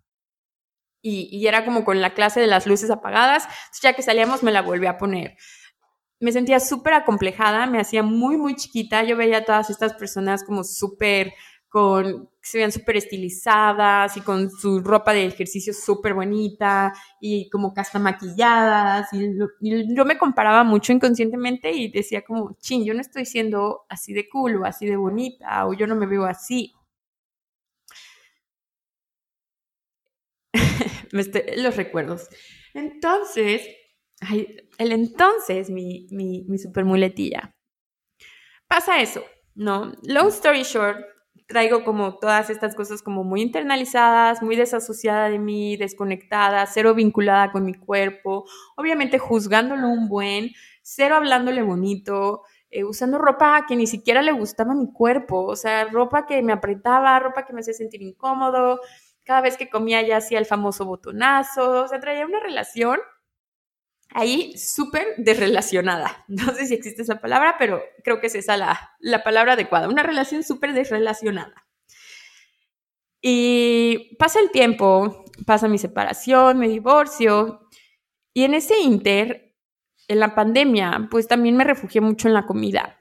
Y, 1.03 1.29
y, 1.33 1.47
era 1.47 1.65
como 1.65 1.85
con 1.85 2.01
la 2.01 2.15
clase 2.15 2.41
de 2.41 2.47
las 2.47 2.67
luces 2.67 2.91
apagadas, 2.91 3.49
ya 3.83 3.95
que 3.95 4.03
salíamos 4.03 4.43
me 4.43 4.53
la 4.53 4.63
volví 4.63 4.87
a 4.87 4.99
poner. 4.99 5.37
Me 6.21 6.31
sentía 6.31 6.61
súper 6.61 6.95
acomplejada, 6.95 7.67
me 7.67 7.81
hacía 7.81 8.03
muy, 8.03 8.37
muy 8.37 8.55
chiquita, 8.55 9.03
yo 9.03 9.17
veía 9.17 9.39
a 9.39 9.45
todas 9.45 9.71
estas 9.71 9.95
personas 9.95 10.45
como 10.45 10.63
súper 10.63 11.33
con 11.75 12.31
se 12.41 12.59
veían 12.59 12.71
súper 12.71 12.99
estilizadas 12.99 14.17
y 14.17 14.21
con 14.21 14.49
su 14.49 14.79
ropa 14.79 15.13
de 15.13 15.27
ejercicio 15.27 15.75
súper 15.75 16.15
bonita 16.15 16.93
y 17.21 17.51
como 17.51 17.75
que 17.75 17.81
hasta 17.81 17.99
maquilladas. 17.99 19.13
Y, 19.13 19.37
yo 19.93 20.05
me 20.05 20.17
comparaba 20.17 20.63
mucho 20.63 20.93
inconscientemente 20.93 21.73
y 21.73 21.91
decía 21.91 22.23
como, 22.23 22.57
chin, 22.61 22.85
yo 22.85 22.95
no 22.95 23.01
estoy 23.01 23.27
siendo 23.27 23.87
así 23.89 24.13
de 24.13 24.29
cool 24.29 24.63
o 24.63 24.67
así 24.67 24.87
de 24.87 24.95
bonita 24.97 25.67
o 25.67 25.75
yo 25.75 25.89
no 25.89 25.97
me 25.97 26.07
veo 26.07 26.27
así. 26.27 26.73
los 31.57 31.77
recuerdos. 31.77 32.29
Entonces, 32.73 33.67
el 34.79 34.93
entonces, 34.93 35.71
mi, 35.71 36.07
mi, 36.13 36.45
mi 36.49 36.59
super 36.59 36.85
muletilla. 36.85 37.51
Pasa 38.69 39.01
eso, 39.01 39.25
¿no? 39.57 39.93
Long 40.05 40.29
story 40.29 40.63
short, 40.63 41.14
traigo 41.47 41.85
como 41.85 42.19
todas 42.19 42.51
estas 42.51 42.75
cosas 42.75 43.03
como 43.03 43.25
muy 43.25 43.43
internalizadas, 43.43 44.43
muy 44.43 44.57
desasociada 44.57 45.29
de 45.29 45.39
mí, 45.39 45.77
desconectada, 45.77 46.67
cero 46.67 46.95
vinculada 46.95 47.53
con 47.53 47.65
mi 47.65 47.75
cuerpo, 47.75 48.45
obviamente 48.77 49.19
juzgándolo 49.19 49.89
un 49.89 50.09
buen, 50.09 50.51
cero 50.83 51.17
hablándole 51.17 51.63
bonito, 51.63 52.43
eh, 52.71 52.85
usando 52.85 53.19
ropa 53.19 53.67
que 53.69 53.77
ni 53.77 53.87
siquiera 53.87 54.23
le 54.23 54.33
gustaba 54.33 54.73
a 54.73 54.77
mi 54.77 54.93
cuerpo, 54.93 55.45
o 55.45 55.57
sea, 55.57 55.85
ropa 55.85 56.27
que 56.27 56.43
me 56.43 56.53
apretaba, 56.53 57.19
ropa 57.21 57.45
que 57.47 57.53
me 57.53 57.61
hacía 57.61 57.75
sentir 57.75 58.03
incómodo, 58.03 58.81
cada 59.25 59.41
vez 59.41 59.57
que 59.57 59.71
comía 59.71 60.03
ya 60.03 60.19
hacía 60.19 60.39
el 60.39 60.47
famoso 60.47 60.85
botonazo, 60.85 61.85
o 61.85 61.89
sea, 61.89 62.01
traía 62.01 62.27
una 62.27 62.41
relación 62.41 62.99
ahí 64.11 64.57
súper 64.57 65.07
desrelacionada. 65.19 66.25
No 66.29 66.53
sé 66.55 66.67
si 66.67 66.75
existe 66.75 67.03
esa 67.03 67.21
palabra, 67.21 67.57
pero 67.59 67.83
creo 68.03 68.21
que 68.21 68.29
es 68.29 68.35
esa 68.35 68.57
la, 68.57 68.93
la 69.01 69.23
palabra 69.23 69.55
adecuada. 69.55 69.89
Una 69.89 70.03
relación 70.03 70.43
súper 70.43 70.73
desrelacionada. 70.73 71.67
Y 73.21 74.17
pasa 74.19 74.39
el 74.41 74.51
tiempo, 74.51 75.25
pasa 75.47 75.69
mi 75.69 75.79
separación, 75.79 76.59
mi 76.59 76.69
divorcio, 76.69 77.69
y 78.35 78.45
en 78.45 78.53
ese 78.53 78.79
inter, 78.81 79.55
en 80.09 80.21
la 80.21 80.35
pandemia, 80.35 81.09
pues 81.11 81.27
también 81.27 81.57
me 81.57 81.65
refugié 81.65 82.03
mucho 82.03 82.29
en 82.29 82.35
la 82.35 82.45
comida. 82.45 83.01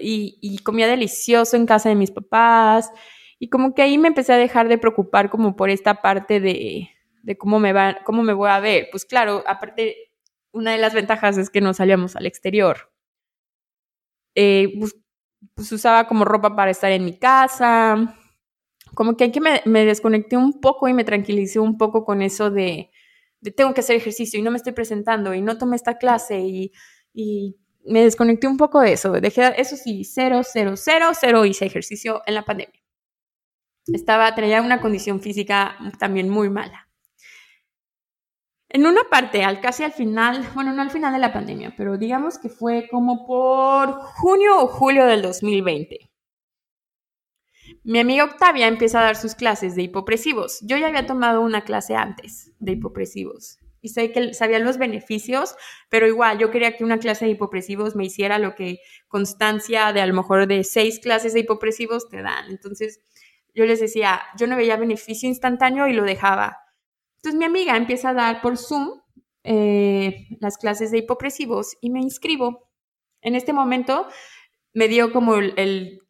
Y, 0.00 0.38
y 0.42 0.58
comía 0.58 0.86
delicioso 0.86 1.56
en 1.56 1.64
casa 1.64 1.88
de 1.88 1.94
mis 1.94 2.10
papás, 2.10 2.90
y 3.38 3.48
como 3.48 3.74
que 3.74 3.80
ahí 3.80 3.96
me 3.96 4.08
empecé 4.08 4.34
a 4.34 4.36
dejar 4.36 4.68
de 4.68 4.76
preocupar 4.76 5.30
como 5.30 5.56
por 5.56 5.70
esta 5.70 6.02
parte 6.02 6.38
de, 6.38 6.90
de 7.22 7.36
cómo 7.36 7.58
me, 7.60 7.72
va, 7.72 7.98
cómo 8.04 8.22
me 8.22 8.32
voy 8.32 8.50
a 8.50 8.60
ver. 8.60 8.88
Pues 8.90 9.04
claro, 9.04 9.44
aparte, 9.46 10.12
una 10.52 10.72
de 10.72 10.78
las 10.78 10.94
ventajas 10.94 11.38
es 11.38 11.50
que 11.50 11.60
no 11.60 11.74
salíamos 11.74 12.16
al 12.16 12.26
exterior. 12.26 12.92
Eh, 14.34 14.78
pues, 15.54 15.72
usaba 15.72 16.06
como 16.06 16.24
ropa 16.24 16.54
para 16.56 16.70
estar 16.70 16.92
en 16.92 17.04
mi 17.04 17.18
casa. 17.18 18.16
Como 18.94 19.16
que 19.16 19.24
aquí 19.24 19.40
me, 19.40 19.62
me 19.66 19.84
desconecté 19.84 20.36
un 20.36 20.60
poco 20.60 20.88
y 20.88 20.94
me 20.94 21.04
tranquilicé 21.04 21.60
un 21.60 21.78
poco 21.78 22.04
con 22.04 22.22
eso 22.22 22.50
de, 22.50 22.90
de, 23.40 23.50
tengo 23.52 23.72
que 23.74 23.80
hacer 23.80 23.96
ejercicio 23.96 24.38
y 24.40 24.42
no 24.42 24.50
me 24.50 24.56
estoy 24.56 24.72
presentando 24.72 25.34
y 25.34 25.42
no 25.42 25.58
tomé 25.58 25.76
esta 25.76 25.96
clase 25.98 26.40
y, 26.40 26.72
y 27.12 27.56
me 27.84 28.02
desconecté 28.02 28.46
un 28.48 28.56
poco 28.56 28.80
de 28.80 28.92
eso. 28.92 29.12
Dejé, 29.12 29.60
eso 29.60 29.76
sí, 29.76 30.04
cero, 30.04 30.42
cero, 30.44 30.74
cero, 30.76 31.10
cero 31.18 31.44
hice 31.44 31.66
ejercicio 31.66 32.22
en 32.26 32.34
la 32.34 32.44
pandemia. 32.44 32.80
Estaba, 33.86 34.34
tenía 34.34 34.60
una 34.62 34.80
condición 34.80 35.20
física 35.20 35.76
también 35.98 36.28
muy 36.28 36.50
mala. 36.50 36.89
En 38.72 38.86
una 38.86 39.02
parte, 39.10 39.42
al 39.42 39.60
casi 39.60 39.82
al 39.82 39.92
final, 39.92 40.48
bueno, 40.54 40.72
no 40.72 40.80
al 40.80 40.90
final 40.90 41.12
de 41.12 41.18
la 41.18 41.32
pandemia, 41.32 41.74
pero 41.76 41.98
digamos 41.98 42.38
que 42.38 42.48
fue 42.48 42.86
como 42.88 43.26
por 43.26 43.92
junio 43.92 44.62
o 44.62 44.68
julio 44.68 45.06
del 45.06 45.22
2020. 45.22 46.08
Mi 47.82 47.98
amiga 47.98 48.24
Octavia 48.24 48.68
empieza 48.68 49.00
a 49.00 49.04
dar 49.04 49.16
sus 49.16 49.34
clases 49.34 49.74
de 49.74 49.82
hipopresivos. 49.82 50.60
Yo 50.62 50.76
ya 50.76 50.86
había 50.86 51.04
tomado 51.04 51.40
una 51.40 51.64
clase 51.64 51.96
antes 51.96 52.52
de 52.60 52.72
hipopresivos 52.72 53.58
y 53.80 53.88
sé 53.88 54.12
que 54.12 54.34
sabía 54.34 54.60
los 54.60 54.78
beneficios, 54.78 55.56
pero 55.88 56.06
igual 56.06 56.38
yo 56.38 56.52
quería 56.52 56.76
que 56.76 56.84
una 56.84 56.98
clase 56.98 57.24
de 57.24 57.32
hipopresivos 57.32 57.96
me 57.96 58.04
hiciera 58.04 58.38
lo 58.38 58.54
que 58.54 58.78
constancia 59.08 59.92
de 59.92 60.00
a 60.00 60.06
lo 60.06 60.14
mejor 60.14 60.46
de 60.46 60.62
seis 60.62 61.00
clases 61.00 61.32
de 61.32 61.40
hipopresivos 61.40 62.08
te 62.08 62.22
dan. 62.22 62.50
Entonces 62.50 63.00
yo 63.52 63.64
les 63.64 63.80
decía, 63.80 64.20
yo 64.38 64.46
no 64.46 64.56
veía 64.56 64.76
beneficio 64.76 65.28
instantáneo 65.28 65.88
y 65.88 65.92
lo 65.92 66.04
dejaba. 66.04 66.58
Entonces 67.22 67.38
mi 67.38 67.44
amiga 67.44 67.76
empieza 67.76 68.10
a 68.10 68.14
dar 68.14 68.40
por 68.40 68.56
Zoom 68.56 69.00
eh, 69.44 70.26
las 70.40 70.56
clases 70.56 70.90
de 70.90 70.98
hipopresivos 70.98 71.76
y 71.80 71.90
me 71.90 72.00
inscribo. 72.00 72.70
En 73.22 73.34
este 73.34 73.52
momento 73.52 74.06
me 74.72 74.88
dio 74.88 75.12
como 75.12 75.36
el, 75.36 76.00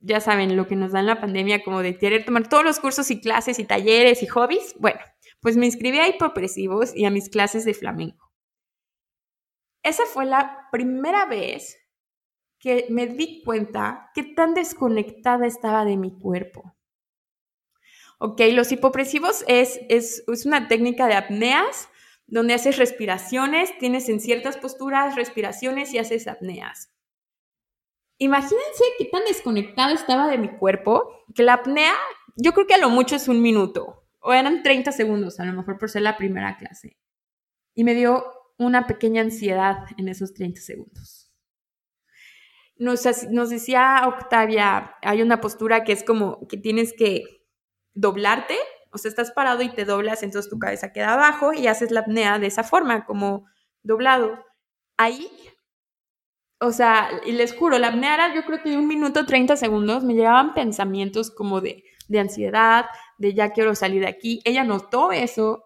ya 0.00 0.20
saben, 0.20 0.56
lo 0.56 0.66
que 0.66 0.76
nos 0.76 0.92
da 0.92 1.00
en 1.00 1.06
la 1.06 1.20
pandemia, 1.20 1.62
como 1.62 1.82
de 1.82 1.98
querer 1.98 2.24
tomar 2.24 2.48
todos 2.48 2.64
los 2.64 2.80
cursos 2.80 3.10
y 3.10 3.20
clases 3.20 3.58
y 3.58 3.64
talleres 3.64 4.22
y 4.22 4.26
hobbies. 4.26 4.74
Bueno, 4.78 5.00
pues 5.40 5.56
me 5.56 5.66
inscribí 5.66 5.98
a 5.98 6.08
hipopresivos 6.08 6.94
y 6.94 7.04
a 7.04 7.10
mis 7.10 7.28
clases 7.28 7.64
de 7.64 7.74
flamenco. 7.74 8.32
Esa 9.82 10.04
fue 10.06 10.26
la 10.26 10.68
primera 10.72 11.26
vez 11.26 11.78
que 12.58 12.86
me 12.90 13.06
di 13.06 13.42
cuenta 13.44 14.10
qué 14.14 14.24
tan 14.24 14.54
desconectada 14.54 15.46
estaba 15.46 15.84
de 15.84 15.96
mi 15.96 16.18
cuerpo. 16.18 16.75
Ok, 18.18 18.40
los 18.52 18.72
hipopresivos 18.72 19.44
es, 19.46 19.80
es, 19.88 20.24
una 20.46 20.68
técnica 20.68 21.06
de 21.06 21.14
apneas 21.14 21.88
donde 22.26 22.54
haces 22.54 22.78
respiraciones, 22.78 23.76
tienes 23.78 24.08
en 24.08 24.20
ciertas 24.20 24.56
posturas 24.56 25.16
respiraciones 25.16 25.92
y 25.92 25.98
haces 25.98 26.26
apneas. 26.26 26.90
Imagínense 28.18 28.84
qué 28.98 29.04
tan 29.04 29.24
desconectada 29.24 29.92
estaba 29.92 30.28
de 30.28 30.38
mi 30.38 30.48
cuerpo 30.48 31.24
que 31.34 31.42
la 31.42 31.54
apnea, 31.54 31.92
yo 32.36 32.52
creo 32.52 32.66
que 32.66 32.74
a 32.74 32.78
lo 32.78 32.88
mucho 32.88 33.16
es 33.16 33.28
un 33.28 33.42
minuto 33.42 34.08
o 34.20 34.32
eran 34.32 34.62
30 34.62 34.92
segundos, 34.92 35.38
a 35.38 35.44
lo 35.44 35.52
mejor 35.52 35.78
por 35.78 35.90
ser 35.90 36.02
la 36.02 36.16
primera 36.16 36.56
clase. 36.56 36.96
Y 37.74 37.84
me 37.84 37.94
dio 37.94 38.24
una 38.56 38.86
pequeña 38.86 39.20
ansiedad 39.20 39.84
en 39.98 40.08
esos 40.08 40.32
30 40.32 40.60
segundos. 40.62 41.30
Nos, 42.78 43.04
nos 43.30 43.50
decía 43.50 44.02
Octavia, 44.06 44.96
hay 45.02 45.20
una 45.20 45.40
postura 45.40 45.84
que 45.84 45.92
es 45.92 46.02
como 46.02 46.48
que 46.48 46.56
tienes 46.56 46.94
que 46.94 47.35
doblarte, 47.96 48.56
o 48.92 48.98
sea, 48.98 49.08
estás 49.08 49.32
parado 49.32 49.62
y 49.62 49.70
te 49.70 49.84
doblas, 49.84 50.22
entonces 50.22 50.48
tu 50.50 50.58
cabeza 50.58 50.92
queda 50.92 51.14
abajo 51.14 51.52
y 51.52 51.66
haces 51.66 51.90
la 51.90 52.00
apnea 52.00 52.38
de 52.38 52.46
esa 52.46 52.62
forma, 52.62 53.04
como 53.04 53.46
doblado. 53.82 54.44
Ahí, 54.96 55.28
o 56.60 56.72
sea, 56.72 57.10
y 57.26 57.32
les 57.32 57.54
juro, 57.54 57.78
la 57.78 57.88
apnea 57.88 58.14
era 58.14 58.34
yo 58.34 58.44
creo 58.44 58.62
que 58.62 58.70
de 58.70 58.78
un 58.78 58.86
minuto 58.86 59.26
30 59.26 59.56
segundos, 59.56 60.04
me 60.04 60.14
llegaban 60.14 60.54
pensamientos 60.54 61.30
como 61.30 61.60
de, 61.60 61.84
de 62.08 62.20
ansiedad, 62.20 62.86
de 63.18 63.34
ya 63.34 63.50
quiero 63.50 63.74
salir 63.74 64.02
de 64.02 64.08
aquí. 64.08 64.40
Ella 64.44 64.64
notó 64.64 65.12
eso 65.12 65.64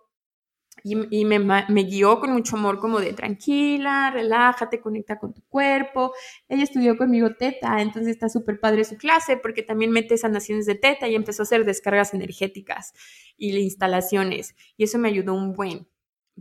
y, 0.83 1.25
me, 1.25 1.83
guió 1.85 2.21
con 2.21 2.33
mucho 2.33 2.57
amor 2.57 2.79
como 2.79 3.01
de 3.01 3.13
tranquila, 3.13 4.11
relájate, 4.11 4.81
conecta 4.81 5.19
con 5.19 5.35
tu 5.35 5.43
cuerpo. 5.49 6.13
Ella 6.49 6.65
estudió 6.65 6.97
conmigo 6.97 7.35
teta, 7.35 7.81
entonces 7.81 8.13
está 8.13 8.29
súper 8.29 8.61
padre 8.61 8.85
su 8.85 8.97
clase 8.97 9.37
porque 9.37 9.63
también 9.63 9.91
mete 9.91 10.17
sanaciones 10.17 10.67
de 10.67 10.75
teta 10.75 11.09
y 11.09 11.15
empezó 11.15 11.43
a 11.43 11.45
hacer 11.45 11.65
descargas 11.65 12.15
energéticas 12.15 12.93
y 13.37 13.57
instalaciones 13.57 14.55
y 14.77 14.85
eso 14.85 14.99
me 14.99 15.09
ayudó 15.09 15.35
un 15.35 15.53
buen. 15.53 15.89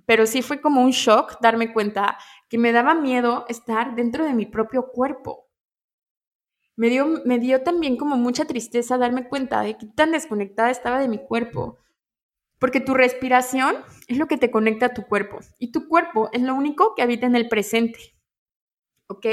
Pero 0.05 0.25
sí 0.25 0.41
fue 0.41 0.61
como 0.61 0.81
un 0.81 0.91
shock 0.91 1.39
darme 1.41 1.73
cuenta 1.73 2.17
que 2.49 2.57
me 2.57 2.71
daba 2.71 2.95
miedo 2.95 3.45
estar 3.49 3.95
dentro 3.95 4.25
de 4.25 4.33
mi 4.33 4.45
propio 4.45 4.87
cuerpo. 4.91 5.47
Me 6.75 6.89
dio, 6.89 7.21
me 7.25 7.39
dio 7.39 7.61
también 7.61 7.97
como 7.97 8.15
mucha 8.15 8.45
tristeza 8.45 8.97
darme 8.97 9.27
cuenta 9.27 9.61
de 9.61 9.77
que 9.77 9.85
tan 9.85 10.11
desconectada 10.11 10.69
estaba 10.69 10.99
de 10.99 11.09
mi 11.09 11.17
cuerpo 11.17 11.77
porque 12.59 12.81
tu 12.81 12.93
respiración 12.93 13.77
es 14.07 14.17
lo 14.17 14.27
que 14.27 14.37
te 14.37 14.51
conecta 14.51 14.87
a 14.87 14.93
tu 14.93 15.03
cuerpo 15.03 15.39
y 15.57 15.71
tu 15.71 15.87
cuerpo 15.87 16.29
es 16.33 16.41
lo 16.41 16.53
único 16.53 16.93
que 16.93 17.01
habita 17.01 17.25
en 17.25 17.35
el 17.35 17.47
presente. 17.47 18.15
¿Ok? 19.07 19.25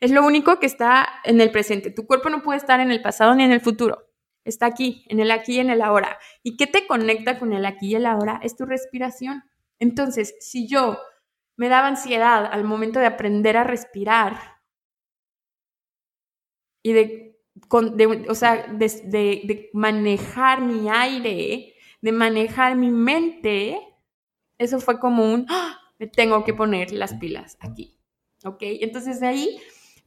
Es 0.00 0.10
lo 0.10 0.24
único 0.24 0.58
que 0.58 0.66
está 0.66 1.06
en 1.24 1.40
el 1.40 1.52
presente. 1.52 1.90
Tu 1.90 2.06
cuerpo 2.06 2.28
no 2.28 2.42
puede 2.42 2.58
estar 2.58 2.80
en 2.80 2.90
el 2.90 3.02
pasado 3.02 3.34
ni 3.34 3.44
en 3.44 3.52
el 3.52 3.60
futuro. 3.60 4.08
Está 4.44 4.66
aquí, 4.66 5.04
en 5.08 5.20
el 5.20 5.30
aquí 5.30 5.56
y 5.56 5.60
en 5.60 5.70
el 5.70 5.80
ahora. 5.80 6.18
¿Y 6.42 6.56
qué 6.56 6.66
te 6.66 6.88
conecta 6.88 7.38
con 7.38 7.52
el 7.52 7.64
aquí 7.64 7.90
y 7.90 7.94
el 7.94 8.06
ahora? 8.06 8.40
Es 8.42 8.56
tu 8.56 8.64
respiración. 8.66 9.44
Entonces, 9.78 10.34
si 10.40 10.66
yo 10.66 10.98
me 11.56 11.68
daba 11.68 11.86
ansiedad 11.86 12.46
al 12.50 12.64
momento 12.64 12.98
de 12.98 13.06
aprender 13.06 13.56
a 13.56 13.62
respirar 13.62 14.60
y 16.82 16.92
de, 16.92 17.38
o 18.28 18.34
sea, 18.34 18.66
de 18.66 19.70
manejar 19.72 20.62
mi 20.62 20.88
aire, 20.90 21.71
de 22.02 22.12
manejar 22.12 22.76
mi 22.76 22.90
mente, 22.90 23.80
eso 24.58 24.80
fue 24.80 24.98
como 24.98 25.32
un, 25.32 25.46
¡Ah! 25.48 25.78
me 25.98 26.08
tengo 26.08 26.44
que 26.44 26.52
poner 26.52 26.92
las 26.92 27.14
pilas 27.14 27.56
aquí, 27.60 27.96
¿ok? 28.44 28.58
Entonces 28.60 29.20
de 29.20 29.28
ahí, 29.28 29.60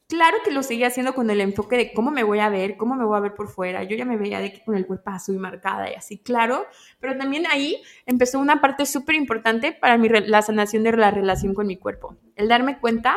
claro 0.08 0.38
que 0.44 0.52
lo 0.52 0.62
seguía 0.62 0.88
haciendo 0.88 1.16
con 1.16 1.30
el 1.30 1.40
enfoque 1.40 1.78
de 1.78 1.94
cómo 1.94 2.12
me 2.12 2.24
voy 2.24 2.40
a 2.40 2.50
ver, 2.50 2.76
cómo 2.76 2.96
me 2.96 3.06
voy 3.06 3.18
a 3.18 3.22
ver 3.22 3.34
por 3.34 3.48
fuera, 3.48 3.84
yo 3.84 3.96
ya 3.96 4.04
me 4.04 4.18
veía 4.18 4.42
de 4.42 4.52
que 4.52 4.64
con 4.64 4.76
el 4.76 4.86
cuerpazo 4.86 5.32
y 5.32 5.38
marcada 5.38 5.90
y 5.90 5.96
así, 5.96 6.20
claro, 6.20 6.68
pero 7.00 7.18
también 7.18 7.46
ahí 7.48 7.82
empezó 8.06 8.40
una 8.40 8.60
parte 8.60 8.86
súper 8.86 9.16
importante 9.16 9.72
para 9.72 9.98
mi, 9.98 10.10
la 10.10 10.42
sanación 10.42 10.84
de 10.84 10.92
la 10.92 11.12
relación 11.12 11.54
con 11.54 11.66
mi 11.66 11.78
cuerpo, 11.78 12.18
el 12.36 12.50
darme 12.50 12.78
cuenta 12.80 13.16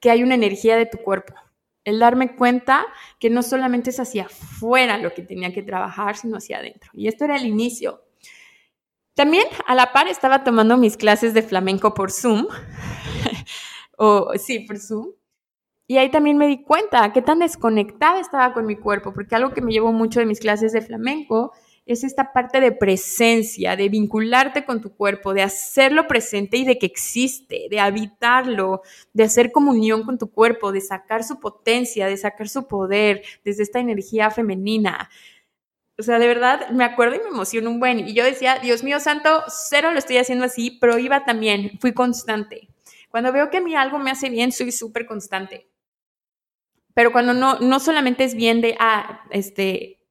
que 0.00 0.10
hay 0.10 0.22
una 0.22 0.34
energía 0.34 0.76
de 0.76 0.84
tu 0.84 0.98
cuerpo, 0.98 1.32
el 1.84 1.98
darme 1.98 2.36
cuenta 2.36 2.84
que 3.18 3.30
no 3.30 3.42
solamente 3.42 3.90
es 3.90 4.00
hacia 4.00 4.24
afuera 4.24 4.98
lo 4.98 5.12
que 5.12 5.22
tenía 5.22 5.52
que 5.52 5.62
trabajar, 5.62 6.16
sino 6.16 6.36
hacia 6.36 6.58
adentro. 6.58 6.90
Y 6.94 7.08
esto 7.08 7.24
era 7.24 7.36
el 7.36 7.46
inicio. 7.46 8.02
También 9.14 9.44
a 9.66 9.74
la 9.74 9.92
par 9.92 10.08
estaba 10.08 10.44
tomando 10.44 10.76
mis 10.76 10.96
clases 10.96 11.34
de 11.34 11.42
flamenco 11.42 11.92
por 11.92 12.10
Zoom, 12.10 12.46
o 13.98 14.32
sí, 14.36 14.60
por 14.60 14.78
Zoom. 14.78 15.08
Y 15.86 15.98
ahí 15.98 16.10
también 16.10 16.38
me 16.38 16.46
di 16.46 16.62
cuenta 16.62 17.12
qué 17.12 17.20
tan 17.20 17.40
desconectada 17.40 18.20
estaba 18.20 18.54
con 18.54 18.64
mi 18.64 18.76
cuerpo, 18.76 19.12
porque 19.12 19.34
algo 19.34 19.52
que 19.52 19.60
me 19.60 19.72
llevó 19.72 19.92
mucho 19.92 20.20
de 20.20 20.26
mis 20.26 20.40
clases 20.40 20.72
de 20.72 20.80
flamenco 20.80 21.52
es 21.84 22.04
esta 22.04 22.32
parte 22.32 22.60
de 22.60 22.72
presencia, 22.72 23.74
de 23.76 23.88
vincularte 23.88 24.64
con 24.64 24.80
tu 24.80 24.94
cuerpo, 24.94 25.34
de 25.34 25.42
hacerlo 25.42 26.06
presente 26.06 26.56
y 26.56 26.64
de 26.64 26.78
que 26.78 26.86
existe, 26.86 27.66
de 27.70 27.80
habitarlo, 27.80 28.82
de 29.12 29.24
hacer 29.24 29.50
comunión 29.50 30.04
con 30.04 30.18
tu 30.18 30.30
cuerpo, 30.30 30.70
de 30.70 30.80
sacar 30.80 31.24
su 31.24 31.40
potencia, 31.40 32.06
de 32.06 32.16
sacar 32.16 32.48
su 32.48 32.68
poder 32.68 33.22
desde 33.44 33.64
esta 33.64 33.80
energía 33.80 34.30
femenina. 34.30 35.10
O 35.98 36.02
sea, 36.02 36.18
de 36.18 36.26
verdad 36.26 36.70
me 36.70 36.84
acuerdo 36.84 37.16
y 37.16 37.20
me 37.20 37.28
emocionó 37.28 37.70
un 37.70 37.80
buen. 37.80 38.08
Y 38.08 38.14
yo 38.14 38.24
decía, 38.24 38.58
Dios 38.60 38.84
mío 38.84 39.00
santo, 39.00 39.42
cero 39.48 39.90
lo 39.92 39.98
estoy 39.98 40.18
haciendo 40.18 40.44
así, 40.44 40.78
pero 40.80 40.98
iba 40.98 41.24
también, 41.24 41.78
fui 41.80 41.92
constante. 41.92 42.68
Cuando 43.10 43.32
veo 43.32 43.50
que 43.50 43.58
a 43.58 43.80
algo 43.80 43.98
me 43.98 44.10
hace 44.10 44.30
bien, 44.30 44.52
soy 44.52 44.72
súper 44.72 45.06
constante. 45.06 45.68
Pero 46.94 47.12
cuando 47.12 47.34
no, 47.34 47.58
no 47.58 47.80
solamente 47.80 48.24
es 48.24 48.34
bien 48.34 48.60
de, 48.60 48.76
ah, 48.78 49.24
este, 49.30 50.01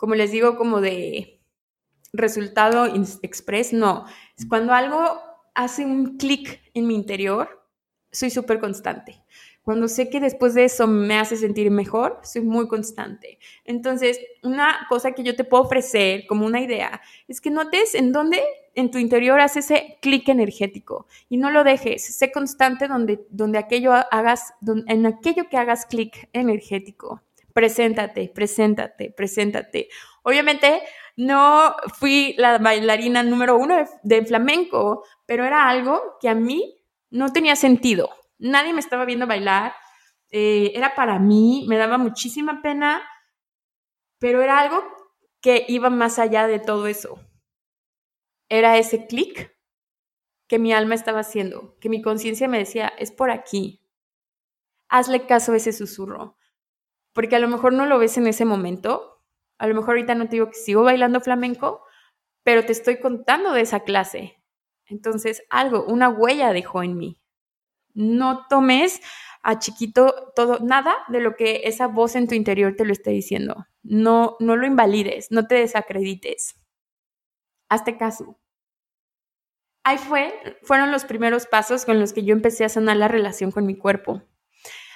como 0.00 0.14
les 0.14 0.32
digo, 0.32 0.56
como 0.56 0.80
de 0.80 1.42
resultado 2.14 2.86
express, 3.22 3.74
no. 3.74 4.06
Es 4.34 4.46
cuando 4.46 4.72
algo 4.72 5.20
hace 5.54 5.84
un 5.84 6.16
clic 6.16 6.62
en 6.72 6.86
mi 6.86 6.94
interior, 6.94 7.68
soy 8.10 8.30
súper 8.30 8.60
constante. 8.60 9.22
Cuando 9.60 9.88
sé 9.88 10.08
que 10.08 10.18
después 10.18 10.54
de 10.54 10.64
eso 10.64 10.86
me 10.86 11.18
hace 11.18 11.36
sentir 11.36 11.70
mejor, 11.70 12.18
soy 12.22 12.40
muy 12.40 12.66
constante. 12.66 13.38
Entonces, 13.66 14.18
una 14.42 14.86
cosa 14.88 15.12
que 15.12 15.22
yo 15.22 15.36
te 15.36 15.44
puedo 15.44 15.64
ofrecer 15.64 16.26
como 16.26 16.46
una 16.46 16.62
idea 16.62 17.02
es 17.28 17.42
que 17.42 17.50
notes 17.50 17.94
en 17.94 18.10
dónde 18.10 18.42
en 18.74 18.90
tu 18.90 18.96
interior 18.96 19.38
hace 19.38 19.58
ese 19.58 19.98
clic 20.00 20.26
energético 20.30 21.08
y 21.28 21.36
no 21.36 21.50
lo 21.50 21.62
dejes. 21.62 22.02
Sé 22.16 22.32
constante 22.32 22.88
donde, 22.88 23.26
donde 23.28 23.58
aquello 23.58 23.92
hagas, 23.92 24.54
en 24.86 25.04
aquello 25.04 25.50
que 25.50 25.58
hagas 25.58 25.84
clic 25.84 26.30
energético 26.32 27.20
preséntate, 27.52 28.30
preséntate, 28.34 29.12
preséntate. 29.16 29.88
Obviamente 30.22 30.82
no 31.16 31.74
fui 31.98 32.34
la 32.38 32.58
bailarina 32.58 33.22
número 33.22 33.56
uno 33.56 33.76
de, 34.02 34.24
flamenco, 34.24 35.04
pero 35.26 35.44
era 35.44 35.68
algo 35.68 36.16
que 36.20 36.28
a 36.28 36.34
mí 36.34 36.82
no 37.10 37.32
tenía 37.32 37.56
sentido. 37.56 38.10
Nadie 38.38 38.72
me 38.72 38.80
estaba 38.80 39.04
viendo 39.04 39.26
bailar, 39.26 39.74
eh, 40.30 40.72
era 40.74 40.94
para 40.94 41.18
mí, 41.18 41.66
me 41.68 41.76
daba 41.76 41.98
muchísima 41.98 42.62
pena, 42.62 43.02
pero 44.18 44.42
era 44.42 44.58
algo 44.58 44.82
que 45.40 45.64
iba 45.68 45.90
más 45.90 46.18
allá 46.18 46.46
de 46.46 46.58
todo 46.58 46.86
eso. 46.86 47.20
Era 48.48 48.78
ese 48.78 49.06
clic 49.06 49.56
que 50.48 50.58
mi 50.58 50.72
alma 50.72 50.94
estaba 50.94 51.20
haciendo, 51.20 51.76
que 51.80 51.88
mi 51.88 52.02
conciencia 52.02 52.48
me 52.48 52.58
decía, 52.58 52.92
es 52.98 53.12
por 53.12 53.30
aquí. 53.30 53.86
Hazle 54.88 55.26
caso 55.26 55.52
a 55.52 55.56
ese 55.56 55.72
susurro 55.72 56.36
porque 57.12 57.36
a 57.36 57.40
lo 57.40 57.48
mejor 57.48 57.72
no 57.72 57.86
lo 57.86 57.98
ves 57.98 58.16
en 58.18 58.26
ese 58.26 58.44
momento, 58.44 59.22
a 59.58 59.66
lo 59.66 59.74
mejor 59.74 59.90
ahorita 59.90 60.14
no 60.14 60.24
te 60.24 60.36
digo 60.36 60.48
que 60.48 60.54
sigo 60.54 60.82
bailando 60.82 61.20
flamenco, 61.20 61.84
pero 62.42 62.64
te 62.64 62.72
estoy 62.72 62.98
contando 62.98 63.52
de 63.52 63.62
esa 63.62 63.80
clase. 63.80 64.42
Entonces, 64.86 65.42
algo, 65.50 65.84
una 65.84 66.08
huella 66.08 66.52
dejó 66.52 66.82
en 66.82 66.96
mí. 66.96 67.20
No 67.94 68.46
tomes 68.48 69.00
a 69.42 69.58
chiquito 69.58 70.32
todo, 70.34 70.58
nada 70.60 70.94
de 71.08 71.20
lo 71.20 71.36
que 71.36 71.62
esa 71.64 71.86
voz 71.86 72.16
en 72.16 72.28
tu 72.28 72.34
interior 72.34 72.74
te 72.76 72.84
lo 72.84 72.92
esté 72.92 73.10
diciendo. 73.10 73.66
No, 73.82 74.36
no 74.40 74.56
lo 74.56 74.66
invalides, 74.66 75.30
no 75.30 75.46
te 75.46 75.56
desacredites. 75.56 76.56
Hazte 77.68 77.96
caso. 77.96 78.38
Ahí 79.84 79.98
fue, 79.98 80.34
fueron 80.62 80.92
los 80.92 81.04
primeros 81.04 81.46
pasos 81.46 81.84
con 81.84 82.00
los 82.00 82.12
que 82.12 82.22
yo 82.24 82.34
empecé 82.34 82.64
a 82.64 82.68
sanar 82.68 82.96
la 82.96 83.08
relación 83.08 83.50
con 83.50 83.66
mi 83.66 83.76
cuerpo. 83.76 84.22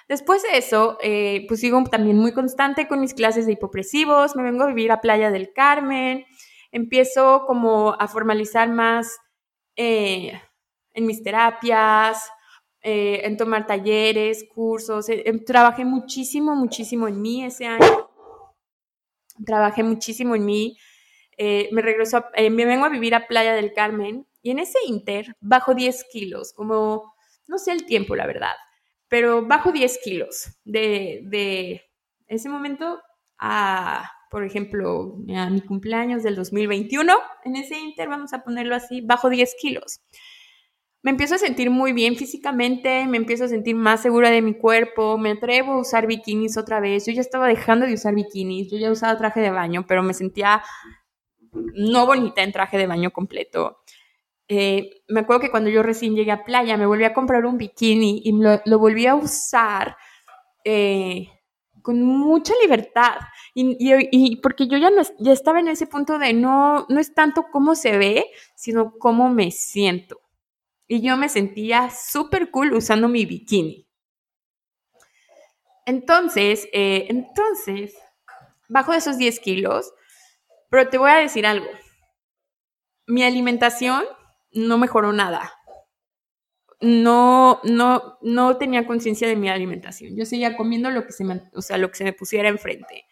Después 0.08 0.42
de 0.42 0.58
eso, 0.58 0.98
eh, 1.02 1.46
pues 1.48 1.60
sigo 1.60 1.82
también 1.84 2.18
muy 2.18 2.32
constante 2.32 2.86
con 2.86 3.00
mis 3.00 3.14
clases 3.14 3.46
de 3.46 3.52
hipopresivos, 3.52 4.36
me 4.36 4.42
vengo 4.42 4.64
a 4.64 4.66
vivir 4.66 4.92
a 4.92 5.00
Playa 5.00 5.30
del 5.30 5.52
Carmen, 5.54 6.26
empiezo 6.72 7.44
como 7.46 7.94
a 7.98 8.06
formalizar 8.06 8.68
más 8.68 9.16
eh, 9.76 10.38
en 10.92 11.06
mis 11.06 11.22
terapias, 11.22 12.30
eh, 12.82 13.22
en 13.24 13.38
tomar 13.38 13.66
talleres, 13.66 14.44
cursos, 14.54 15.06
trabajé 15.46 15.86
muchísimo, 15.86 16.54
muchísimo 16.54 17.08
en 17.08 17.22
mí 17.22 17.42
ese 17.42 17.64
año, 17.66 18.10
trabajé 19.46 19.82
muchísimo 19.82 20.34
en 20.34 20.44
mí, 20.44 20.76
me 21.38 21.80
regreso, 21.80 22.22
me 22.36 22.66
vengo 22.66 22.84
a 22.84 22.90
vivir 22.90 23.14
a 23.14 23.26
Playa 23.26 23.54
del 23.54 23.72
Carmen 23.72 24.26
y 24.42 24.50
en 24.50 24.58
ese 24.58 24.78
inter 24.86 25.34
bajo 25.40 25.74
10 25.74 26.04
kilos, 26.12 26.52
como, 26.52 27.14
no 27.46 27.56
sé 27.56 27.72
el 27.72 27.86
tiempo, 27.86 28.14
la 28.14 28.26
verdad 28.26 28.54
pero 29.14 29.46
bajo 29.46 29.70
10 29.70 30.00
kilos 30.02 30.48
de, 30.64 31.80
ese 32.26 32.48
momento 32.48 33.00
a, 33.38 34.10
por 34.28 34.42
ejemplo, 34.42 35.18
a 35.36 35.50
mi 35.50 35.60
cumpleaños 35.60 36.24
del 36.24 36.34
2021, 36.34 37.14
en 37.44 37.54
ese 37.54 37.78
inter, 37.78 38.08
vamos 38.08 38.32
a 38.32 38.42
ponerlo 38.42 38.74
así, 38.74 39.02
bajo 39.02 39.30
10 39.30 39.54
kilos. 39.60 40.00
Me 41.00 41.12
empiezo 41.12 41.36
a 41.36 41.38
sentir 41.38 41.70
muy 41.70 41.92
bien 41.92 42.16
físicamente, 42.16 43.06
me 43.06 43.18
empiezo 43.18 43.44
a 43.44 43.48
sentir 43.48 43.76
más 43.76 44.02
segura 44.02 44.32
de 44.32 44.42
mi 44.42 44.54
cuerpo, 44.54 45.16
me 45.16 45.30
atrevo 45.30 45.74
a 45.74 45.80
usar 45.82 46.08
bikinis 46.08 46.56
otra 46.56 46.80
vez. 46.80 47.06
Yo 47.06 47.12
ya 47.12 47.20
estaba 47.20 47.46
dejando 47.46 47.86
de 47.86 47.94
usar 47.94 48.16
bikinis, 48.16 48.68
yo 48.68 48.78
ya 48.78 48.90
usaba 48.90 49.16
traje 49.16 49.38
de 49.38 49.52
baño, 49.52 49.86
pero 49.86 50.02
me 50.02 50.14
sentía 50.14 50.60
no 51.52 52.04
bonita 52.04 52.42
en 52.42 52.50
traje 52.50 52.78
de 52.78 52.88
baño 52.88 53.12
completo. 53.12 53.78
Eh, 54.48 55.02
me 55.08 55.20
acuerdo 55.20 55.40
que 55.40 55.50
cuando 55.50 55.70
yo 55.70 55.82
recién 55.82 56.14
llegué 56.14 56.30
a 56.30 56.44
playa 56.44 56.76
me 56.76 56.86
volví 56.86 57.04
a 57.04 57.14
comprar 57.14 57.46
un 57.46 57.56
bikini 57.56 58.20
y 58.24 58.32
lo, 58.32 58.78
volví 58.78 59.06
a 59.06 59.14
usar 59.14 59.96
eh, 60.64 61.28
con 61.82 62.02
mucha 62.02 62.52
libertad. 62.62 63.16
Y, 63.54 64.36
porque 64.36 64.66
yo 64.66 64.78
ya, 64.78 64.90
no, 64.90 65.02
ya 65.18 65.32
estaba 65.32 65.60
en 65.60 65.68
ese 65.68 65.86
punto 65.86 66.18
de 66.18 66.32
no, 66.32 66.86
no 66.88 67.00
es 67.00 67.14
tanto 67.14 67.46
cómo 67.50 67.74
se 67.74 67.96
ve, 67.96 68.26
sino 68.54 68.92
cómo 68.98 69.30
me 69.30 69.50
siento. 69.50 70.20
Y 70.86 71.00
yo 71.00 71.16
me 71.16 71.28
sentía 71.28 71.90
súper 71.90 72.50
cool 72.50 72.74
usando 72.74 73.08
mi 73.08 73.24
bikini. 73.24 73.86
Entonces, 75.86 76.68
eh, 76.72 77.06
entonces, 77.08 77.94
bajo 78.68 78.92
esos 78.92 79.18
10 79.18 79.40
kilos, 79.40 79.92
pero 80.70 80.88
te 80.88 80.98
voy 80.98 81.10
a 81.10 81.16
decir 81.16 81.46
algo. 81.46 81.66
Mi 83.06 83.22
alimentación 83.22 84.04
no 84.54 84.78
mejoró 84.78 85.12
nada. 85.12 85.52
No, 86.80 87.60
no, 87.64 88.18
no 88.22 88.56
tenía 88.56 88.86
conciencia 88.86 89.26
de 89.26 89.36
mi 89.36 89.48
alimentación. 89.48 90.16
Yo 90.16 90.26
seguía 90.26 90.56
comiendo 90.56 90.90
lo 90.90 91.06
que 91.06 91.12
se 91.12 91.24
me, 91.24 91.42
o 91.54 91.62
sea, 91.62 91.78
lo 91.78 91.90
que 91.90 91.96
se 91.96 92.04
me 92.04 92.12
pusiera 92.12 92.48
enfrente. 92.48 93.06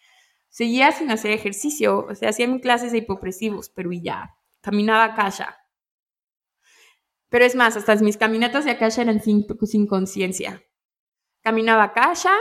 Seguía 0.49 0.91
sin 0.91 1.09
hacer 1.09 1.31
ejercicio, 1.31 2.05
o 2.09 2.15
sea, 2.15 2.29
hacía 2.29 2.47
mis 2.47 2.61
clases 2.61 2.91
de 2.91 2.99
hipopresivos, 2.99 3.69
pero 3.69 3.91
y 3.91 4.01
ya. 4.03 4.35
Caminaba 4.61 5.05
a 5.05 5.15
casa. 5.15 5.57
Pero 7.29 7.45
es 7.45 7.55
más, 7.55 7.75
hasta 7.75 7.95
mis 7.95 8.17
caminatas 8.17 8.63
de 8.63 8.71
acá 8.71 8.89
eran 8.95 9.19
sin, 9.19 9.47
sin 9.63 9.87
conciencia. 9.87 10.61
Caminaba 11.41 11.85
a 11.85 11.93
casa, 11.93 12.31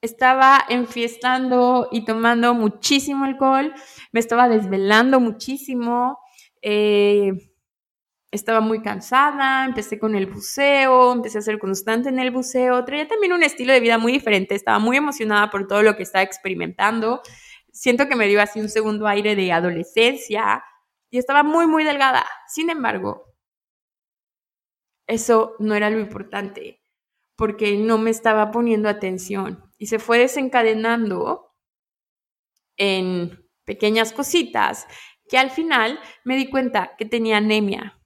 estaba 0.00 0.64
enfiestando 0.68 1.88
y 1.90 2.04
tomando 2.04 2.54
muchísimo 2.54 3.24
alcohol, 3.24 3.74
me 4.12 4.20
estaba 4.20 4.48
desvelando 4.48 5.18
muchísimo, 5.18 6.18
eh, 6.62 7.32
estaba 8.30 8.60
muy 8.60 8.82
cansada, 8.82 9.64
empecé 9.64 9.98
con 9.98 10.14
el 10.14 10.26
buceo, 10.26 11.12
empecé 11.12 11.38
a 11.38 11.42
ser 11.42 11.58
constante 11.58 12.10
en 12.10 12.18
el 12.18 12.30
buceo, 12.30 12.84
traía 12.84 13.08
también 13.08 13.32
un 13.32 13.42
estilo 13.42 13.72
de 13.72 13.80
vida 13.80 13.98
muy 13.98 14.12
diferente, 14.12 14.54
estaba 14.54 14.78
muy 14.78 14.96
emocionada 14.96 15.50
por 15.50 15.66
todo 15.66 15.82
lo 15.82 15.96
que 15.96 16.02
estaba 16.02 16.22
experimentando, 16.22 17.22
siento 17.72 18.06
que 18.08 18.16
me 18.16 18.28
dio 18.28 18.42
así 18.42 18.60
un 18.60 18.68
segundo 18.68 19.06
aire 19.06 19.34
de 19.34 19.52
adolescencia 19.52 20.62
y 21.10 21.18
estaba 21.18 21.42
muy, 21.42 21.66
muy 21.66 21.84
delgada. 21.84 22.26
Sin 22.48 22.70
embargo, 22.70 23.24
eso 25.06 25.54
no 25.58 25.74
era 25.74 25.88
lo 25.88 25.98
importante, 25.98 26.82
porque 27.34 27.78
no 27.78 27.96
me 27.98 28.10
estaba 28.10 28.50
poniendo 28.50 28.90
atención 28.90 29.64
y 29.78 29.86
se 29.86 29.98
fue 29.98 30.18
desencadenando 30.18 31.54
en 32.76 33.48
pequeñas 33.64 34.12
cositas 34.12 34.86
que 35.28 35.38
al 35.38 35.50
final 35.50 35.98
me 36.24 36.36
di 36.36 36.48
cuenta 36.50 36.94
que 36.96 37.04
tenía 37.04 37.38
anemia 37.38 37.97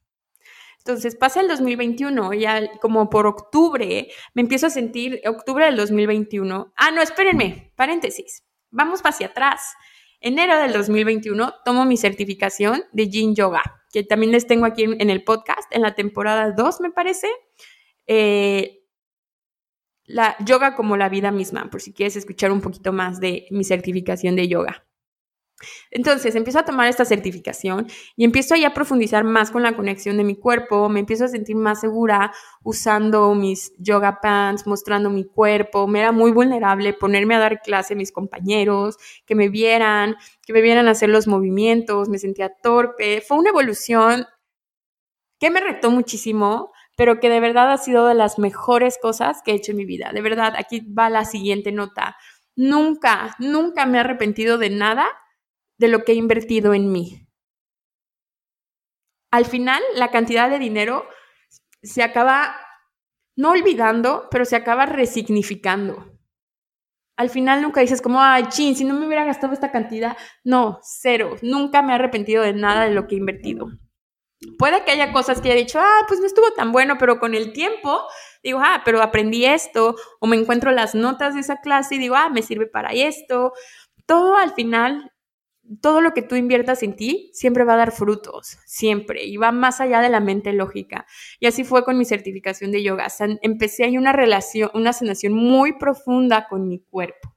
entonces 0.85 1.15
pasa 1.15 1.41
el 1.41 1.49
2021, 1.49 2.35
ya 2.35 2.79
como 2.81 3.09
por 3.09 3.27
octubre, 3.27 4.09
me 4.35 4.43
empiezo 4.43 4.67
a 4.67 4.71
sentir, 4.71 5.21
octubre 5.27 5.65
del 5.65 5.77
2021, 5.77 6.73
ah, 6.77 6.91
no, 6.91 7.03
espérenme, 7.03 7.73
paréntesis, 7.77 8.45
vamos 8.71 9.01
hacia 9.05 9.29
atrás. 9.29 9.75
Enero 10.21 10.57
del 10.57 10.73
2021 10.73 11.55
tomo 11.65 11.85
mi 11.85 11.97
certificación 11.97 12.85
de 12.93 13.09
Yin 13.09 13.35
Yoga, 13.35 13.63
que 13.93 14.03
también 14.03 14.33
les 14.33 14.47
tengo 14.47 14.67
aquí 14.67 14.85
en, 14.85 15.11
el 15.11 15.25
podcast, 15.25 15.73
en 15.75 15.83
la 15.83 15.95
temporada 15.95 16.53
2 16.53 16.81
me 16.81 16.91
parece. 16.91 17.29
Eh, 18.07 18.81
la 20.05 20.37
yoga 20.45 20.75
como 20.75 20.97
la 20.97 21.09
vida 21.09 21.31
misma, 21.31 21.71
por 21.71 21.81
si 21.81 21.93
quieres 21.93 22.17
escuchar 22.17 22.53
un 22.53 22.61
poquito 22.61 22.93
más 22.93 23.21
de 23.21 23.47
mi 23.51 23.65
certificación 23.65 24.37
de 24.37 24.49
yoga. 24.49 24.85
Entonces 25.91 26.35
empiezo 26.35 26.59
a 26.59 26.65
tomar 26.65 26.89
esta 26.89 27.05
certificación 27.05 27.87
y 28.17 28.25
empiezo 28.25 28.55
a 28.55 28.75
profundizar 28.75 29.25
más 29.25 29.51
con 29.51 29.63
la 29.63 29.77
conexión 29.77 30.17
de 30.17 30.25
mi 30.25 30.37
cuerpo, 30.37 30.89
me 30.89 31.01
empiezo 31.01 31.25
a 31.25 31.29
sentir 31.29 31.57
más 31.57 31.81
segura 31.81 32.33
usando 32.63 33.35
mis 33.35 33.73
yoga 33.79 34.21
pants, 34.21 34.67
mostrando 34.67 35.11
mi 35.11 35.25
cuerpo, 35.25 35.87
me 35.87 36.01
era 36.01 36.13
muy 36.13 36.33
vulnerable 36.33 36.93
ponerme 36.93 37.35
a 37.35 37.39
dar 37.39 37.61
clase 37.63 37.95
a 37.95 37.97
mis 37.97 38.13
compañeros, 38.13 38.97
que 39.27 39.35
me 39.35 39.49
vieran, 39.49 40.17
que 40.47 40.53
me 40.53 40.61
vieran 40.61 40.89
hacer 40.89 41.09
los 41.09 41.27
movimientos, 41.27 42.09
me 42.09 42.19
sentía 42.19 42.53
torpe, 42.63 43.21
fue 43.21 43.39
una 43.39 43.51
evolución 43.51 44.27
que 45.39 45.51
me 45.51 45.61
retó 45.61 45.91
muchísimo, 45.91 46.73
pero 46.97 47.19
que 47.19 47.29
de 47.29 47.41
verdad 47.41 47.73
ha 47.73 47.79
sido 47.79 48.07
de 48.07 48.15
las 48.15 48.39
mejores 48.39 48.99
cosas 49.01 49.43
que 49.43 49.51
he 49.51 49.55
hecho 49.55 49.73
en 49.73 49.79
mi 49.79 49.85
vida. 49.85 50.13
De 50.13 50.23
verdad, 50.23 50.55
aquí 50.57 50.81
va 50.81 51.11
la 51.11 51.25
siguiente 51.25 51.73
nota. 51.73 52.17
Nunca, 52.55 53.35
nunca 53.39 53.87
me 53.87 53.99
he 53.99 54.01
arrepentido 54.03 54.59
de 54.59 54.71
nada 54.71 55.07
de 55.83 55.89
lo 55.89 56.05
que 56.05 56.13
he 56.13 56.15
invertido 56.15 56.73
en 56.73 56.91
mí. 56.91 57.27
Al 59.31 59.45
final, 59.45 59.83
la 59.95 60.11
cantidad 60.11 60.49
de 60.49 60.59
dinero 60.59 61.07
se 61.83 62.03
acaba 62.03 62.57
no 63.37 63.51
olvidando, 63.51 64.29
pero 64.31 64.45
se 64.45 64.57
acaba 64.57 64.87
resignificando. 64.87 66.19
Al 67.17 67.29
final 67.29 67.61
nunca 67.61 67.81
dices 67.81 68.01
como, 68.01 68.23
ay, 68.23 68.45
chin, 68.49 68.77
si 68.77 68.85
no 68.85 68.95
me 68.95 69.07
hubiera 69.07 69.25
gastado 69.25 69.53
esta 69.53 69.71
cantidad. 69.71 70.17
No, 70.45 70.79
cero. 70.83 71.37
Nunca 71.43 71.83
me 71.83 71.93
he 71.93 71.97
arrepentido 71.97 72.43
de 72.43 72.53
nada 72.53 72.85
de 72.85 72.95
lo 72.95 73.07
que 73.07 73.15
he 73.15 73.19
invertido. 73.19 73.67
Puede 74.59 74.85
que 74.85 74.93
haya 74.93 75.13
cosas 75.13 75.41
que 75.41 75.51
haya 75.51 75.61
dicho, 75.61 75.79
ah, 75.81 76.05
pues 76.09 76.21
no 76.21 76.27
estuvo 76.27 76.51
tan 76.53 76.73
bueno, 76.73 76.97
pero 76.99 77.19
con 77.19 77.35
el 77.35 77.53
tiempo 77.53 78.07
digo, 78.43 78.61
ah, 78.61 78.83
pero 78.85 79.01
aprendí 79.03 79.45
esto, 79.45 79.95
o 80.21 80.27
me 80.27 80.37
encuentro 80.37 80.73
las 80.73 80.95
notas 80.95 81.35
de 81.35 81.41
esa 81.41 81.61
clase 81.61 81.95
y 81.95 81.99
digo, 81.99 82.17
ah, 82.17 82.29
me 82.29 82.43
sirve 82.43 82.67
para 82.67 82.91
esto. 82.93 83.53
Todo 84.07 84.37
al 84.37 84.53
final 84.53 85.12
todo 85.81 86.01
lo 86.01 86.13
que 86.13 86.23
tú 86.23 86.37
inviertas 86.37 86.83
en 86.83 86.97
ti 86.97 87.31
siempre 87.33 87.65
va 87.65 87.75
a 87.75 87.79
dar 87.79 87.93
frutos, 87.93 88.59
siempre, 88.67 89.25
y 89.25 89.37
va 89.37 89.53
más 89.53 89.81
allá 89.81 90.01
de 90.01 90.11
la 90.11 90.21
mente 90.21 90.53
lógica. 90.53 91.07
Y 91.41 91.47
así 91.47 91.65
fue 91.65 91.85
con 91.85 91.99
mi 91.99 92.05
certificación 92.05 92.73
de 92.73 92.83
yoga. 92.83 93.07
empecé 93.43 93.85
ahí 93.85 93.97
una 93.97 94.13
relación, 94.13 94.71
una 94.75 94.93
sanación 94.93 95.33
muy 95.33 95.79
profunda 95.79 96.47
con 96.49 96.69
mi 96.69 96.81
cuerpo. 96.81 97.37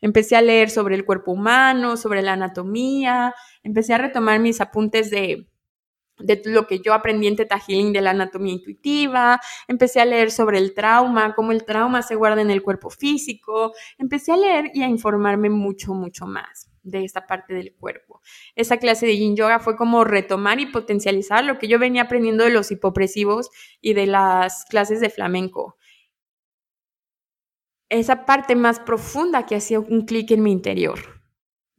Empecé 0.00 0.36
a 0.36 0.42
leer 0.42 0.70
sobre 0.70 0.94
el 0.94 1.04
cuerpo 1.04 1.32
humano, 1.32 1.96
sobre 1.96 2.22
la 2.22 2.34
anatomía, 2.34 3.34
empecé 3.62 3.92
a 3.94 3.98
retomar 3.98 4.38
mis 4.38 4.60
apuntes 4.60 5.10
de, 5.10 5.48
de 6.18 6.42
lo 6.44 6.68
que 6.68 6.78
yo 6.78 6.94
aprendí 6.94 7.26
en 7.26 7.36
Teta 7.36 7.58
Healing 7.58 7.92
de 7.92 8.00
la 8.00 8.10
anatomía 8.10 8.52
intuitiva, 8.52 9.40
empecé 9.66 10.00
a 10.00 10.04
leer 10.04 10.30
sobre 10.30 10.58
el 10.58 10.74
trauma, 10.74 11.34
cómo 11.34 11.50
el 11.50 11.64
trauma 11.64 12.02
se 12.02 12.14
guarda 12.14 12.40
en 12.40 12.50
el 12.50 12.62
cuerpo 12.62 12.88
físico, 12.88 13.72
empecé 13.98 14.32
a 14.32 14.36
leer 14.36 14.70
y 14.74 14.82
a 14.82 14.88
informarme 14.88 15.50
mucho, 15.50 15.92
mucho 15.92 16.26
más 16.26 16.73
de 16.84 17.04
esta 17.04 17.26
parte 17.26 17.54
del 17.54 17.74
cuerpo. 17.74 18.20
Esa 18.54 18.76
clase 18.76 19.06
de 19.06 19.16
yin 19.16 19.36
yoga 19.36 19.58
fue 19.58 19.76
como 19.76 20.04
retomar 20.04 20.60
y 20.60 20.66
potencializar 20.66 21.44
lo 21.44 21.58
que 21.58 21.66
yo 21.66 21.78
venía 21.78 22.02
aprendiendo 22.02 22.44
de 22.44 22.50
los 22.50 22.70
hipopresivos 22.70 23.50
y 23.80 23.94
de 23.94 24.06
las 24.06 24.64
clases 24.66 25.00
de 25.00 25.10
flamenco. 25.10 25.76
Esa 27.88 28.24
parte 28.24 28.54
más 28.56 28.80
profunda 28.80 29.46
que 29.46 29.56
hacía 29.56 29.80
un 29.80 30.04
clic 30.06 30.30
en 30.30 30.42
mi 30.42 30.52
interior, 30.52 30.98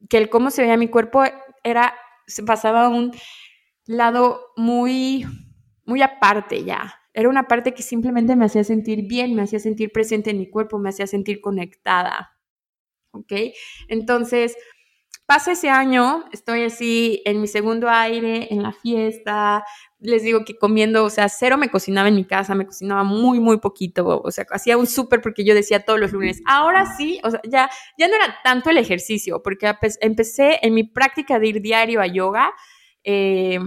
que 0.09 0.17
el 0.17 0.29
cómo 0.29 0.51
se 0.51 0.61
veía 0.61 0.77
mi 0.77 0.87
cuerpo 0.87 1.23
era 1.63 1.93
se 2.27 2.43
pasaba 2.43 2.85
a 2.85 2.89
un 2.89 3.11
lado 3.85 4.41
muy 4.55 5.25
muy 5.85 6.01
aparte 6.01 6.63
ya. 6.63 6.95
Era 7.13 7.29
una 7.29 7.47
parte 7.47 7.73
que 7.73 7.83
simplemente 7.83 8.35
me 8.35 8.45
hacía 8.45 8.63
sentir 8.63 9.07
bien, 9.07 9.35
me 9.35 9.43
hacía 9.43 9.59
sentir 9.59 9.91
presente 9.91 10.31
en 10.31 10.37
mi 10.37 10.49
cuerpo, 10.49 10.79
me 10.79 10.89
hacía 10.89 11.07
sentir 11.07 11.39
conectada. 11.39 12.37
¿Ok? 13.11 13.31
Entonces, 13.87 14.57
Pasa 15.27 15.53
ese 15.53 15.69
año, 15.69 16.23
estoy 16.31 16.65
así 16.65 17.23
en 17.25 17.41
mi 17.41 17.47
segundo 17.47 17.89
aire, 17.89 18.47
en 18.51 18.61
la 18.61 18.71
fiesta, 18.71 19.65
les 19.97 20.21
digo 20.21 20.45
que 20.45 20.55
comiendo, 20.55 21.03
o 21.03 21.09
sea, 21.09 21.29
cero 21.29 21.57
me 21.57 21.69
cocinaba 21.69 22.07
en 22.09 22.15
mi 22.15 22.25
casa, 22.25 22.53
me 22.53 22.67
cocinaba 22.67 23.03
muy, 23.03 23.39
muy 23.39 23.57
poquito, 23.57 24.05
o 24.05 24.29
sea, 24.29 24.45
hacía 24.51 24.77
un 24.77 24.85
súper 24.85 25.21
porque 25.21 25.43
yo 25.43 25.55
decía 25.55 25.79
todos 25.79 25.99
los 25.99 26.11
lunes, 26.11 26.43
ahora 26.45 26.95
sí, 26.95 27.19
o 27.23 27.31
sea, 27.31 27.41
ya, 27.43 27.71
ya 27.97 28.07
no 28.07 28.15
era 28.15 28.37
tanto 28.43 28.69
el 28.69 28.77
ejercicio, 28.77 29.41
porque 29.41 29.73
empecé 29.99 30.59
en 30.61 30.75
mi 30.75 30.83
práctica 30.83 31.39
de 31.39 31.47
ir 31.47 31.61
diario 31.61 32.01
a 32.01 32.05
yoga, 32.05 32.53
eh, 33.03 33.59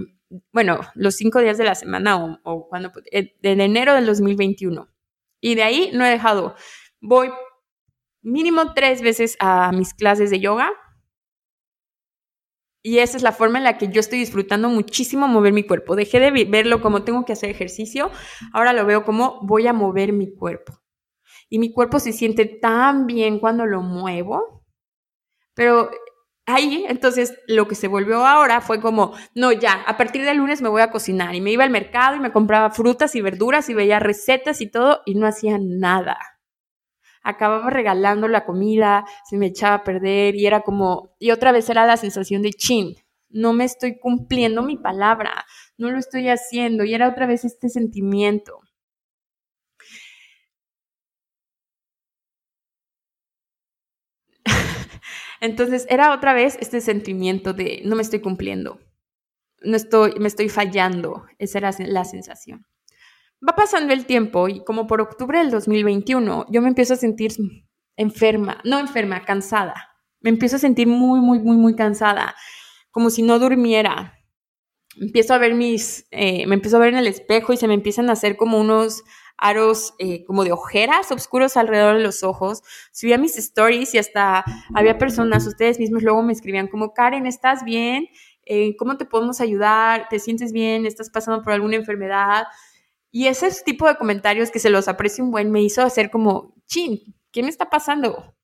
bueno, 0.53 0.79
los 0.95 1.15
cinco 1.15 1.41
días 1.41 1.57
de 1.57 1.65
la 1.65 1.75
semana 1.75 2.23
o, 2.23 2.39
o 2.43 2.69
cuando, 2.69 2.91
en 3.11 3.61
enero 3.61 3.95
del 3.95 4.05
2021. 4.05 4.87
Y 5.41 5.55
de 5.55 5.63
ahí 5.63 5.91
no 5.93 6.05
he 6.05 6.09
dejado, 6.09 6.55
voy 7.01 7.31
mínimo 8.21 8.73
tres 8.73 9.01
veces 9.01 9.35
a 9.39 9.71
mis 9.73 9.93
clases 9.93 10.29
de 10.29 10.39
yoga, 10.39 10.71
y 12.81 12.99
esa 12.99 13.17
es 13.17 13.23
la 13.23 13.33
forma 13.33 13.57
en 13.57 13.65
la 13.65 13.77
que 13.77 13.89
yo 13.89 13.99
estoy 13.99 14.19
disfrutando 14.19 14.69
muchísimo 14.69 15.27
mover 15.27 15.53
mi 15.53 15.63
cuerpo. 15.63 15.95
Dejé 15.95 16.19
de 16.19 16.45
verlo 16.45 16.81
como 16.81 17.03
tengo 17.03 17.25
que 17.25 17.33
hacer 17.33 17.49
ejercicio, 17.49 18.09
ahora 18.53 18.73
lo 18.73 18.85
veo 18.85 19.03
como 19.03 19.39
voy 19.41 19.67
a 19.67 19.73
mover 19.73 20.13
mi 20.13 20.33
cuerpo. 20.33 20.79
Y 21.49 21.59
mi 21.59 21.73
cuerpo 21.73 21.99
se 21.99 22.13
siente 22.13 22.45
tan 22.45 23.05
bien 23.07 23.39
cuando 23.39 23.65
lo 23.65 23.81
muevo, 23.81 24.63
pero 25.55 25.89
ahí 26.45 26.85
entonces 26.87 27.37
lo 27.47 27.67
que 27.67 27.75
se 27.75 27.87
volvió 27.87 28.25
ahora 28.25 28.61
fue 28.61 28.79
como, 28.79 29.13
no, 29.35 29.51
ya, 29.51 29.81
a 29.85 29.97
partir 29.97 30.23
del 30.23 30.37
lunes 30.37 30.61
me 30.61 30.69
voy 30.69 30.81
a 30.81 30.91
cocinar. 30.91 31.35
Y 31.35 31.41
me 31.41 31.51
iba 31.51 31.63
al 31.63 31.69
mercado 31.69 32.15
y 32.15 32.19
me 32.19 32.31
compraba 32.31 32.69
frutas 32.69 33.15
y 33.15 33.21
verduras 33.21 33.69
y 33.69 33.73
veía 33.73 33.99
recetas 33.99 34.61
y 34.61 34.67
todo 34.67 35.01
y 35.05 35.15
no 35.15 35.27
hacía 35.27 35.57
nada 35.59 36.17
acababa 37.23 37.69
regalando 37.69 38.27
la 38.27 38.45
comida, 38.45 39.05
se 39.29 39.37
me 39.37 39.47
echaba 39.47 39.75
a 39.75 39.83
perder 39.83 40.35
y 40.35 40.45
era 40.47 40.61
como, 40.61 41.15
y 41.19 41.31
otra 41.31 41.51
vez 41.51 41.69
era 41.69 41.85
la 41.85 41.97
sensación 41.97 42.41
de 42.41 42.51
chin, 42.53 42.95
no 43.29 43.53
me 43.53 43.65
estoy 43.65 43.99
cumpliendo 43.99 44.63
mi 44.63 44.77
palabra, 44.77 45.45
no 45.77 45.91
lo 45.91 45.99
estoy 45.99 46.29
haciendo 46.29 46.83
y 46.83 46.93
era 46.93 47.07
otra 47.09 47.27
vez 47.27 47.45
este 47.45 47.69
sentimiento. 47.69 48.59
Entonces 55.41 55.85
era 55.89 56.13
otra 56.13 56.33
vez 56.33 56.57
este 56.59 56.81
sentimiento 56.81 57.53
de 57.53 57.81
no 57.85 57.95
me 57.95 58.01
estoy 58.01 58.19
cumpliendo, 58.21 58.79
no 59.63 59.77
estoy, 59.77 60.15
me 60.19 60.29
estoy 60.29 60.49
fallando, 60.49 61.25
esa 61.39 61.59
era 61.59 61.71
la 61.79 62.05
sensación. 62.05 62.65
Va 63.47 63.55
pasando 63.55 63.93
el 63.93 64.05
tiempo 64.05 64.49
y 64.49 64.63
como 64.65 64.85
por 64.85 64.99
octubre 64.99 65.39
del 65.39 65.49
2021 65.49 66.47
yo 66.49 66.61
me 66.61 66.67
empiezo 66.67 66.95
a 66.95 66.97
sentir 66.97 67.31
enferma, 67.95 68.59
no 68.65 68.79
enferma, 68.79 69.23
cansada. 69.23 69.89
Me 70.19 70.29
empiezo 70.29 70.57
a 70.57 70.59
sentir 70.59 70.87
muy, 70.87 71.21
muy, 71.21 71.39
muy, 71.39 71.55
muy 71.55 71.75
cansada, 71.75 72.35
como 72.91 73.09
si 73.09 73.21
no 73.21 73.39
durmiera. 73.39 74.19
Empiezo 74.97 75.33
a 75.33 75.37
ver 75.37 75.53
mis, 75.53 76.05
eh, 76.11 76.45
me 76.47 76.55
empiezo 76.55 76.75
a 76.75 76.81
ver 76.81 76.93
en 76.93 76.99
el 76.99 77.07
espejo 77.07 77.53
y 77.53 77.57
se 77.57 77.67
me 77.69 77.73
empiezan 77.73 78.09
a 78.09 78.13
hacer 78.13 78.35
como 78.35 78.59
unos 78.59 79.03
aros 79.37 79.93
eh, 79.99 80.25
como 80.25 80.43
de 80.43 80.51
ojeras 80.51 81.09
oscuros 81.11 81.55
alrededor 81.55 81.95
de 81.95 82.03
los 82.03 82.23
ojos. 82.23 82.61
Subía 82.91 83.17
mis 83.17 83.37
stories 83.37 83.93
y 83.95 83.99
hasta 83.99 84.43
había 84.73 84.97
personas, 84.97 85.47
ustedes 85.47 85.79
mismos 85.79 86.03
luego 86.03 86.21
me 86.23 86.33
escribían 86.33 86.67
como, 86.67 86.93
Karen, 86.93 87.25
¿estás 87.25 87.63
bien? 87.63 88.07
Eh, 88.43 88.75
¿Cómo 88.77 88.97
te 88.97 89.05
podemos 89.05 89.39
ayudar? 89.39 90.07
¿Te 90.09 90.19
sientes 90.19 90.51
bien? 90.51 90.85
¿Estás 90.85 91.09
pasando 91.09 91.41
por 91.41 91.53
alguna 91.53 91.77
enfermedad? 91.77 92.47
Y 93.11 93.27
ese 93.27 93.51
tipo 93.63 93.87
de 93.87 93.95
comentarios 93.95 94.51
que 94.51 94.59
se 94.59 94.69
los 94.69 94.87
aprecio 94.87 95.23
un 95.23 95.31
buen 95.31 95.51
me 95.51 95.61
hizo 95.61 95.81
hacer 95.81 96.11
como, 96.11 96.55
chin, 96.67 97.15
¿qué 97.31 97.41
me 97.41 97.49
está 97.49 97.69
pasando? 97.69 98.35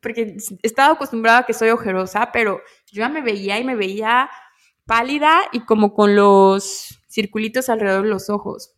Porque 0.00 0.36
he 0.62 0.66
estado 0.66 0.94
acostumbrada 0.94 1.38
a 1.38 1.46
que 1.46 1.52
soy 1.52 1.70
ojerosa, 1.70 2.30
pero 2.32 2.60
yo 2.90 3.00
ya 3.00 3.08
me 3.08 3.20
veía 3.20 3.58
y 3.58 3.64
me 3.64 3.74
veía 3.74 4.30
pálida 4.86 5.42
y 5.52 5.60
como 5.60 5.92
con 5.92 6.16
los 6.16 7.00
circulitos 7.10 7.68
alrededor 7.68 8.04
de 8.04 8.10
los 8.10 8.30
ojos. 8.30 8.72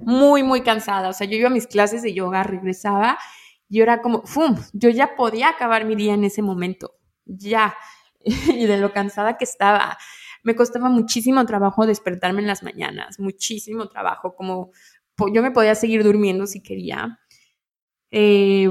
Muy, 0.00 0.42
muy 0.42 0.62
cansada. 0.62 1.08
O 1.08 1.12
sea, 1.12 1.26
yo 1.26 1.36
iba 1.36 1.48
a 1.48 1.52
mis 1.52 1.66
clases 1.66 2.02
de 2.02 2.14
yoga, 2.14 2.44
regresaba 2.44 3.18
y 3.68 3.80
era 3.80 4.00
como, 4.00 4.22
¡fum! 4.24 4.56
Yo 4.72 4.90
ya 4.90 5.16
podía 5.16 5.48
acabar 5.48 5.84
mi 5.84 5.96
día 5.96 6.14
en 6.14 6.24
ese 6.24 6.42
momento. 6.42 6.94
Ya. 7.24 7.76
y 8.20 8.66
de 8.66 8.76
lo 8.76 8.92
cansada 8.92 9.36
que 9.36 9.44
estaba 9.44 9.98
me 10.42 10.54
costaba 10.54 10.88
muchísimo 10.88 11.44
trabajo 11.46 11.86
despertarme 11.86 12.40
en 12.40 12.46
las 12.46 12.62
mañanas, 12.62 13.18
muchísimo 13.18 13.88
trabajo, 13.88 14.34
como 14.34 14.70
yo 15.32 15.42
me 15.42 15.50
podía 15.50 15.74
seguir 15.74 16.04
durmiendo 16.04 16.46
si 16.46 16.62
quería. 16.62 17.18
Eh, 18.10 18.70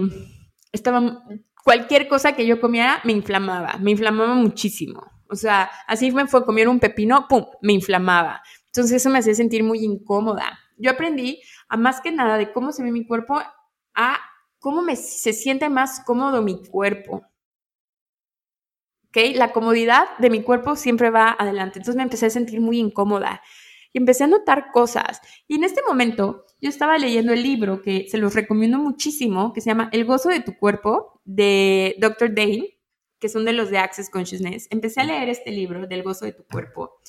estaba, 0.72 1.24
cualquier 1.64 2.08
cosa 2.08 2.34
que 2.34 2.46
yo 2.46 2.62
comiera 2.62 3.02
me 3.04 3.14
inflamaba, 3.14 3.78
me 3.80 3.92
inflamaba 3.92 4.34
muchísimo. 4.36 5.04
O 5.30 5.36
sea, 5.36 5.70
así 5.88 6.12
me 6.12 6.28
fue 6.28 6.46
comer 6.46 6.70
un 6.70 6.80
pepino, 6.80 7.28
¡pum!, 7.28 7.46
me 7.62 7.74
inflamaba. 7.74 8.42
Entonces 8.68 8.98
eso 8.98 9.10
me 9.10 9.20
hacía 9.20 9.36
sentir 9.36 9.64
muy 9.64 9.80
incómoda. 9.80 10.58
Yo 10.78 10.92
aprendí 10.92 11.42
a 11.68 11.76
más 11.76 12.00
que 12.00 12.12
nada 12.12 12.38
de 12.38 12.54
cómo 12.54 12.72
se 12.72 12.84
ve 12.84 12.92
mi 12.92 13.06
cuerpo 13.06 13.42
a 13.94 14.20
cómo 14.60 14.82
me, 14.82 14.96
se 14.96 15.34
siente 15.34 15.70
más 15.70 16.02
cómodo 16.06 16.42
mi 16.42 16.64
cuerpo. 16.66 17.24
La 19.36 19.52
comodidad 19.52 20.06
de 20.20 20.30
mi 20.30 20.44
cuerpo 20.44 20.76
siempre 20.76 21.10
va 21.10 21.36
adelante. 21.38 21.80
Entonces 21.80 21.96
me 21.96 22.04
empecé 22.04 22.28
a 22.28 22.30
sentir 22.30 22.62
muy 22.62 22.80
incómoda 22.80 23.42
y 23.94 23.98
empecé 23.98 24.26
a 24.26 24.28
notar 24.28 24.72
cosas. 24.72 25.22
Y 25.48 25.56
en 25.56 25.64
este 25.64 25.82
momento 25.88 26.46
yo 26.62 26.70
estaba 26.70 26.98
leyendo 26.98 27.34
el 27.34 27.44
libro 27.44 27.82
que 27.82 28.08
se 28.10 28.18
los 28.18 28.36
recomiendo 28.36 28.78
muchísimo, 28.78 29.54
que 29.54 29.62
se 29.62 29.70
llama 29.70 29.90
El 29.92 30.06
gozo 30.06 30.30
de 30.30 30.42
tu 30.42 30.58
cuerpo, 30.58 31.22
de 31.26 31.96
Dr. 32.00 32.34
Dane, 32.34 32.78
que 33.20 33.30
son 33.30 33.46
de 33.46 33.54
los 33.54 33.70
de 33.72 33.80
Access 33.80 34.10
Consciousness. 34.10 34.68
Empecé 34.70 35.02
a 35.02 35.06
leer 35.06 35.30
este 35.30 35.52
libro 35.52 35.88
del 35.88 36.04
gozo 36.04 36.26
de 36.26 36.34
tu 36.34 36.44
cuerpo. 36.46 37.00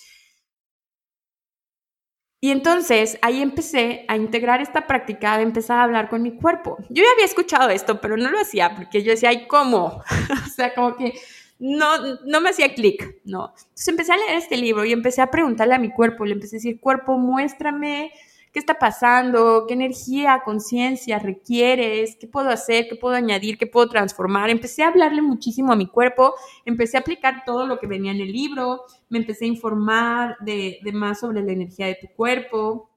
Y 2.40 2.52
entonces 2.52 3.18
ahí 3.20 3.42
empecé 3.42 4.04
a 4.06 4.16
integrar 4.16 4.60
esta 4.60 4.86
práctica 4.86 5.36
de 5.36 5.42
empezar 5.42 5.80
a 5.80 5.82
hablar 5.82 6.08
con 6.08 6.22
mi 6.22 6.36
cuerpo. 6.36 6.76
Yo 6.88 7.02
ya 7.02 7.10
había 7.12 7.24
escuchado 7.24 7.68
esto, 7.68 8.00
pero 8.00 8.16
no 8.16 8.30
lo 8.30 8.38
hacía 8.38 8.76
porque 8.76 9.02
yo 9.02 9.10
decía, 9.10 9.30
ay, 9.30 9.48
¿cómo? 9.48 10.02
o 10.46 10.50
sea, 10.54 10.72
como 10.72 10.96
que 10.96 11.14
no, 11.58 12.16
no 12.24 12.40
me 12.40 12.50
hacía 12.50 12.74
clic, 12.74 13.20
¿no? 13.24 13.52
Entonces 13.56 13.88
empecé 13.88 14.12
a 14.12 14.16
leer 14.16 14.38
este 14.38 14.56
libro 14.56 14.84
y 14.84 14.92
empecé 14.92 15.22
a 15.22 15.30
preguntarle 15.30 15.74
a 15.74 15.78
mi 15.78 15.90
cuerpo, 15.90 16.24
le 16.24 16.34
empecé 16.34 16.56
a 16.56 16.58
decir, 16.58 16.80
cuerpo, 16.80 17.18
muéstrame 17.18 18.12
qué 18.52 18.58
está 18.58 18.78
pasando, 18.78 19.64
qué 19.66 19.74
energía, 19.74 20.42
conciencia 20.44 21.18
requieres, 21.18 22.16
qué 22.16 22.26
puedo 22.26 22.48
hacer, 22.48 22.88
qué 22.88 22.96
puedo 22.96 23.14
añadir, 23.14 23.58
qué 23.58 23.66
puedo 23.66 23.88
transformar. 23.88 24.50
Empecé 24.50 24.82
a 24.82 24.88
hablarle 24.88 25.22
muchísimo 25.22 25.72
a 25.72 25.76
mi 25.76 25.86
cuerpo, 25.86 26.34
empecé 26.64 26.96
a 26.96 27.00
aplicar 27.00 27.42
todo 27.44 27.66
lo 27.66 27.78
que 27.78 27.86
venía 27.86 28.12
en 28.12 28.20
el 28.20 28.32
libro, 28.32 28.84
me 29.08 29.18
empecé 29.18 29.44
a 29.44 29.48
informar 29.48 30.36
de, 30.40 30.78
de 30.82 30.92
más 30.92 31.20
sobre 31.20 31.42
la 31.42 31.52
energía 31.52 31.86
de 31.86 31.98
tu 32.00 32.08
cuerpo, 32.14 32.90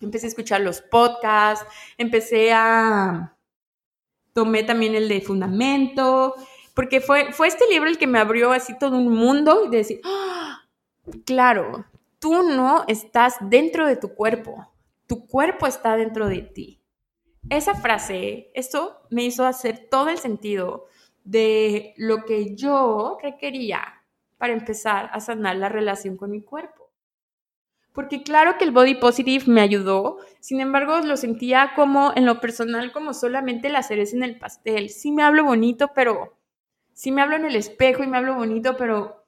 empecé 0.00 0.26
a 0.26 0.28
escuchar 0.28 0.60
los 0.62 0.80
podcasts, 0.80 1.66
empecé 1.98 2.52
a... 2.52 3.36
Tomé 4.32 4.62
también 4.62 4.94
el 4.94 5.08
de 5.08 5.20
fundamento, 5.20 6.36
porque 6.80 7.02
fue, 7.02 7.34
fue 7.34 7.46
este 7.46 7.68
libro 7.68 7.90
el 7.90 7.98
que 7.98 8.06
me 8.06 8.18
abrió 8.18 8.52
así 8.52 8.72
todo 8.78 8.96
un 8.96 9.12
mundo 9.12 9.66
y 9.66 9.68
de 9.68 9.76
decir, 9.76 10.00
¡Ah! 10.02 10.62
claro, 11.26 11.84
tú 12.18 12.42
no 12.42 12.84
estás 12.88 13.34
dentro 13.38 13.86
de 13.86 13.96
tu 13.96 14.14
cuerpo, 14.14 14.66
tu 15.06 15.26
cuerpo 15.26 15.66
está 15.66 15.94
dentro 15.98 16.26
de 16.26 16.40
ti. 16.40 16.80
Esa 17.50 17.74
frase, 17.74 18.50
eso 18.54 19.02
me 19.10 19.24
hizo 19.24 19.44
hacer 19.44 19.88
todo 19.90 20.08
el 20.08 20.16
sentido 20.16 20.86
de 21.22 21.92
lo 21.98 22.24
que 22.24 22.56
yo 22.56 23.18
requería 23.22 24.02
para 24.38 24.54
empezar 24.54 25.10
a 25.12 25.20
sanar 25.20 25.56
la 25.56 25.68
relación 25.68 26.16
con 26.16 26.30
mi 26.30 26.40
cuerpo. 26.40 26.90
Porque 27.92 28.22
claro 28.22 28.56
que 28.56 28.64
el 28.64 28.72
body 28.72 28.94
positive 28.94 29.44
me 29.48 29.60
ayudó, 29.60 30.16
sin 30.40 30.62
embargo 30.62 31.00
lo 31.00 31.18
sentía 31.18 31.72
como 31.76 32.14
en 32.16 32.24
lo 32.24 32.40
personal 32.40 32.90
como 32.90 33.12
solamente 33.12 33.68
la 33.68 33.82
cereza 33.82 34.16
en 34.16 34.22
el 34.22 34.38
pastel. 34.38 34.88
Sí 34.88 35.12
me 35.12 35.22
hablo 35.22 35.44
bonito, 35.44 35.90
pero 35.94 36.39
sí 37.00 37.12
me 37.12 37.22
hablo 37.22 37.36
en 37.36 37.46
el 37.46 37.56
espejo 37.56 38.04
y 38.04 38.06
me 38.06 38.18
hablo 38.18 38.34
bonito, 38.34 38.76
pero 38.76 39.24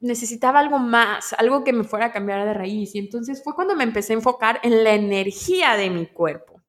necesitaba 0.00 0.58
algo 0.58 0.80
más, 0.80 1.32
algo 1.34 1.62
que 1.62 1.72
me 1.72 1.84
fuera 1.84 2.06
a 2.06 2.12
cambiar 2.12 2.44
de 2.44 2.54
raíz. 2.54 2.92
Y 2.96 2.98
entonces 2.98 3.40
fue 3.44 3.54
cuando 3.54 3.76
me 3.76 3.84
empecé 3.84 4.14
a 4.14 4.16
enfocar 4.16 4.58
en 4.64 4.82
la 4.82 4.94
energía 4.94 5.76
de 5.76 5.90
mi 5.90 6.06
cuerpo, 6.06 6.60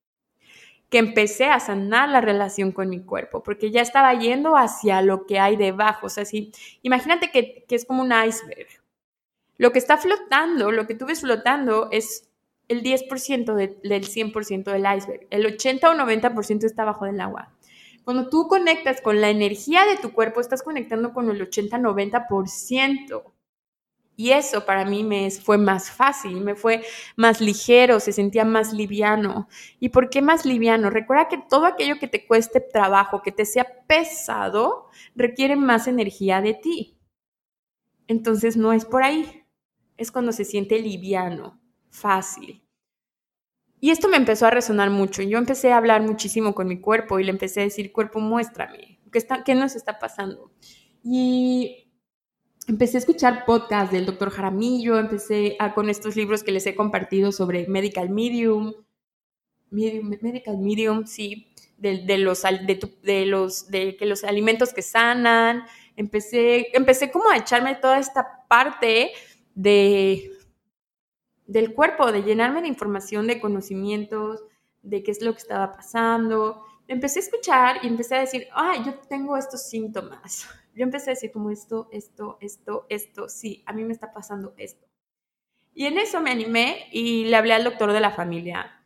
que 0.91 0.99
empecé 0.99 1.45
a 1.45 1.59
sanar 1.59 2.09
la 2.09 2.21
relación 2.21 2.71
con 2.71 2.89
mi 2.89 3.03
cuerpo, 3.03 3.41
porque 3.41 3.71
ya 3.71 3.82
estaba 3.82 4.13
yendo 4.13 4.55
hacia 4.55 5.01
lo 5.01 5.25
que 5.25 5.39
hay 5.39 5.55
debajo. 5.55 6.05
O 6.05 6.09
sea, 6.09 6.25
si, 6.25 6.51
imagínate 6.84 7.32
que, 7.32 7.65
es 7.67 7.86
como 7.86 8.03
un 8.03 8.11
iceberg. 8.11 8.67
Lo 9.57 9.71
que 9.71 9.80
está 9.80 9.97
flotando, 9.97 10.71
lo 10.71 10.86
que 10.86 10.93
tú 10.93 11.07
ves 11.07 11.21
flotando 11.21 11.89
es 11.91 12.30
el 12.67 12.84
10% 12.84 13.55
del 13.55 13.82
100% 13.82 14.63
del 14.71 14.86
iceberg. 14.95 15.25
El 15.32 15.47
80 15.47 15.89
o 15.89 15.95
90% 15.95 16.65
está 16.65 16.84
abajo 16.84 17.05
del 17.05 17.19
agua. 17.19 17.51
Cuando 18.04 18.30
tú 18.30 18.47
conectas 18.47 19.02
con 19.02 19.22
la 19.22 19.30
energía 19.30 19.86
de 19.86 19.97
tu 19.97 20.12
cuerpo, 20.14 20.41
estás 20.41 20.64
conectando 20.64 21.14
con 21.14 21.30
el 21.30 21.41
80-90%. 21.41 23.34
Y 24.20 24.32
eso 24.32 24.66
para 24.66 24.84
mí 24.84 25.06
me 25.06 25.32
fue 25.32 25.58
más 25.58 25.89
fácil, 25.91 26.41
me 26.41 26.54
fue 26.54 26.84
más 27.16 27.39
ligero, 27.39 28.02
se 28.02 28.12
sentía 28.12 28.43
más 28.43 28.74
liviano. 28.74 29.47
¿Y 29.80 29.89
por 29.89 30.10
qué 30.10 30.22
más 30.22 30.45
liviano? 30.45 30.89
Recuerda 30.89 31.30
que 31.30 31.38
todo 31.38 31.66
aquello 31.66 32.00
que 32.00 32.10
te 32.10 32.28
cueste 32.28 32.60
trabajo, 32.60 33.22
que 33.22 33.32
te 33.32 33.45
sea 33.45 33.66
pesado, 33.88 34.89
requiere 35.16 35.56
más 35.56 35.88
energía 35.88 36.41
de 36.41 36.54
ti. 36.54 36.97
Entonces 38.08 38.58
no 38.58 38.74
es 38.74 38.84
por 38.84 39.04
ahí, 39.04 39.45
es 39.95 40.12
cuando 40.12 40.34
se 40.34 40.43
siente 40.43 40.80
liviano, 40.80 41.58
fácil. 41.89 42.62
Y 43.82 43.91
esto 43.91 44.09
me 44.09 44.17
empezó 44.17 44.45
a 44.45 44.51
resonar 44.51 44.89
mucho. 44.89 45.21
Yo 45.21 45.38
empecé 45.38 45.71
a 45.71 45.77
hablar 45.77 46.01
muchísimo 46.01 46.53
con 46.53 46.67
mi 46.67 46.80
cuerpo 46.80 47.19
y 47.19 47.23
le 47.23 47.32
empecé 47.32 47.61
a 47.61 47.63
decir, 47.63 47.91
cuerpo, 47.91 48.19
muéstrame, 48.19 48.99
¿qué, 49.11 49.17
está, 49.17 49.43
qué 49.43 49.55
nos 49.55 49.75
está 49.75 49.99
pasando? 49.99 50.51
Y 51.03 51.89
empecé 52.67 52.97
a 52.97 52.99
escuchar 52.99 53.45
podcasts 53.45 53.91
del 53.91 54.05
doctor 54.05 54.32
Jaramillo, 54.32 54.99
empecé 54.99 55.55
a, 55.59 55.73
con 55.73 55.89
estos 55.89 56.15
libros 56.15 56.43
que 56.43 56.51
les 56.51 56.65
he 56.65 56.75
compartido 56.75 57.32
sobre 57.32 57.67
Medical 57.67 58.09
Medium, 58.09 58.73
Medical 59.71 60.57
Medium, 60.57 61.05
sí, 61.05 61.53
de, 61.77 62.17
los, 62.17 62.43
de, 63.03 63.25
los, 63.25 63.69
de 63.69 63.95
que 63.95 64.05
los 64.05 64.23
alimentos 64.23 64.73
que 64.73 64.82
sanan. 64.82 65.63
Empecé, 65.95 66.75
empecé 66.75 67.11
como 67.11 67.30
a 67.30 67.38
echarme 67.38 67.75
toda 67.75 67.99
esta 67.99 68.45
parte 68.47 69.11
de 69.55 70.32
del 71.50 71.74
cuerpo, 71.74 72.12
de 72.12 72.22
llenarme 72.22 72.62
de 72.62 72.68
información, 72.68 73.26
de 73.26 73.41
conocimientos, 73.41 74.43
de 74.84 75.02
qué 75.02 75.10
es 75.10 75.22
lo 75.24 75.34
que 75.34 75.39
estaba 75.39 75.72
pasando. 75.72 76.64
Empecé 76.88 77.20
a 77.20 77.24
escuchar 77.24 77.78
y 77.82 77.88
empecé 77.88 78.16
a 78.16 78.20
decir, 78.20 78.47
ah, 78.54 78.76
yo 78.86 78.93
tengo 79.10 79.36
estos 79.36 79.68
síntomas. 79.68 80.47
Yo 80.76 80.84
empecé 80.84 81.10
a 81.10 81.16
decir 81.16 81.32
como 81.32 81.50
esto, 81.50 81.89
esto, 81.91 82.38
esto, 82.39 82.86
esto, 82.88 83.28
sí, 83.28 83.64
a 83.66 83.74
mí 83.74 83.84
me 83.84 83.91
está 83.91 84.14
pasando 84.14 84.54
esto. 84.56 84.88
Y 85.74 85.88
en 85.88 85.97
eso 85.97 86.22
me 86.22 86.32
animé 86.32 86.88
y 86.93 87.26
le 87.26 87.36
hablé 87.36 87.54
al 87.54 87.66
doctor 87.66 87.91
de 87.91 88.00
la 88.00 88.12
familia. 88.12 88.86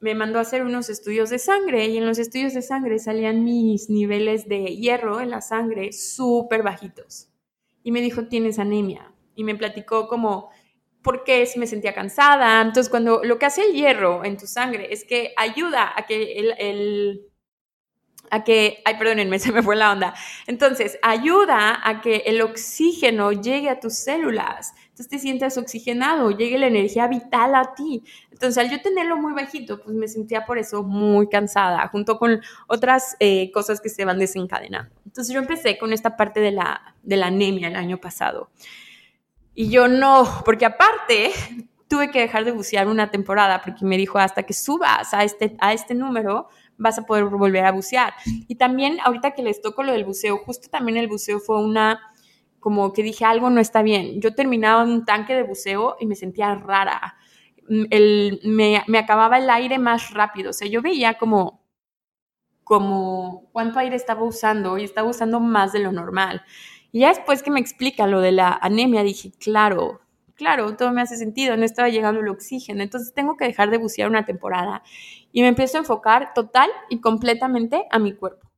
Me 0.00 0.14
mandó 0.14 0.38
a 0.38 0.42
hacer 0.42 0.62
unos 0.62 0.90
estudios 0.90 1.30
de 1.30 1.38
sangre 1.38 1.86
y 1.86 1.96
en 1.96 2.04
los 2.04 2.18
estudios 2.18 2.52
de 2.52 2.60
sangre 2.60 2.98
salían 2.98 3.44
mis 3.44 3.88
niveles 3.88 4.46
de 4.46 4.76
hierro 4.76 5.20
en 5.20 5.30
la 5.30 5.40
sangre 5.40 5.92
súper 5.92 6.62
bajitos. 6.62 7.30
Y 7.82 7.92
me 7.92 8.02
dijo, 8.02 8.26
tienes 8.26 8.58
anemia. 8.58 9.14
Y 9.34 9.44
me 9.44 9.54
platicó 9.54 10.06
como 10.06 10.50
porque 11.02 11.48
me 11.56 11.66
sentía 11.66 11.94
cansada. 11.94 12.60
Entonces, 12.60 12.90
cuando 12.90 13.22
lo 13.24 13.38
que 13.38 13.46
hace 13.46 13.62
el 13.62 13.72
hierro 13.72 14.24
en 14.24 14.36
tu 14.36 14.46
sangre 14.46 14.92
es 14.92 15.04
que 15.04 15.32
ayuda 15.36 15.92
a 15.94 16.06
que 16.06 16.38
el, 16.38 17.22
a 18.30 18.44
que, 18.44 18.82
ay, 18.84 18.94
perdónenme, 18.98 19.38
se 19.38 19.52
me 19.52 19.62
fue 19.62 19.76
la 19.76 19.92
onda. 19.92 20.14
Entonces, 20.46 20.98
ayuda 21.02 21.80
a 21.82 22.00
que 22.00 22.22
el 22.26 22.40
oxígeno 22.42 23.32
llegue 23.32 23.70
a 23.70 23.80
tus 23.80 23.94
células. 23.94 24.72
Entonces 24.90 25.08
te 25.08 25.18
sientas 25.18 25.56
oxigenado, 25.56 26.30
llegue 26.30 26.58
la 26.58 26.66
energía 26.66 27.06
vital 27.06 27.54
a 27.54 27.74
ti. 27.74 28.04
Entonces, 28.30 28.58
al 28.58 28.70
yo 28.70 28.82
tenerlo 28.82 29.16
muy 29.16 29.32
bajito, 29.32 29.80
pues 29.82 29.96
me 29.96 30.08
sentía 30.08 30.44
por 30.44 30.58
eso 30.58 30.82
muy 30.82 31.28
cansada, 31.28 31.88
junto 31.88 32.18
con 32.18 32.40
otras 32.66 33.16
eh, 33.18 33.50
cosas 33.52 33.80
que 33.80 33.88
se 33.88 34.04
van 34.04 34.18
desencadenando. 34.18 34.94
Entonces, 35.06 35.32
yo 35.32 35.40
empecé 35.40 35.78
con 35.78 35.94
esta 35.94 36.16
parte 36.16 36.40
de 36.40 36.52
la, 36.52 36.94
de 37.02 37.16
la 37.16 37.28
anemia 37.28 37.68
el 37.68 37.76
año 37.76 37.98
pasado. 37.98 38.50
Y 39.54 39.70
yo 39.70 39.88
no, 39.88 40.26
porque 40.44 40.66
aparte 40.66 41.32
tuve 41.88 42.10
que 42.10 42.20
dejar 42.20 42.44
de 42.44 42.52
bucear 42.52 42.86
una 42.86 43.10
temporada 43.10 43.60
porque 43.62 43.84
me 43.84 43.96
dijo 43.96 44.18
hasta 44.18 44.44
que 44.44 44.52
subas 44.54 45.12
a 45.12 45.24
este, 45.24 45.56
a 45.58 45.72
este 45.72 45.94
número 45.94 46.48
vas 46.78 46.98
a 46.98 47.02
poder 47.04 47.24
volver 47.24 47.64
a 47.64 47.72
bucear. 47.72 48.14
Y 48.24 48.54
también 48.54 48.98
ahorita 49.04 49.32
que 49.32 49.42
les 49.42 49.60
toco 49.60 49.82
lo 49.82 49.92
del 49.92 50.04
buceo, 50.04 50.38
justo 50.38 50.68
también 50.70 50.96
el 50.96 51.08
buceo 51.08 51.40
fue 51.40 51.60
una, 51.60 52.00
como 52.60 52.92
que 52.92 53.02
dije 53.02 53.24
algo 53.24 53.50
no 53.50 53.60
está 53.60 53.82
bien. 53.82 54.20
Yo 54.20 54.34
terminaba 54.34 54.84
un 54.84 55.04
tanque 55.04 55.34
de 55.34 55.42
buceo 55.42 55.96
y 55.98 56.06
me 56.06 56.14
sentía 56.14 56.54
rara. 56.54 57.16
El, 57.68 58.40
me, 58.44 58.82
me 58.86 58.98
acababa 58.98 59.38
el 59.38 59.50
aire 59.50 59.78
más 59.78 60.12
rápido, 60.12 60.50
o 60.50 60.52
sea, 60.52 60.68
yo 60.68 60.82
veía 60.82 61.14
como 61.18 61.60
como 62.64 63.48
cuánto 63.50 63.80
aire 63.80 63.96
estaba 63.96 64.22
usando 64.22 64.78
y 64.78 64.84
estaba 64.84 65.08
usando 65.08 65.40
más 65.40 65.72
de 65.72 65.80
lo 65.80 65.90
normal. 65.90 66.44
Y 66.92 67.00
ya 67.00 67.08
después 67.08 67.42
que 67.42 67.50
me 67.50 67.60
explica 67.60 68.06
lo 68.06 68.20
de 68.20 68.32
la 68.32 68.52
anemia, 68.52 69.02
dije, 69.02 69.32
claro, 69.38 70.00
claro, 70.34 70.76
todo 70.76 70.92
me 70.92 71.02
hace 71.02 71.16
sentido, 71.16 71.56
no 71.56 71.64
estaba 71.64 71.88
llegando 71.88 72.20
el 72.20 72.28
oxígeno, 72.28 72.82
entonces 72.82 73.14
tengo 73.14 73.36
que 73.36 73.44
dejar 73.44 73.70
de 73.70 73.78
bucear 73.78 74.08
una 74.08 74.24
temporada. 74.24 74.82
Y 75.32 75.42
me 75.42 75.48
empiezo 75.48 75.76
a 75.76 75.80
enfocar 75.80 76.34
total 76.34 76.70
y 76.88 77.00
completamente 77.00 77.86
a 77.90 77.98
mi 77.98 78.14
cuerpo 78.14 78.49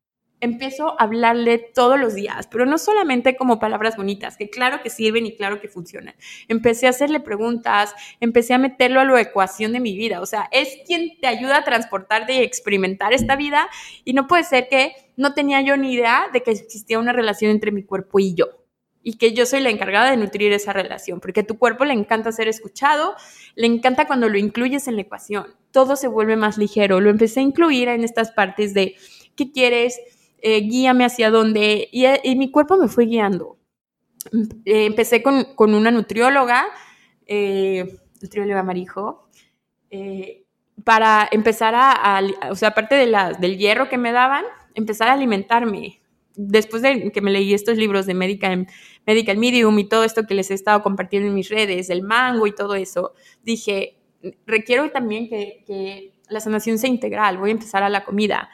empiezo 0.43 1.01
a 1.01 1.05
hablarle 1.05 1.59
todos 1.59 1.99
los 1.99 2.15
días, 2.15 2.49
pero 2.51 2.67
no 2.67 2.77
solamente 2.77 3.37
como 3.37 3.61
palabras 3.61 3.97
bonitas, 3.97 4.37
que 4.37 4.51
claro 4.51 4.83
que 4.83 4.91
sirven 4.91 5.25
y 5.25 5.37
claro 5.37 5.61
que 5.61 5.69
funcionan. 5.69 6.15
Empecé 6.49 6.89
a 6.89 6.91
hacerle 6.91 7.21
preguntas, 7.21 7.95
empecé 8.21 8.53
a 8.53 8.59
meterlo 8.59 9.01
a 9.01 9.05
la 9.05 9.21
ecuación 9.21 9.73
de 9.73 9.79
mi 9.79 9.97
vida, 9.97 10.21
o 10.21 10.27
sea, 10.27 10.49
es 10.51 10.79
quien 10.85 11.19
te 11.21 11.29
ayuda 11.29 11.59
a 11.59 11.65
transportarte 11.65 12.35
y 12.35 12.39
experimentar 12.39 13.13
esta 13.13 13.37
vida. 13.37 13.69
Y 14.05 14.15
no 14.15 14.27
puede 14.27 14.43
ser 14.43 14.69
que 14.69 14.93
no 15.17 15.33
tenía 15.33 15.61
yo 15.61 15.77
ni 15.77 15.95
idea 15.95 16.27
de 16.33 16.43
que 16.43 16.51
existía 16.51 16.99
una 16.99 17.13
relación 17.13 17.53
entre 17.53 17.71
mi 17.71 17.85
cuerpo 17.85 18.19
y 18.19 18.35
yo 18.35 18.47
y 19.05 19.19
que 19.19 19.33
yo 19.33 19.47
soy 19.47 19.61
la 19.61 19.71
encargada 19.71 20.11
de 20.11 20.17
nutrir 20.17 20.53
esa 20.53 20.73
relación, 20.73 21.21
porque 21.21 21.41
a 21.41 21.47
tu 21.47 21.59
cuerpo 21.59 21.85
le 21.85 21.93
encanta 21.93 22.31
ser 22.31 22.49
escuchado, 22.49 23.15
le 23.57 23.67
encanta 23.67 24.07
cuando 24.07 24.29
lo 24.29 24.39
incluyes 24.39 24.87
en 24.87 24.97
la 24.97 25.03
ecuación, 25.03 25.47
todo 25.73 25.97
se 25.97 26.07
vuelve 26.07 26.37
más 26.37 26.57
ligero, 26.57 27.01
lo 27.01 27.11
empecé 27.11 27.41
a 27.41 27.43
incluir 27.43 27.89
en 27.89 28.05
estas 28.05 28.31
partes 28.31 28.75
de 28.75 28.95
qué 29.35 29.51
quieres, 29.51 30.01
eh, 30.45 30.61
guíame 30.63 31.05
hacia 31.05 31.31
dónde, 31.31 31.89
y, 31.93 32.35
mi 32.35 32.51
cuerpo 32.51 32.77
me 32.77 32.89
fue 32.89 33.07
guiando. 33.07 33.59
Eh, 34.65 34.87
empecé 34.87 35.23
con, 35.23 35.55
con, 35.55 35.73
una 35.73 35.93
nutrióloga, 35.93 36.67
eh, 37.27 37.99
nutrióloga 38.21 38.65
Marijo, 38.65 39.29
para 40.85 41.29
empezar 41.31 41.75
a, 41.77 42.21
o 42.51 42.57
sea, 42.57 42.71
aparte 42.71 42.97
de 42.97 43.07
la, 43.07 43.33
del 43.33 43.57
hierro 43.57 43.89
que 43.89 43.99
me 43.99 44.11
daban, 44.11 44.45
empezar 44.75 45.09
a 45.09 45.13
alimentarme. 45.13 46.01
Después 46.35 46.83
de 46.83 47.13
que 47.13 47.21
me 47.21 47.31
leí 47.31 47.55
estos 47.55 47.77
libros 47.77 48.07
de 48.07 48.15
Medical, 48.15 48.67
Medical 49.07 49.37
Medium 49.37 49.79
y 49.79 49.89
todo 49.89 50.03
esto 50.03 50.25
que 50.27 50.35
les 50.35 50.51
he 50.51 50.55
estado 50.55 50.83
compartiendo 50.83 51.29
en 51.29 51.35
mis 51.35 51.51
redes, 51.51 51.89
el 51.89 52.03
mango 52.03 52.49
y 52.49 52.55
todo 52.55 52.75
eso, 52.75 53.13
dije, 53.45 53.99
requiero 54.47 54.91
también 54.91 55.29
que 55.29 56.15
la 56.29 56.41
sanación 56.41 56.79
sea 56.79 56.91
integral, 56.91 57.39
voy 57.39 57.51
a 57.51 57.53
empezar 57.53 57.85
a 57.85 57.89
la 57.89 58.05
comida. 58.05 58.51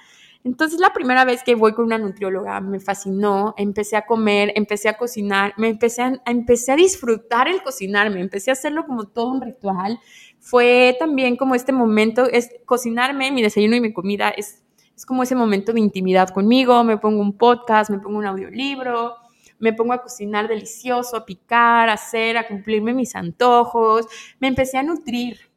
Entonces 0.48 0.80
la 0.80 0.94
primera 0.94 1.26
vez 1.26 1.42
que 1.42 1.54
voy 1.54 1.74
con 1.74 1.84
una 1.84 1.98
nutrióloga 1.98 2.58
me 2.62 2.80
fascinó, 2.80 3.52
empecé 3.58 3.96
a 3.96 4.06
comer, 4.06 4.50
empecé 4.54 4.88
a 4.88 4.96
cocinar, 4.96 5.52
me 5.58 5.68
empecé 5.68 6.00
a, 6.00 6.22
empecé 6.24 6.72
a 6.72 6.76
disfrutar 6.76 7.48
el 7.48 7.62
cocinarme, 7.62 8.22
empecé 8.22 8.48
a 8.50 8.54
hacerlo 8.54 8.86
como 8.86 9.04
todo 9.04 9.30
un 9.30 9.42
ritual. 9.42 10.00
Fue 10.38 10.96
también 10.98 11.36
como 11.36 11.54
este 11.54 11.70
momento, 11.72 12.24
es 12.24 12.48
cocinarme, 12.64 13.30
mi 13.30 13.42
desayuno 13.42 13.76
y 13.76 13.82
mi 13.82 13.92
comida 13.92 14.30
es, 14.30 14.62
es 14.96 15.04
como 15.04 15.22
ese 15.22 15.34
momento 15.34 15.74
de 15.74 15.80
intimidad 15.80 16.30
conmigo, 16.30 16.82
me 16.82 16.96
pongo 16.96 17.20
un 17.20 17.36
podcast, 17.36 17.90
me 17.90 17.98
pongo 17.98 18.16
un 18.16 18.24
audiolibro, 18.24 19.16
me 19.58 19.74
pongo 19.74 19.92
a 19.92 20.00
cocinar 20.00 20.48
delicioso, 20.48 21.14
a 21.14 21.26
picar, 21.26 21.90
a 21.90 21.92
hacer, 21.92 22.38
a 22.38 22.48
cumplirme 22.48 22.94
mis 22.94 23.14
antojos, 23.14 24.06
me 24.40 24.48
empecé 24.48 24.78
a 24.78 24.82
nutrir, 24.82 25.47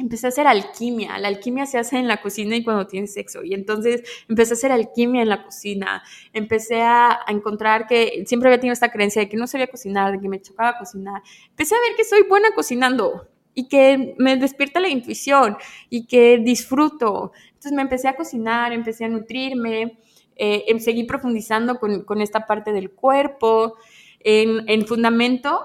empecé 0.00 0.26
a 0.26 0.28
hacer 0.28 0.46
alquimia. 0.46 1.18
La 1.18 1.28
alquimia 1.28 1.66
se 1.66 1.78
hace 1.78 1.98
en 1.98 2.08
la 2.08 2.20
cocina 2.20 2.56
y 2.56 2.64
cuando 2.64 2.86
tienes 2.86 3.12
sexo. 3.12 3.44
Y 3.44 3.54
entonces 3.54 4.02
empecé 4.28 4.54
a 4.54 4.56
hacer 4.56 4.72
alquimia 4.72 5.22
en 5.22 5.28
la 5.28 5.44
cocina. 5.44 6.02
Empecé 6.32 6.82
a, 6.82 7.20
encontrar 7.28 7.86
que 7.86 8.24
siempre 8.26 8.48
había 8.48 8.60
tenido 8.60 8.72
esta 8.72 8.90
creencia 8.90 9.22
de 9.22 9.28
que 9.28 9.36
no 9.36 9.46
sabía 9.46 9.68
cocinar, 9.68 10.12
de 10.12 10.20
que 10.20 10.28
me 10.28 10.40
chocaba 10.40 10.78
cocinar. 10.78 11.22
Empecé 11.50 11.74
a 11.74 11.80
ver 11.80 11.96
que 11.96 12.04
soy 12.04 12.22
buena 12.28 12.48
cocinando 12.54 13.28
y 13.54 13.68
que 13.68 14.14
me 14.18 14.36
despierta 14.36 14.80
la 14.80 14.88
intuición 14.88 15.56
y 15.88 16.06
que 16.06 16.38
disfruto. 16.38 17.32
Entonces 17.48 17.72
me 17.72 17.82
empecé 17.82 18.08
a 18.08 18.16
cocinar, 18.16 18.72
empecé 18.72 19.04
a 19.04 19.08
nutrirme, 19.08 19.98
eh, 20.36 20.64
em, 20.68 20.78
seguí 20.78 21.04
profundizando 21.04 21.78
con, 21.78 22.20
esta 22.20 22.46
parte 22.46 22.72
del 22.72 22.90
cuerpo. 22.90 23.76
En, 24.22 24.68
en 24.68 24.86
fundamento, 24.86 25.60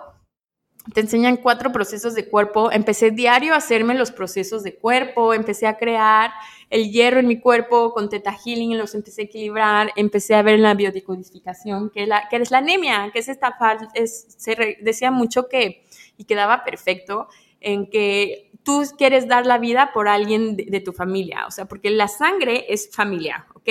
te 0.93 1.01
enseñan 1.01 1.37
cuatro 1.37 1.71
procesos 1.71 2.13
de 2.13 2.27
cuerpo. 2.29 2.71
Empecé 2.71 3.11
diario 3.11 3.53
a 3.53 3.57
hacerme 3.57 3.95
los 3.95 4.11
procesos 4.11 4.63
de 4.63 4.75
cuerpo, 4.75 5.33
empecé 5.33 5.67
a 5.67 5.77
crear 5.77 6.31
el 6.69 6.91
hierro 6.91 7.19
en 7.19 7.27
mi 7.27 7.39
cuerpo 7.39 7.91
con 7.93 8.09
teta 8.09 8.33
healing, 8.33 8.77
los 8.77 8.95
empecé 8.95 9.23
a 9.23 9.25
equilibrar, 9.25 9.91
empecé 9.95 10.35
a 10.35 10.41
ver 10.41 10.59
la 10.59 10.73
biodecodificación, 10.73 11.89
que, 11.89 12.05
la, 12.05 12.27
es 12.31 12.51
la 12.51 12.59
anemia, 12.59 13.09
que 13.13 13.19
es 13.19 13.29
esta 13.29 13.57
es, 13.93 14.35
se 14.37 14.77
decía 14.81 15.11
mucho 15.11 15.47
que, 15.47 15.85
y 16.17 16.25
quedaba 16.25 16.63
perfecto, 16.63 17.27
en 17.59 17.89
que 17.89 18.51
tú 18.63 18.83
quieres 18.97 19.27
dar 19.27 19.45
la 19.45 19.57
vida 19.57 19.91
por 19.93 20.07
alguien 20.07 20.55
de, 20.55 20.79
tu 20.81 20.91
familia, 20.91 21.45
o 21.47 21.51
sea, 21.51 21.65
porque 21.65 21.89
la 21.89 22.07
sangre 22.07 22.65
es 22.69 22.89
familia, 22.91 23.47
¿ok? 23.55 23.69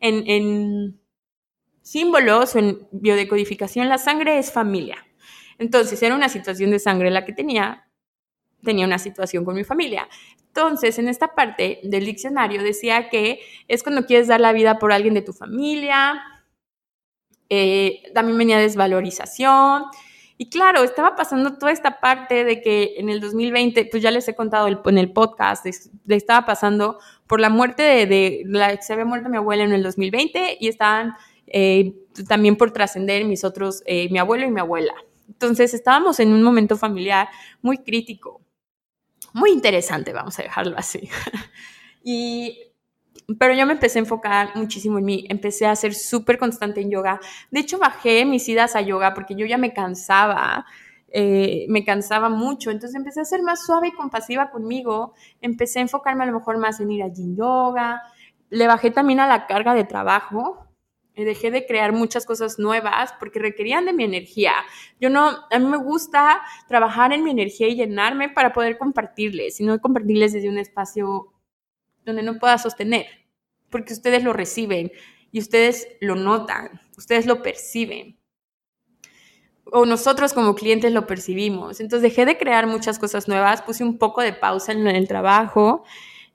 En, 0.00 0.28
en 0.28 1.00
símbolos 1.82 2.54
o 2.54 2.58
en 2.58 2.88
biodecodificación, 2.90 3.88
la 3.88 3.98
sangre 3.98 4.38
es 4.38 4.52
familia. 4.52 5.06
Entonces, 5.58 6.02
era 6.02 6.14
una 6.14 6.28
situación 6.28 6.70
de 6.70 6.78
sangre 6.78 7.10
la 7.10 7.24
que 7.24 7.32
tenía, 7.32 7.88
tenía 8.62 8.86
una 8.86 8.98
situación 8.98 9.44
con 9.44 9.54
mi 9.54 9.64
familia. 9.64 10.08
Entonces, 10.48 10.98
en 10.98 11.08
esta 11.08 11.34
parte 11.34 11.80
del 11.82 12.06
diccionario 12.06 12.62
decía 12.62 13.10
que 13.10 13.40
es 13.68 13.82
cuando 13.82 14.06
quieres 14.06 14.28
dar 14.28 14.40
la 14.40 14.52
vida 14.52 14.78
por 14.78 14.92
alguien 14.92 15.14
de 15.14 15.22
tu 15.22 15.32
familia, 15.32 16.22
eh, 17.48 18.02
también 18.14 18.38
venía 18.38 18.58
desvalorización. 18.58 19.84
Y 20.38 20.50
claro, 20.50 20.82
estaba 20.82 21.16
pasando 21.16 21.56
toda 21.56 21.72
esta 21.72 22.00
parte 22.00 22.44
de 22.44 22.60
que 22.60 22.94
en 22.98 23.08
el 23.08 23.20
2020, 23.20 23.86
pues 23.90 24.02
ya 24.02 24.10
les 24.10 24.28
he 24.28 24.34
contado 24.34 24.68
en 24.68 24.98
el 24.98 25.12
podcast, 25.12 25.64
estaba 26.08 26.44
pasando 26.44 26.98
por 27.26 27.40
la 27.40 27.48
muerte 27.48 27.82
de, 27.82 28.42
la, 28.46 28.80
se 28.82 28.92
había 28.92 29.06
muerto 29.06 29.30
mi 29.30 29.38
abuela 29.38 29.64
en 29.64 29.72
el 29.72 29.82
2020 29.82 30.58
y 30.60 30.68
estaban 30.68 31.14
eh, 31.46 31.94
también 32.28 32.56
por 32.56 32.70
trascender 32.70 33.24
mis 33.24 33.44
otros, 33.44 33.82
eh, 33.86 34.08
mi 34.10 34.18
abuelo 34.18 34.46
y 34.46 34.50
mi 34.50 34.60
abuela. 34.60 34.94
Entonces 35.28 35.74
estábamos 35.74 36.20
en 36.20 36.32
un 36.32 36.42
momento 36.42 36.76
familiar 36.76 37.28
muy 37.62 37.78
crítico, 37.78 38.40
muy 39.32 39.50
interesante, 39.50 40.12
vamos 40.12 40.38
a 40.38 40.42
dejarlo 40.42 40.76
así. 40.78 41.08
y, 42.04 42.58
pero 43.38 43.54
yo 43.54 43.66
me 43.66 43.72
empecé 43.72 43.98
a 43.98 44.02
enfocar 44.02 44.56
muchísimo 44.56 44.98
en 44.98 45.04
mí, 45.04 45.26
empecé 45.28 45.66
a 45.66 45.76
ser 45.76 45.94
súper 45.94 46.38
constante 46.38 46.80
en 46.80 46.90
yoga. 46.90 47.20
De 47.50 47.60
hecho, 47.60 47.78
bajé 47.78 48.24
mis 48.24 48.48
idas 48.48 48.76
a 48.76 48.80
yoga 48.80 49.14
porque 49.14 49.34
yo 49.34 49.46
ya 49.46 49.58
me 49.58 49.72
cansaba. 49.72 50.66
Eh, 51.08 51.66
me 51.68 51.84
cansaba 51.84 52.28
mucho, 52.28 52.70
entonces 52.70 52.96
empecé 52.96 53.20
a 53.20 53.24
ser 53.24 53.40
más 53.40 53.64
suave 53.64 53.88
y 53.88 53.92
compasiva 53.92 54.50
conmigo, 54.50 55.14
empecé 55.40 55.78
a 55.78 55.82
enfocarme 55.82 56.24
a 56.24 56.26
lo 56.26 56.32
mejor 56.32 56.58
más 56.58 56.80
en 56.80 56.90
ir 56.90 57.02
a 57.04 57.08
yin 57.08 57.36
yoga, 57.36 58.02
le 58.50 58.66
bajé 58.66 58.90
también 58.90 59.20
a 59.20 59.26
la 59.26 59.46
carga 59.46 59.72
de 59.74 59.84
trabajo, 59.84 60.65
dejé 61.24 61.50
de 61.50 61.66
crear 61.66 61.92
muchas 61.92 62.26
cosas 62.26 62.58
nuevas 62.58 63.14
porque 63.18 63.38
requerían 63.38 63.86
de 63.86 63.92
mi 63.92 64.04
energía. 64.04 64.52
Yo 65.00 65.08
no, 65.08 65.30
a 65.50 65.58
mí 65.58 65.66
me 65.66 65.78
gusta 65.78 66.42
trabajar 66.68 67.12
en 67.12 67.24
mi 67.24 67.30
energía 67.30 67.68
y 67.68 67.76
llenarme 67.76 68.28
para 68.28 68.52
poder 68.52 68.76
compartirles, 68.76 69.56
sino 69.56 69.80
compartirles 69.80 70.32
desde 70.34 70.48
un 70.48 70.58
espacio 70.58 71.32
donde 72.04 72.22
no 72.22 72.38
pueda 72.38 72.58
sostener, 72.58 73.06
porque 73.70 73.92
ustedes 73.92 74.22
lo 74.22 74.32
reciben 74.32 74.92
y 75.32 75.40
ustedes 75.40 75.88
lo 76.00 76.14
notan, 76.14 76.80
ustedes 76.96 77.26
lo 77.26 77.42
perciben. 77.42 78.18
O 79.72 79.84
nosotros 79.84 80.32
como 80.32 80.54
clientes 80.54 80.92
lo 80.92 81.06
percibimos. 81.06 81.80
Entonces 81.80 82.02
dejé 82.10 82.24
de 82.24 82.38
crear 82.38 82.66
muchas 82.66 82.98
cosas 82.98 83.26
nuevas, 83.26 83.62
puse 83.62 83.82
un 83.82 83.98
poco 83.98 84.22
de 84.22 84.32
pausa 84.32 84.72
en 84.72 84.86
el 84.86 85.08
trabajo, 85.08 85.82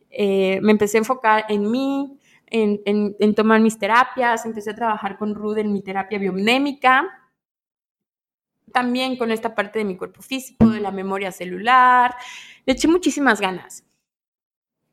eh, 0.09 0.59
me 0.61 0.71
empecé 0.71 0.97
a 0.97 0.99
enfocar 0.99 1.45
en 1.47 1.71
mí, 1.71 2.19
en, 2.51 3.35
tomar 3.35 3.61
mis 3.61 3.79
terapias, 3.79 4.45
empecé 4.45 4.71
a 4.71 4.75
trabajar 4.75 5.17
con 5.17 5.33
Ruth 5.33 5.57
en 5.57 5.71
mi 5.71 5.81
terapia 5.81 6.19
biomnémica, 6.19 7.31
también 8.71 9.17
con 9.17 9.31
esta 9.31 9.55
parte 9.55 9.79
de 9.79 9.85
mi 9.85 9.97
cuerpo 9.97 10.21
físico, 10.21 10.69
de 10.69 10.79
la 10.79 10.91
memoria 10.91 11.31
celular, 11.31 12.15
le 12.65 12.73
eché 12.73 12.87
muchísimas 12.87 13.41
ganas. 13.41 13.83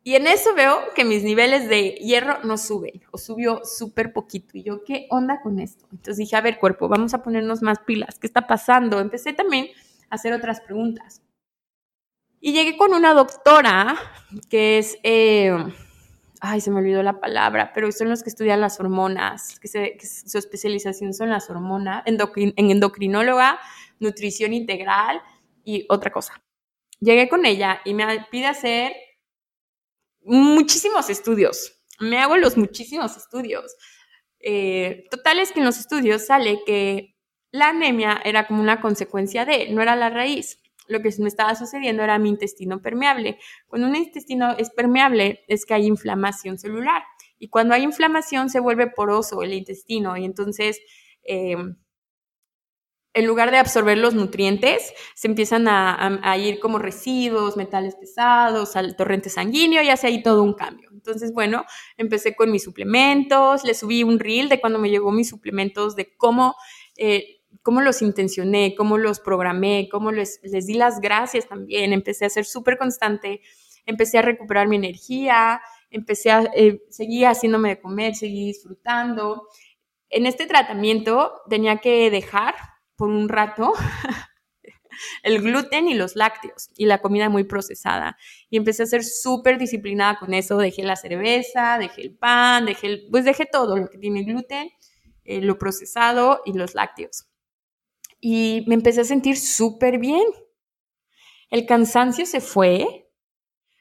Y 0.04 0.14
en 0.14 0.26
eso 0.26 0.54
veo 0.54 0.78
que 0.94 1.04
mis 1.04 1.22
niveles 1.22 1.68
de 1.68 1.90
hierro 1.96 2.38
no 2.44 2.56
suben, 2.56 3.02
o 3.10 3.18
subió 3.18 3.60
súper 3.64 4.12
poquito. 4.12 4.56
Y 4.56 4.62
yo, 4.62 4.82
¿qué 4.84 5.06
onda 5.10 5.42
con 5.42 5.58
esto? 5.58 5.84
Entonces 5.90 6.16
dije, 6.16 6.36
a 6.36 6.40
ver, 6.40 6.58
cuerpo, 6.58 6.88
vamos 6.88 7.12
a 7.12 7.22
ponernos 7.22 7.60
más 7.60 7.80
pilas. 7.80 8.18
¿Qué 8.18 8.26
está 8.26 8.46
pasando? 8.46 9.00
Empecé 9.00 9.32
también 9.34 9.66
a 10.08 10.14
hacer 10.14 10.32
otras 10.32 10.60
preguntas. 10.60 11.20
Y 12.40 12.52
llegué 12.52 12.76
con 12.76 12.94
una 12.94 13.12
doctora 13.12 13.96
que 14.48 14.78
es 14.78 14.96
eh, 15.02 15.54
ay, 16.40 16.60
se 16.60 16.70
me 16.70 16.78
olvidó 16.78 17.02
la 17.02 17.20
palabra, 17.20 17.72
pero 17.74 17.90
son 17.92 18.08
los 18.08 18.22
que 18.22 18.30
estudian 18.30 18.60
las 18.60 18.80
hormonas, 18.80 19.58
que, 19.60 19.68
su 19.68 20.38
especialización 20.38 21.14
son 21.14 21.30
las 21.30 21.50
hormonas, 21.50 22.02
en 22.06 22.18
endocrinóloga, 22.56 23.58
nutrición 24.00 24.52
integral 24.52 25.20
y 25.64 25.86
otra 25.88 26.12
cosa. 26.12 26.42
Llegué 27.00 27.28
con 27.28 27.46
ella 27.46 27.80
y 27.84 27.94
me 27.94 28.26
pide 28.30 28.46
hacer 28.46 28.92
muchísimos 30.22 31.10
estudios. 31.10 31.80
Me 32.00 32.18
hago 32.18 32.36
los 32.36 32.56
muchísimos 32.56 33.16
estudios. 33.16 33.76
Eh, 34.40 35.04
total 35.10 35.40
que 35.52 35.58
en 35.58 35.66
los 35.66 35.78
estudios 35.78 36.26
sale 36.26 36.60
que 36.64 37.16
la 37.50 37.70
anemia 37.70 38.20
era 38.24 38.46
como 38.46 38.60
una 38.60 38.80
consecuencia 38.80 39.44
de, 39.44 39.68
no 39.70 39.82
era 39.82 39.96
la 39.96 40.10
raíz 40.10 40.60
lo 40.88 41.00
que 41.00 41.10
me 41.18 41.28
estaba 41.28 41.54
sucediendo 41.54 42.02
era 42.02 42.18
mi 42.18 42.28
intestino 42.28 42.82
permeable. 42.82 43.38
Cuando 43.66 43.88
un 43.88 43.96
intestino 43.96 44.52
es 44.58 44.70
permeable 44.70 45.44
es 45.48 45.64
que 45.64 45.74
hay 45.74 45.86
inflamación 45.86 46.58
celular 46.58 47.02
y 47.38 47.48
cuando 47.48 47.74
hay 47.74 47.82
inflamación 47.82 48.50
se 48.50 48.60
vuelve 48.60 48.88
poroso 48.88 49.42
el 49.42 49.52
intestino 49.52 50.16
y 50.16 50.24
entonces 50.24 50.80
em, 51.22 51.76
en 53.18 53.26
lugar 53.26 53.50
de 53.50 53.56
absorber 53.56 53.98
los 53.98 54.14
nutrientes, 54.14 54.92
se 55.14 55.26
empiezan 55.26 55.66
a, 55.66 56.36
ir 56.38 56.60
como 56.60 56.78
residuos, 56.78 57.56
metales 57.56 57.96
pesados, 57.96 58.76
al 58.76 58.94
torrente 58.94 59.28
sanguíneo 59.28 59.82
y 59.82 59.88
hace 59.88 60.06
ahí 60.06 60.22
todo 60.22 60.42
un 60.44 60.54
cambio. 60.54 60.88
Entonces, 60.92 61.32
bueno, 61.32 61.64
empecé 61.96 62.36
con 62.36 62.52
mis 62.52 62.62
suplementos, 62.62 63.64
le 63.64 63.74
subí 63.74 64.04
un 64.04 64.20
reel 64.20 64.48
de 64.48 64.60
cuando 64.60 64.78
me 64.78 64.88
llegó 64.88 65.10
mis 65.10 65.28
suplementos, 65.28 65.96
de 65.96 66.16
cómo 66.16 66.54
eh, 66.96 67.37
cómo 67.62 67.80
los 67.80 68.02
intencioné, 68.02 68.74
cómo 68.76 68.98
los 68.98 69.20
programé, 69.20 69.88
cómo 69.90 70.12
les, 70.12 70.40
les 70.42 70.66
di 70.66 70.74
las 70.74 71.00
gracias 71.00 71.48
también. 71.48 71.92
Empecé 71.92 72.26
a 72.26 72.30
ser 72.30 72.44
súper 72.44 72.78
constante, 72.78 73.40
empecé 73.86 74.18
a 74.18 74.22
recuperar 74.22 74.68
mi 74.68 74.76
energía, 74.76 75.60
empecé 75.90 76.30
a 76.30 76.50
eh, 76.54 76.80
haciéndome 77.26 77.70
de 77.70 77.80
comer, 77.80 78.14
seguí 78.14 78.46
disfrutando. 78.46 79.48
En 80.10 80.26
este 80.26 80.46
tratamiento 80.46 81.32
tenía 81.48 81.78
que 81.78 82.10
dejar 82.10 82.54
por 82.96 83.08
un 83.08 83.28
rato 83.28 83.72
el 85.22 85.40
gluten 85.42 85.88
y 85.88 85.94
los 85.94 86.16
lácteos 86.16 86.70
y 86.76 86.86
la 86.86 87.00
comida 87.00 87.28
muy 87.28 87.44
procesada. 87.44 88.16
Y 88.50 88.56
empecé 88.56 88.84
a 88.84 88.86
ser 88.86 89.04
súper 89.04 89.58
disciplinada 89.58 90.18
con 90.18 90.34
eso. 90.34 90.58
Dejé 90.58 90.82
la 90.82 90.96
cerveza, 90.96 91.78
dejé 91.78 92.02
el 92.02 92.16
pan, 92.16 92.66
dejé, 92.66 92.86
el, 92.86 93.08
pues 93.10 93.24
dejé 93.24 93.46
todo 93.46 93.76
lo 93.76 93.88
que 93.88 93.98
tiene 93.98 94.24
gluten, 94.24 94.70
eh, 95.24 95.40
lo 95.40 95.58
procesado 95.58 96.42
y 96.44 96.52
los 96.52 96.74
lácteos 96.74 97.27
y 98.20 98.64
me 98.66 98.74
empecé 98.74 99.02
a 99.02 99.04
sentir 99.04 99.36
súper 99.36 99.98
bien. 99.98 100.24
El 101.50 101.66
cansancio 101.66 102.26
se 102.26 102.40
fue, 102.40 103.08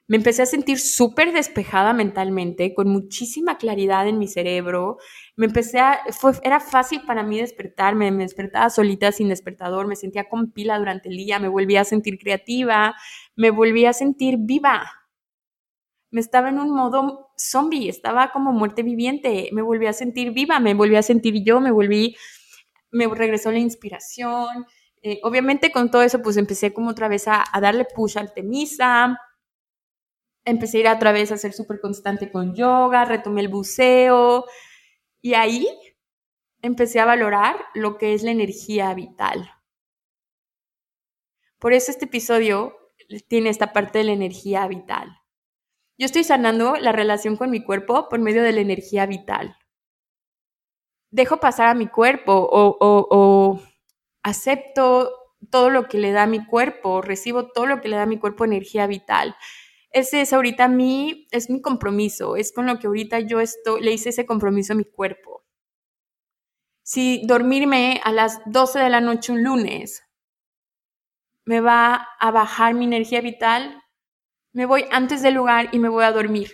me 0.09 0.15
empecé 0.15 0.41
a 0.41 0.45
sentir 0.45 0.79
súper 0.79 1.33
despejada 1.33 1.91
mentalmente, 1.91 2.73
con 2.73 2.87
muchísima 2.87 3.57
claridad 3.57 4.07
en 4.07 4.19
mi 4.19 4.27
cerebro. 4.27 4.97
Me 5.35 5.47
empecé 5.47 5.79
a, 5.79 5.99
fue, 6.11 6.31
era 6.43 6.61
fácil 6.61 7.01
para 7.05 7.23
mí 7.23 7.39
despertarme, 7.39 8.09
me 8.11 8.23
despertaba 8.23 8.69
solita 8.69 9.11
sin 9.11 9.27
despertador, 9.27 9.85
me 9.85 9.97
sentía 9.97 10.29
con 10.29 10.51
pila 10.51 10.79
durante 10.79 11.09
el 11.09 11.17
día, 11.17 11.39
me 11.39 11.49
volvía 11.49 11.81
a 11.81 11.83
sentir 11.83 12.17
creativa, 12.19 12.95
me 13.35 13.51
volvía 13.51 13.89
a 13.89 13.93
sentir 13.93 14.37
viva. 14.39 14.89
Me 16.09 16.21
estaba 16.21 16.47
en 16.49 16.59
un 16.59 16.73
modo 16.73 17.31
zombie, 17.37 17.89
estaba 17.89 18.31
como 18.31 18.53
muerte 18.53 18.81
viviente, 18.81 19.49
me 19.51 19.61
volví 19.61 19.87
a 19.87 19.93
sentir 19.93 20.31
viva, 20.31 20.59
me 20.61 20.73
volví 20.73 20.95
a 20.95 21.03
sentir 21.03 21.43
yo, 21.43 21.59
me 21.59 21.71
volví, 21.71 22.15
me 22.91 23.07
regresó 23.07 23.51
la 23.51 23.59
inspiración. 23.59 24.65
Eh, 25.01 25.19
obviamente 25.23 25.71
con 25.71 25.91
todo 25.91 26.01
eso 26.01 26.21
pues 26.21 26.37
empecé 26.37 26.73
como 26.73 26.89
otra 26.89 27.07
vez 27.07 27.27
a, 27.27 27.45
darle 27.61 27.85
push 27.85 28.17
al 28.17 28.33
temisa, 28.33 29.17
empecé 30.43 30.87
a 30.87 30.95
otra 30.95 31.11
vez 31.11 31.31
a 31.31 31.37
ser 31.37 31.53
súper 31.53 31.79
constante 31.79 32.31
con 32.31 32.55
yoga, 32.55 33.05
retomé 33.05 33.41
el 33.41 33.47
buceo 33.49 34.45
y 35.21 35.35
ahí 35.35 35.67
empecé 36.61 36.99
a 36.99 37.05
valorar 37.05 37.57
lo 37.75 37.97
que 37.97 38.13
es 38.13 38.23
la 38.23 38.31
energía 38.31 38.93
vital. 38.93 39.51
Por 41.59 41.73
eso 41.73 41.91
este 41.91 42.05
episodio 42.05 42.77
tiene 43.27 43.49
esta 43.49 43.73
parte 43.73 43.99
de 43.99 44.05
la 44.05 44.13
energía 44.13 44.67
vital. 44.67 45.19
Yo 45.97 46.05
estoy 46.05 46.23
sanando 46.23 46.75
la 46.75 46.91
relación 46.91 47.37
con 47.37 47.49
mi 47.49 47.63
cuerpo 47.63 48.07
por 48.09 48.19
medio 48.19 48.43
de 48.43 48.51
la 48.51 48.61
energía 48.61 49.05
vital. 49.07 49.57
Dejo 51.11 51.39
pasar 51.39 51.67
a 51.67 51.73
mi 51.73 51.87
cuerpo 51.87 52.33
o, 52.33 52.77
o 52.79 53.61
acepto 54.23 55.11
todo 55.49 55.69
lo 55.69 55.87
que 55.87 55.99
le 55.99 56.11
da 56.11 56.23
a 56.23 56.27
mi 56.27 56.45
cuerpo, 56.45 57.01
recibo 57.01 57.47
todo 57.51 57.65
lo 57.65 57.81
que 57.81 57.87
le 57.87 57.95
da 57.95 58.03
a 58.03 58.07
mi 58.07 58.19
cuerpo 58.19 58.45
energía 58.45 58.87
vital 58.87 59.35
ese 59.91 60.21
es 60.21 60.33
ahorita 60.33 60.67
mí, 60.67 61.27
es 61.31 61.49
mi 61.49 61.61
compromiso, 61.61 62.35
es 62.35 62.51
con 62.51 62.67
lo 62.67 62.79
que 62.79 62.87
ahorita 62.87 63.19
yo 63.21 63.39
estoy, 63.39 63.81
le 63.81 63.93
hice 63.93 64.09
ese 64.09 64.25
compromiso 64.25 64.73
a 64.73 64.75
mi 64.75 64.85
cuerpo. 64.85 65.43
Si 66.83 67.21
dormirme 67.25 67.99
a 68.03 68.11
las 68.11 68.39
12 68.45 68.79
de 68.79 68.89
la 68.89 69.01
noche 69.01 69.31
un 69.31 69.43
lunes 69.43 70.03
me 71.45 71.61
va 71.61 72.07
a 72.19 72.31
bajar 72.31 72.73
mi 72.73 72.85
energía 72.85 73.21
vital, 73.21 73.81
me 74.53 74.65
voy 74.65 74.85
antes 74.91 75.21
del 75.21 75.33
lugar 75.33 75.69
y 75.71 75.79
me 75.79 75.89
voy 75.89 76.03
a 76.03 76.11
dormir 76.11 76.51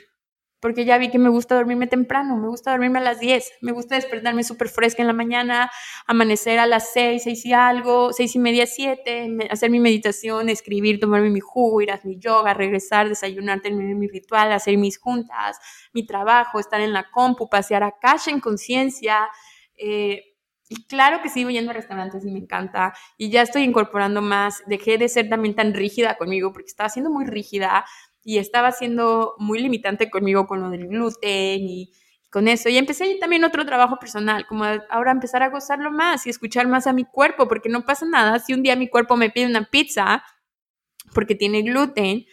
porque 0.64 0.86
ya 0.86 0.97
vi 0.97 1.09
que 1.09 1.20
me 1.20 1.28
gusta 1.28 1.55
dormirme 1.55 1.88
temprano, 1.88 2.38
me 2.38 2.47
gusta 2.47 2.72
dormirme 2.72 2.99
a 2.99 3.01
las 3.01 3.20
10, 3.20 3.51
me 3.59 3.74
gusta 3.74 3.95
despertarme 3.95 4.45
súper 4.45 4.70
fresca 4.70 5.01
en 5.03 5.07
la 5.07 5.14
mañana, 5.14 5.70
amanecer 6.07 6.57
a 6.57 6.66
las 6.66 6.93
6, 6.93 7.22
6 7.22 7.45
y 7.47 7.51
algo, 7.51 8.14
6 8.14 8.34
y 8.34 8.39
media, 8.39 8.66
7, 8.66 9.49
hacer 9.51 9.70
mi 9.70 9.82
meditación, 9.82 10.47
escribir, 10.47 11.01
tomarme 11.01 11.32
mi 11.32 11.41
jugo, 11.41 11.82
ir 11.82 11.91
a 11.91 11.99
mi 12.05 12.18
yoga, 12.18 12.53
regresar, 12.53 13.09
desayunar, 13.09 13.59
terminar 13.59 13.95
mi 13.95 14.07
ritual, 14.07 14.53
hacer 14.53 14.78
mis 14.78 14.97
juntas, 14.97 15.59
mi 15.91 16.05
trabajo, 16.05 16.61
estar 16.61 16.80
en 16.80 16.93
la 16.93 17.11
compu, 17.11 17.49
pasear 17.49 17.84
a 17.84 17.99
calle 17.99 18.32
en 18.32 18.39
conciencia. 18.39 19.28
Eh, 19.76 20.24
y 20.70 20.88
claro 20.88 21.22
que 21.22 21.28
sigo 21.28 21.49
yendo 21.49 21.72
a 21.72 21.74
restaurantes 21.74 22.24
y 22.26 22.32
me 22.32 22.39
encanta. 22.39 22.93
Y 23.18 23.30
ya 23.30 23.41
estoy 23.41 23.64
incorporando 23.64 24.22
más. 24.22 24.64
Dejé 24.66 24.97
de 24.97 25.09
ser 25.09 25.28
también 25.28 25.55
tan 25.55 25.74
rígida 25.74 26.16
conmigo 26.16 26.53
porque 26.53 26.68
estaba 26.68 26.88
siendo 26.88 27.11
muy 27.11 27.26
rígida 27.26 27.84
y 28.24 28.38
estaba 28.38 28.71
siendo 28.71 29.36
muy 29.38 29.59
limitante 29.59 30.09
conmigo 30.09 30.47
con 30.47 30.61
lo 30.61 30.69
del 30.69 30.88
gluten 30.88 31.61
y, 31.61 31.91
con 32.34 32.47
eso. 32.47 32.67
Y 32.67 32.78
empecé 32.80 33.15
también 33.19 33.43
otro 33.43 33.63
trabajo 33.63 33.99
personal, 33.99 34.47
como 34.47 34.65
ahora 34.89 35.11
empezar 35.11 35.43
a 35.43 35.49
gozarlo 35.49 35.91
más 35.91 36.26
y 36.26 36.32
escuchar 36.32 36.67
más 36.67 36.88
a 36.88 36.93
mi 36.93 37.05
cuerpo, 37.05 37.47
porque 37.47 37.69
no 37.69 37.86
pasa 37.86 38.07
nada 38.07 38.39
si 38.39 38.53
un 38.53 38.63
día 38.63 38.76
mi 38.76 38.89
cuerpo 38.89 39.15
me 39.15 39.30
pide 39.30 39.45
una 39.45 39.69
pizza 39.69 40.24
porque 41.13 41.36
tiene 41.36 41.61
gluten. 41.61 42.26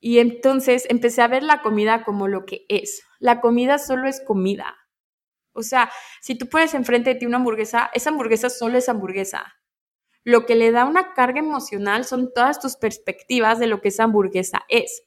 Y 0.00 0.18
entonces 0.18 0.86
empecé 0.88 1.20
a 1.20 1.28
ver 1.28 1.42
la 1.42 1.60
comida 1.60 2.04
como 2.04 2.26
lo 2.26 2.46
que 2.46 2.64
es. 2.70 3.02
La 3.18 3.42
comida 3.42 3.78
solo 3.78 4.08
es 4.08 4.22
comida. 4.26 4.76
O 5.52 5.62
sea, 5.62 5.90
si 6.22 6.36
tú 6.36 6.48
pones 6.48 6.72
enfrente 6.72 7.12
de 7.12 7.20
ti 7.20 7.26
una 7.26 7.36
hamburguesa, 7.36 7.90
esa 7.92 8.10
hamburguesa 8.10 8.48
solo 8.48 8.78
es 8.78 8.88
hamburguesa. 8.88 9.54
Lo 10.24 10.46
que 10.46 10.56
le 10.56 10.72
da 10.72 10.86
una 10.86 11.12
carga 11.12 11.40
emocional 11.40 12.06
son 12.06 12.32
todas 12.34 12.60
tus 12.60 12.76
perspectivas 12.76 13.58
de 13.58 13.66
lo 13.66 13.82
que 13.82 13.88
esa 13.88 14.04
hamburguesa 14.04 14.64
es. 14.68 15.02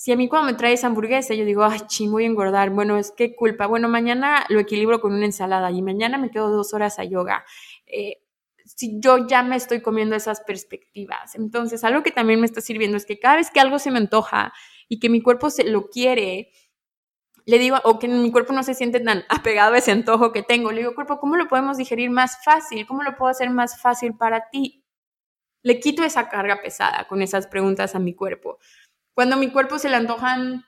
Si 0.00 0.12
a 0.12 0.16
mí 0.16 0.28
cuando 0.30 0.50
me 0.50 0.56
traes 0.56 0.82
hamburguesa, 0.82 1.34
yo 1.34 1.44
digo, 1.44 1.62
ay, 1.62 1.80
ching, 1.86 2.10
voy 2.10 2.24
a 2.24 2.26
engordar. 2.26 2.70
Bueno, 2.70 2.96
es 2.96 3.12
que 3.12 3.36
culpa. 3.36 3.66
Bueno, 3.66 3.86
mañana 3.86 4.46
lo 4.48 4.58
equilibro 4.58 4.98
con 5.02 5.12
una 5.12 5.26
ensalada 5.26 5.70
y 5.70 5.82
mañana 5.82 6.16
me 6.16 6.30
quedo 6.30 6.48
dos 6.48 6.72
horas 6.72 6.98
a 6.98 7.04
yoga. 7.04 7.44
Eh, 7.84 8.22
si 8.64 8.98
yo 8.98 9.26
ya 9.26 9.42
me 9.42 9.56
estoy 9.56 9.82
comiendo 9.82 10.16
esas 10.16 10.40
perspectivas. 10.40 11.34
Entonces, 11.34 11.84
algo 11.84 12.02
que 12.02 12.12
también 12.12 12.40
me 12.40 12.46
está 12.46 12.62
sirviendo 12.62 12.96
es 12.96 13.04
que 13.04 13.18
cada 13.18 13.36
vez 13.36 13.50
que 13.50 13.60
algo 13.60 13.78
se 13.78 13.90
me 13.90 13.98
antoja 13.98 14.54
y 14.88 15.00
que 15.00 15.10
mi 15.10 15.20
cuerpo 15.20 15.50
se 15.50 15.64
lo 15.64 15.90
quiere, 15.90 16.50
le 17.44 17.58
digo, 17.58 17.76
o 17.84 17.98
que 17.98 18.08
mi 18.08 18.32
cuerpo 18.32 18.54
no 18.54 18.62
se 18.62 18.72
siente 18.72 19.00
tan 19.00 19.24
apegado 19.28 19.74
a 19.74 19.78
ese 19.78 19.92
antojo 19.92 20.32
que 20.32 20.42
tengo, 20.42 20.72
le 20.72 20.78
digo, 20.78 20.94
cuerpo, 20.94 21.20
¿cómo 21.20 21.36
lo 21.36 21.46
podemos 21.46 21.76
digerir 21.76 22.08
más 22.08 22.42
fácil? 22.42 22.86
¿Cómo 22.86 23.02
lo 23.02 23.16
puedo 23.16 23.30
hacer 23.30 23.50
más 23.50 23.78
fácil 23.78 24.16
para 24.16 24.48
ti? 24.48 24.82
Le 25.62 25.78
quito 25.78 26.02
esa 26.04 26.30
carga 26.30 26.62
pesada 26.62 27.06
con 27.06 27.20
esas 27.20 27.46
preguntas 27.46 27.94
a 27.94 27.98
mi 27.98 28.14
cuerpo. 28.14 28.56
Cuando 29.20 29.36
a 29.36 29.38
mi 29.38 29.50
cuerpo 29.50 29.78
se 29.78 29.90
le 29.90 29.96
antojan, 29.96 30.64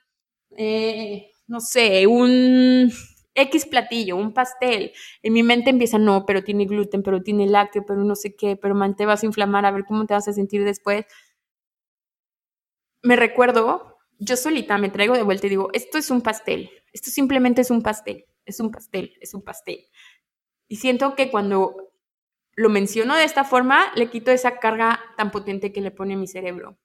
eh, 0.58 1.30
no 1.46 1.58
sé, 1.58 2.06
un 2.06 2.92
X 3.34 3.64
platillo, 3.64 4.14
un 4.16 4.34
pastel, 4.34 4.92
en 5.22 5.32
mi 5.32 5.42
mente 5.42 5.70
empieza, 5.70 5.96
no, 5.96 6.26
pero 6.26 6.44
tiene 6.44 6.66
gluten, 6.66 7.02
pero 7.02 7.22
tiene 7.22 7.46
lácteo, 7.46 7.86
pero 7.86 8.04
no 8.04 8.14
sé 8.14 8.36
qué, 8.36 8.56
pero 8.56 8.74
man, 8.74 8.94
te 8.94 9.06
vas 9.06 9.22
a 9.22 9.26
inflamar, 9.26 9.64
a 9.64 9.70
ver 9.70 9.86
cómo 9.86 10.04
te 10.04 10.12
vas 10.12 10.28
a 10.28 10.34
sentir 10.34 10.66
después. 10.66 11.06
Me 13.02 13.16
recuerdo, 13.16 13.96
yo 14.18 14.36
solita 14.36 14.76
me 14.76 14.90
traigo 14.90 15.14
de 15.14 15.22
vuelta 15.22 15.46
y 15.46 15.50
digo, 15.50 15.70
esto 15.72 15.96
es 15.96 16.10
un 16.10 16.20
pastel, 16.20 16.68
esto 16.92 17.10
simplemente 17.10 17.62
es 17.62 17.70
un 17.70 17.80
pastel, 17.80 18.26
es 18.44 18.60
un 18.60 18.70
pastel, 18.70 19.14
es 19.22 19.32
un 19.32 19.40
pastel. 19.40 19.88
Y 20.68 20.76
siento 20.76 21.14
que 21.14 21.30
cuando 21.30 21.94
lo 22.54 22.68
menciono 22.68 23.16
de 23.16 23.24
esta 23.24 23.44
forma, 23.44 23.90
le 23.94 24.10
quito 24.10 24.30
esa 24.30 24.58
carga 24.58 25.00
tan 25.16 25.30
potente 25.30 25.72
que 25.72 25.80
le 25.80 25.90
pone 25.90 26.16
mi 26.16 26.26
cerebro 26.26 26.76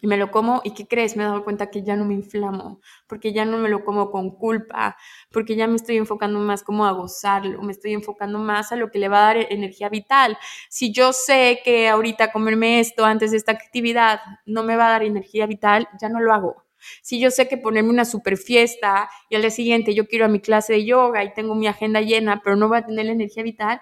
y 0.00 0.06
me 0.06 0.16
lo 0.16 0.30
como 0.30 0.60
y 0.64 0.72
¿qué 0.72 0.86
crees? 0.86 1.16
Me 1.16 1.22
he 1.24 1.26
dado 1.26 1.44
cuenta 1.44 1.70
que 1.70 1.82
ya 1.82 1.96
no 1.96 2.04
me 2.04 2.14
inflamo, 2.14 2.80
porque 3.06 3.32
ya 3.32 3.44
no 3.44 3.58
me 3.58 3.68
lo 3.68 3.84
como 3.84 4.10
con 4.10 4.30
culpa, 4.30 4.96
porque 5.30 5.56
ya 5.56 5.66
me 5.66 5.76
estoy 5.76 5.96
enfocando 5.96 6.38
más 6.40 6.62
como 6.62 6.86
a 6.86 6.92
gozarlo, 6.92 7.62
me 7.62 7.72
estoy 7.72 7.92
enfocando 7.92 8.38
más 8.38 8.72
a 8.72 8.76
lo 8.76 8.90
que 8.90 8.98
le 8.98 9.08
va 9.08 9.18
a 9.18 9.26
dar 9.26 9.36
e-, 9.38 9.48
energía 9.50 9.88
vital. 9.88 10.38
Si 10.68 10.92
yo 10.92 11.12
sé 11.12 11.60
que 11.64 11.88
ahorita 11.88 12.32
comerme 12.32 12.80
esto 12.80 13.04
antes 13.04 13.30
de 13.30 13.36
esta 13.36 13.52
actividad 13.52 14.20
no 14.46 14.62
me 14.62 14.76
va 14.76 14.88
a 14.88 14.90
dar 14.92 15.02
energía 15.02 15.46
vital, 15.46 15.88
ya 16.00 16.08
no 16.08 16.20
lo 16.20 16.32
hago. 16.32 16.64
Si 17.02 17.20
yo 17.20 17.30
sé 17.30 17.48
que 17.48 17.58
ponerme 17.58 17.90
una 17.90 18.04
super 18.04 18.36
fiesta 18.36 19.10
y 19.28 19.34
al 19.36 19.42
día 19.42 19.50
siguiente 19.50 19.94
yo 19.94 20.06
quiero 20.06 20.24
a 20.24 20.28
mi 20.28 20.40
clase 20.40 20.74
de 20.74 20.84
yoga 20.84 21.22
y 21.24 21.34
tengo 21.34 21.54
mi 21.54 21.66
agenda 21.66 22.00
llena, 22.00 22.40
pero 22.42 22.56
no 22.56 22.68
voy 22.68 22.78
a 22.78 22.86
tener 22.86 23.06
energía 23.06 23.42
vital, 23.42 23.80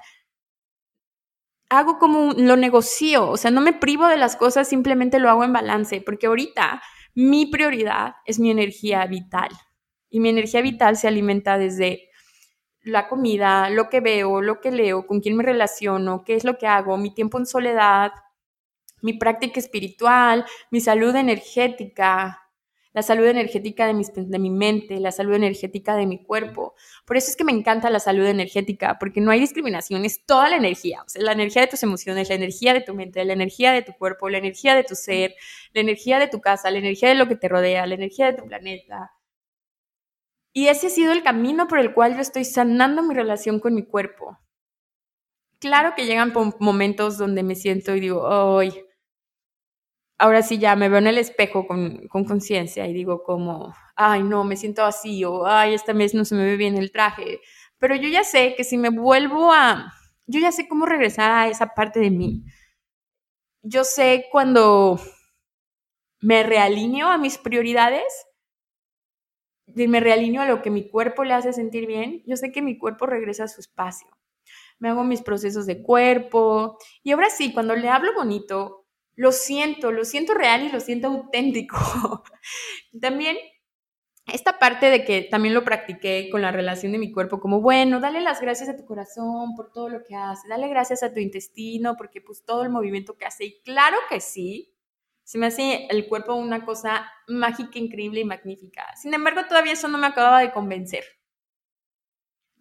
hago 1.69 1.99
como 1.99 2.33
lo 2.33 2.57
negocio, 2.57 3.29
o 3.31 3.37
sea, 3.37 3.51
no 3.51 3.61
me 3.61 3.73
privo 3.73 4.07
de 4.07 4.17
las 4.17 4.37
cosas, 4.37 4.69
simplemente 4.69 5.19
lo 5.19 5.31
hago 5.31 5.45
en 5.45 5.53
balance, 5.53 6.01
porque 6.01 6.27
ahorita 6.27 6.83
mi 7.15 7.47
prioridad 7.47 8.15
es 8.25 8.39
mi 8.39 8.51
energía 8.51 9.05
vital. 9.07 9.51
Y 10.11 10.21
mi 10.21 10.31
energía 10.31 10.63
vital 10.63 10.97
se 10.97 11.09
alimenta 11.09 11.59
desde 11.59 12.09
la 12.83 13.09
comida, 13.09 13.69
lo 13.71 13.89
que 13.91 14.01
veo, 14.01 14.41
lo 14.41 14.61
que 14.61 14.71
leo, 14.71 15.07
con 15.07 15.21
quién 15.21 15.37
me 15.37 15.43
relaciono, 15.43 16.25
qué 16.25 16.35
es 16.35 16.45
lo 16.45 16.57
que 16.57 16.67
hago, 16.67 16.97
mi 16.97 17.13
tiempo 17.13 17.39
en 17.39 17.47
soledad, 17.47 18.13
mi 19.03 19.15
práctica 19.15 19.61
espiritual, 19.61 20.47
mi 20.71 20.81
salud 20.81 21.15
energética, 21.15 22.48
la 22.99 23.03
salud 23.03 23.27
energética 23.27 23.87
de, 23.87 24.05
de 24.13 24.39
mi 24.41 24.51
mente, 24.51 24.99
la 24.99 25.13
salud 25.13 25.35
energética 25.35 25.95
de 25.95 26.05
mi 26.05 26.21
cuerpo. 26.21 26.75
Por 27.07 27.17
eso 27.17 27.31
es 27.31 27.37
que 27.37 27.45
me 27.45 27.53
encanta 27.53 27.91
la 27.91 28.01
salud 28.01 28.27
energética, 28.27 28.97
porque 28.99 29.21
no 29.21 29.31
hay 29.31 29.39
discriminación, 29.39 30.05
es 30.05 30.27
toda 30.27 30.49
la 30.49 30.57
energía, 30.57 31.03
o 31.03 31.23
la 31.23 31.31
energía 31.31 31.63
de 31.63 31.69
tus 31.69 31.85
emociones, 31.85 32.29
la 32.29 32.35
energía 32.35 32.75
de 32.75 32.81
tu 32.81 32.95
mente, 32.95 33.25
la 33.25 33.35
energía 33.35 33.71
de 33.71 33.83
tu 33.83 33.93
cuerpo, 33.93 34.29
la 34.29 34.39
energía 34.39 34.75
de 34.75 34.83
tu 34.83 34.97
ser, 34.97 35.37
la 35.75 35.81
energía 35.81 36.19
de 36.19 36.27
tu 36.27 36.41
casa, 36.41 36.73
la 36.73 36.79
energía 36.79 37.09
de 37.11 37.15
lo 37.15 37.29
que 37.29 37.37
te 37.37 37.47
rodea, 37.47 37.87
la 37.87 37.95
energía 37.95 38.27
de 38.27 38.33
tu 38.33 38.45
planeta. 38.47 39.13
Y 40.53 40.67
ese 40.67 40.89
ha 40.89 40.91
sido 40.91 41.13
el 41.13 41.23
camino 41.23 41.69
por 41.69 41.79
el 41.79 41.95
cual 41.95 42.17
yo 42.17 42.21
estoy 42.21 42.45
sanando 42.45 43.05
mi 43.05 43.15
relación 43.15 43.61
con 43.61 43.77
mi 43.77 43.85
cuerpo. 43.85 44.41
Claro 45.61 45.93
que 45.95 46.07
llegan 46.07 46.33
momentos 46.59 47.17
donde 47.17 47.45
me 47.45 47.55
siento 47.55 47.95
y 47.95 48.01
digo, 48.01 48.27
¡ay! 48.59 48.73
Ahora 50.19 50.43
sí 50.43 50.59
ya 50.59 50.77
me 50.77 50.89
veo 50.89 50.99
en 50.99 51.07
el 51.07 51.19
espejo 51.19 51.67
con 51.67 52.09
conciencia 52.09 52.87
y 52.87 52.93
digo 52.93 53.23
como, 53.23 53.75
ay, 53.97 54.23
no, 54.23 54.45
me 54.45 54.57
siento 54.57 54.85
así 54.85 55.25
o, 55.25 55.47
ay, 55.47 55.75
esta 55.75 55.93
vez 55.93 56.15
no 56.15 56.25
se 56.25 56.35
me 56.35 56.45
ve 56.45 56.57
bien 56.57 56.77
el 56.77 56.93
traje. 56.93 57.41
Pero 57.79 57.95
yo 57.97 58.09
ya 58.09 58.25
sé 58.25 58.55
que 58.57 58.65
si 58.65 58.77
me 58.77 58.91
vuelvo 58.91 59.53
a, 59.53 59.93
yo 60.27 60.41
ya 60.41 60.53
sé 60.53 60.69
cómo 60.69 60.87
regresar 60.87 61.31
a 61.31 61.49
esa 61.49 61.69
parte 61.75 62.01
de 62.01 62.11
mí. 62.11 62.45
Yo 63.63 63.85
sé 63.85 64.27
cuando 64.33 64.99
me 66.21 66.43
realineo 66.43 67.09
a 67.09 67.19
mis 67.19 67.39
prioridades, 67.39 68.27
me 69.67 70.01
realineo 70.01 70.43
a 70.43 70.47
lo 70.47 70.63
que 70.63 70.71
mi 70.71 70.89
cuerpo 70.89 71.25
le 71.25 71.35
hace 71.35 71.53
sentir 71.53 71.87
bien, 71.87 72.23
yo 72.27 72.37
sé 72.37 72.51
que 72.51 72.63
mi 72.63 72.79
cuerpo 72.79 73.07
regresa 73.07 73.45
a 73.45 73.49
su 73.49 73.61
espacio. 73.61 74.09
Me 74.79 74.89
hago 74.89 75.05
mis 75.05 75.23
procesos 75.23 75.67
de 75.67 75.83
cuerpo 75.83 76.79
y 77.03 77.13
ahora 77.13 77.31
sí, 77.31 77.53
cuando 77.53 77.75
le 77.77 77.89
hablo 77.89 78.15
bonito 78.15 78.88
lo 79.19 79.33
siento, 79.33 79.91
lo 79.91 80.05
siento 80.05 80.33
real 80.33 80.63
y 80.63 80.69
lo 80.71 80.79
siento 80.79 81.09
auténtico. 81.09 81.77
también 83.01 83.37
esta 84.27 84.61
parte 84.61 84.91
de 84.91 85.05
que 85.05 85.23
también 85.23 85.55
lo 85.55 85.65
practiqué 85.65 86.29
con 86.31 86.41
la 86.41 86.53
relación 86.53 86.93
de 86.93 86.99
mi 86.99 87.11
cuerpo, 87.11 87.41
como 87.41 87.61
bueno, 87.61 87.99
dale 87.99 88.21
las 88.21 88.41
gracias 88.41 88.69
a 88.69 88.77
tu 88.77 88.85
corazón 88.85 89.57
por 89.57 89.73
todo 89.73 89.89
lo 89.89 90.05
que 90.05 90.15
hace, 90.15 90.47
dale 90.47 90.69
gracias 90.69 91.03
a 91.03 91.13
tu 91.13 91.19
intestino 91.19 91.97
porque 91.97 92.21
pues 92.21 92.45
todo 92.45 92.63
el 92.63 92.71
movimiento 92.71 93.17
que 93.17 93.25
hace. 93.25 93.47
Y 93.47 93.61
claro 93.63 93.97
que 94.09 94.21
sí, 94.21 94.73
se 95.25 95.37
me 95.37 95.47
hace 95.47 95.89
el 95.91 96.07
cuerpo 96.07 96.35
una 96.35 96.65
cosa 96.65 97.11
mágica, 97.27 97.77
increíble 97.77 98.21
y 98.21 98.25
magnífica. 98.25 98.85
Sin 98.95 99.15
embargo, 99.15 99.41
todavía 99.49 99.73
eso 99.73 99.89
no 99.89 99.99
me 99.99 100.07
acababa 100.07 100.41
de 100.41 100.53
convencer. 100.53 101.03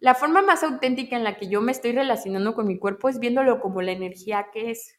La 0.00 0.16
forma 0.16 0.42
más 0.42 0.64
auténtica 0.64 1.14
en 1.14 1.22
la 1.22 1.36
que 1.36 1.48
yo 1.48 1.60
me 1.60 1.70
estoy 1.70 1.92
relacionando 1.92 2.54
con 2.56 2.66
mi 2.66 2.80
cuerpo 2.80 3.08
es 3.08 3.20
viéndolo 3.20 3.60
como 3.60 3.80
la 3.80 3.92
energía 3.92 4.48
que 4.52 4.72
es, 4.72 4.97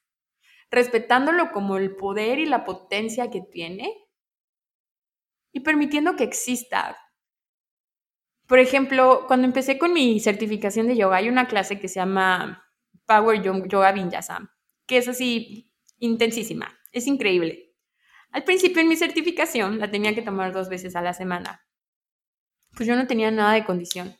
respetándolo 0.72 1.51
como 1.51 1.78
el 1.78 1.95
poder 1.95 2.39
y 2.39 2.45
la 2.45 2.65
potencia 2.65 3.30
que 3.30 3.41
tiene 3.41 3.93
y 5.51 5.61
permitiendo 5.61 6.15
que 6.15 6.24
exista. 6.24 6.97
Por 8.47 8.59
ejemplo, 8.59 9.26
cuando 9.28 9.45
empecé 9.45 9.78
con 9.78 9.93
mi 9.93 10.20
certificación 10.20 10.88
de 10.88 10.97
yoga, 10.97 11.17
hay 11.17 11.30
una 11.30 11.47
clase 11.47 11.80
que 11.80 11.88
se 11.88 11.99
llama 11.99 12.65
Power 13.05 13.41
Yoga 13.41 13.91
Vinyasa, 13.91 14.55
que 14.86 14.97
es 14.97 15.07
así 15.07 15.72
intensísima, 15.97 16.80
es 16.91 17.07
increíble. 17.07 17.76
Al 18.32 18.43
principio 18.43 18.82
en 18.82 18.88
mi 18.88 18.95
certificación 18.95 19.80
la 19.80 19.89
tenía 19.89 20.13
que 20.13 20.22
tomar 20.22 20.53
dos 20.53 20.70
veces 20.70 20.95
a 20.95 21.01
la 21.01 21.13
semana. 21.13 21.65
Pues 22.76 22.88
yo 22.88 22.95
no 22.95 23.07
tenía 23.07 23.32
nada 23.32 23.53
de 23.53 23.65
condición. 23.65 24.15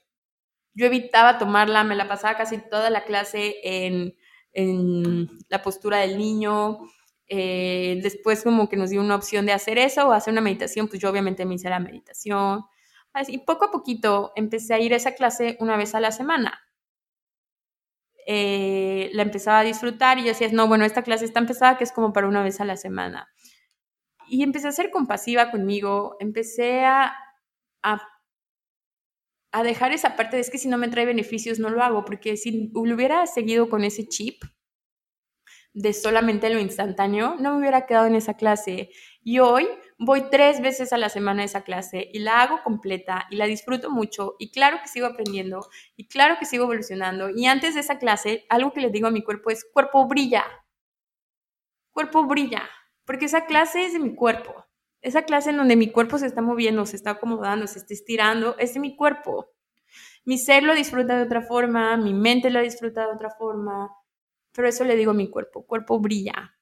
Yo 0.74 0.88
evitaba 0.88 1.38
tomarla, 1.38 1.84
me 1.84 1.96
la 1.96 2.08
pasaba 2.08 2.38
casi 2.38 2.58
toda 2.70 2.90
la 2.90 3.04
clase 3.04 3.58
en, 3.64 4.16
en 4.54 5.30
la 5.50 5.62
postura 5.62 6.00
del 6.00 6.18
niño, 6.18 6.80
eh, 7.28 8.00
después 8.02 8.44
como 8.44 8.68
que 8.68 8.76
nos 8.76 8.90
dio 8.90 9.02
una 9.02 9.16
opción 9.16 9.46
de 9.46 9.54
hacer 9.54 9.78
eso 9.78 10.08
o 10.08 10.12
hacer 10.12 10.32
una 10.32 10.42
meditación, 10.42 10.88
pues 10.88 11.00
yo 11.00 11.10
obviamente 11.10 11.46
me 11.46 11.56
hice 11.56 11.70
la 11.70 11.80
meditación. 11.80 12.66
Así, 13.14 13.38
poco 13.40 13.66
a 13.66 13.72
poquito 13.72 14.32
empecé 14.36 14.74
a 14.74 14.80
ir 14.80 14.94
a 14.94 14.98
esa 14.98 15.14
clase 15.14 15.58
una 15.60 15.78
vez 15.78 15.96
a 15.96 16.00
la 16.00 16.12
semana. 16.12 16.60
Eh, 18.26 19.10
la 19.14 19.24
empezaba 19.24 19.60
a 19.60 19.64
disfrutar 19.64 20.18
y 20.20 20.22
yo 20.22 20.28
decía, 20.30 20.50
no, 20.52 20.68
bueno, 20.68 20.86
esta 20.86 21.04
clase 21.04 21.26
está 21.26 21.40
empezada 21.40 21.78
que 21.78 21.84
es 21.84 21.92
como 21.92 22.14
para 22.14 22.28
una 22.28 22.44
vez 22.44 22.60
a 22.62 22.66
la 22.66 22.78
semana. 22.78 23.30
Y 24.28 24.44
empecé 24.44 24.68
a 24.68 24.72
ser 24.72 24.92
compasiva 24.92 25.52
conmigo, 25.52 26.16
empecé 26.20 26.86
a, 26.86 27.14
a, 27.84 28.02
a 29.52 29.64
dejar 29.64 29.92
esa 29.92 30.16
parte 30.16 30.36
de 30.36 30.42
es 30.42 30.50
que 30.50 30.58
si 30.58 30.68
no 30.68 30.78
me 30.78 30.90
trae 30.90 31.06
beneficios 31.06 31.60
no 31.60 31.70
lo 31.70 31.84
hago, 31.84 32.06
porque 32.06 32.38
si 32.38 32.72
lo 32.74 32.96
hubiera 32.96 33.26
seguido 33.28 33.70
con 33.70 33.84
ese 33.84 34.08
chip, 34.08 34.44
de 35.74 35.94
solamente 35.94 36.50
lo 36.50 36.60
instantáneo, 36.60 37.36
no 37.40 37.54
me 37.54 37.60
hubiera 37.60 37.86
quedado 37.86 38.08
en 38.08 38.16
esa 38.16 38.36
clase. 38.36 38.90
Y 39.22 39.40
hoy 39.40 39.68
voy 39.98 40.24
tres 40.32 40.62
veces 40.62 40.94
a 40.94 40.98
la 40.98 41.10
semana 41.10 41.44
a 41.44 41.46
esa 41.46 41.64
clase 41.64 42.10
y 42.12 42.20
la 42.20 42.42
hago 42.42 42.64
completa 42.64 43.28
y 43.30 43.36
la 43.36 43.46
disfruto 43.46 43.92
mucho 43.92 44.36
y 44.40 44.52
claro 44.52 44.80
que 44.82 44.88
sigo 44.88 45.08
aprendiendo 45.08 45.68
y 45.96 46.08
claro 46.08 46.38
que 46.40 46.46
sigo 46.46 46.64
evolucionando. 46.66 47.30
Y 47.30 47.46
antes 47.46 47.76
de 47.76 47.82
esa 47.82 48.00
clase, 48.00 48.46
algo 48.50 48.74
que 48.74 48.82
le 48.82 48.90
digo 48.90 49.08
a 49.08 49.12
mi 49.12 49.24
cuerpo 49.24 49.52
es, 49.52 49.66
cuerpo 49.72 50.08
brilla, 50.08 50.46
cuerpo 51.92 52.26
brilla, 52.26 52.68
porque 53.06 53.26
esa 53.26 53.46
clase 53.46 53.86
es 53.86 53.94
de 53.94 54.00
mi 54.00 54.16
cuerpo. 54.16 54.66
Esa 55.02 55.24
clase 55.24 55.52
en 55.52 55.58
donde 55.58 55.76
mi 55.76 55.92
cuerpo 55.92 56.18
se 56.18 56.26
está 56.28 56.42
moviendo, 56.42 56.86
se 56.86 56.96
está 56.96 57.12
acomodando, 57.12 57.68
se 57.68 57.80
está 57.80 57.94
estirando, 57.94 58.58
es 58.58 58.74
de 58.74 58.80
mi 58.80 58.96
cuerpo. 58.96 59.52
Mi 60.26 60.38
ser 60.38 60.64
lo 60.64 60.76
disfruta 60.76 61.18
de 61.18 61.24
otra 61.24 61.42
forma, 61.42 61.98
mi 61.98 62.14
mente 62.14 62.50
lo 62.50 62.62
disfruta 62.62 63.08
de 63.08 63.14
otra 63.14 63.32
forma, 63.32 63.90
pero 64.54 64.68
eso 64.68 64.84
le 64.84 64.96
digo 64.96 65.12
a 65.12 65.16
mi 65.16 65.30
cuerpo, 65.30 65.66
cuerpo 65.66 66.00
brilla. 66.00 66.56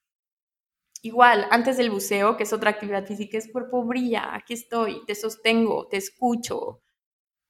Igual, 1.01 1.47
antes 1.51 1.77
del 1.77 1.89
buceo, 1.89 2.37
que 2.37 2.43
es 2.43 2.53
otra 2.53 2.71
actividad 2.71 3.05
física, 3.05 3.37
es 3.37 3.51
cuerpo 3.51 3.83
brilla, 3.83 4.35
aquí 4.35 4.53
estoy, 4.53 5.03
te 5.05 5.15
sostengo, 5.15 5.87
te 5.87 5.97
escucho. 5.97 6.81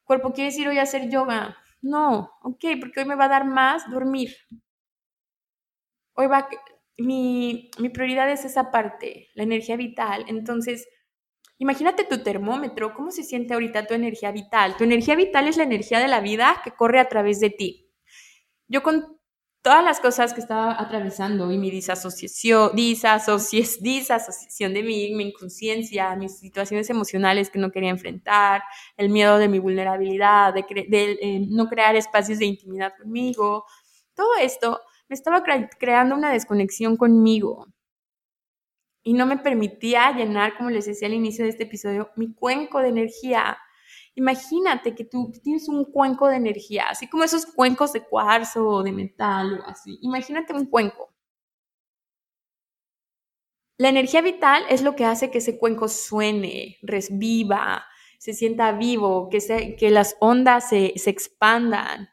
Cuerpo, 0.06 0.34
¿quieres 0.34 0.58
ir 0.58 0.68
hoy 0.70 0.80
a 0.80 0.84
hacer 0.84 1.10
yoga? 1.10 1.58
No, 1.82 2.32
ok, 2.44 2.66
porque 2.80 3.02
hoy 3.02 3.06
me 3.06 3.16
va 3.16 3.26
a 3.26 3.30
dar 3.30 3.46
más 3.46 3.90
dormir. 3.92 4.36
Hoy 6.16 6.28
va, 6.28 6.50
mi, 6.98 7.72
mi 7.80 7.90
prioridad 7.90 8.30
es 8.32 8.46
esa 8.46 8.72
parte, 8.72 9.30
la 9.36 9.44
energía 9.44 9.78
vital. 9.78 10.26
Entonces, 10.28 10.88
imagínate 11.58 12.04
tu 12.06 12.24
termómetro, 12.24 12.94
¿cómo 12.94 13.12
se 13.12 13.24
siente 13.24 13.54
ahorita 13.54 13.88
tu 13.88 13.94
energía 13.94 14.32
vital? 14.32 14.78
Tu 14.78 14.84
energía 14.84 15.16
vital 15.16 15.48
es 15.48 15.58
la 15.58 15.64
energía 15.64 16.00
de 16.00 16.08
la 16.08 16.22
vida 16.22 16.62
que 16.64 16.72
corre 16.72 17.00
a 17.00 17.10
través 17.10 17.40
de 17.40 17.50
ti. 17.50 17.90
Yo 18.68 18.84
con 18.84 19.18
todas 19.68 19.84
las 19.84 20.00
cosas 20.00 20.34
que 20.34 20.40
estaba 20.40 20.82
atravesando 20.82 21.52
y 21.52 21.58
mi 21.58 21.70
disasociación, 21.70 22.72
disasociación 22.74 24.74
de 24.74 24.82
mí, 24.82 25.14
mi 25.14 25.26
inconsciencia, 25.26 26.16
mis 26.16 26.40
situaciones 26.40 26.90
emocionales 26.90 27.50
que 27.50 27.60
no 27.60 27.70
quería 27.70 27.90
enfrentar, 27.90 28.64
el 28.96 29.10
miedo 29.10 29.38
de 29.38 29.50
mi 29.50 29.60
vulnerabilidad, 29.60 30.54
de, 30.54 30.64
eh, 30.70 31.46
no 31.50 31.68
crear 31.68 31.98
espacios 31.98 32.40
de 32.40 32.46
intimidad 32.46 32.94
conmigo, 32.98 33.66
todo 34.16 34.38
esto 34.42 34.80
me 35.10 35.14
estaba 35.16 35.44
creando 35.80 36.16
una 36.16 36.32
desconexión 36.32 36.98
conmigo 36.98 37.68
y 39.04 39.14
no 39.14 39.26
me 39.26 39.38
permitía 39.38 40.12
llenar, 40.12 40.58
como 40.58 40.70
les 40.70 40.86
decía 40.86 41.08
al 41.08 41.14
inicio 41.14 41.46
de 41.46 41.52
este 41.52 41.64
episodio, 41.64 42.12
mi 42.16 42.34
cuenco 42.34 42.80
de 42.80 42.90
energía 42.90 43.58
Imagínate 44.18 44.96
que 44.96 45.06
tú 45.06 45.32
tienes 45.44 45.70
un 45.70 45.86
cuenco 45.86 46.28
de 46.28 46.38
energía, 46.38 46.86
así 46.90 47.08
como 47.08 47.24
esos 47.24 47.46
cuencos 47.46 47.94
de 47.94 48.02
cuarzo 48.04 48.68
o 48.68 48.82
de 48.84 48.92
metal 48.92 49.60
o 49.60 49.70
así. 49.70 50.00
Imagínate 50.02 50.54
un 50.54 50.66
cuenco. 50.66 51.14
La 53.78 53.90
energía 53.90 54.22
vital 54.22 54.64
es 54.70 54.82
lo 54.82 54.96
que 54.96 55.06
hace 55.06 55.30
que 55.30 55.38
ese 55.38 55.60
cuenco 55.60 55.88
suene, 55.88 56.78
resviva, 56.82 57.86
se 58.18 58.34
sienta 58.34 58.72
vivo, 58.72 59.30
que, 59.30 59.76
que 59.78 59.92
las 59.92 60.18
ondas 60.20 60.68
se, 60.68 60.94
se 60.96 61.12
expandan. 61.12 62.10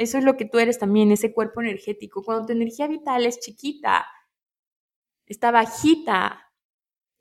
Eso 0.00 0.16
es 0.16 0.24
lo 0.24 0.36
que 0.36 0.46
tú 0.46 0.58
eres 0.58 0.78
también, 0.78 1.12
ese 1.12 1.34
cuerpo 1.34 1.60
energético. 1.60 2.22
Cuando 2.24 2.46
tu 2.46 2.52
energía 2.52 2.86
vital 2.86 3.26
es 3.26 3.38
chiquita, 3.38 4.06
está 5.26 5.50
bajita, 5.50 6.50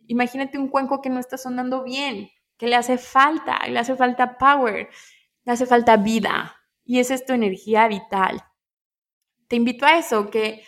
imagínate 0.07 0.57
un 0.57 0.69
cuenco 0.69 1.01
que 1.01 1.09
no 1.09 1.19
está 1.19 1.37
sonando 1.37 1.83
bien 1.83 2.29
que 2.57 2.67
le 2.67 2.75
hace 2.75 2.97
falta, 2.97 3.57
le 3.67 3.79
hace 3.79 3.95
falta 3.95 4.37
power, 4.37 4.89
le 5.45 5.51
hace 5.51 5.65
falta 5.65 5.97
vida 5.97 6.55
y 6.83 6.99
esa 6.99 7.15
es 7.15 7.25
tu 7.25 7.33
energía 7.33 7.87
vital. 7.87 8.41
Te 9.47 9.55
invito 9.55 9.85
a 9.85 9.97
eso, 9.97 10.29
que 10.29 10.63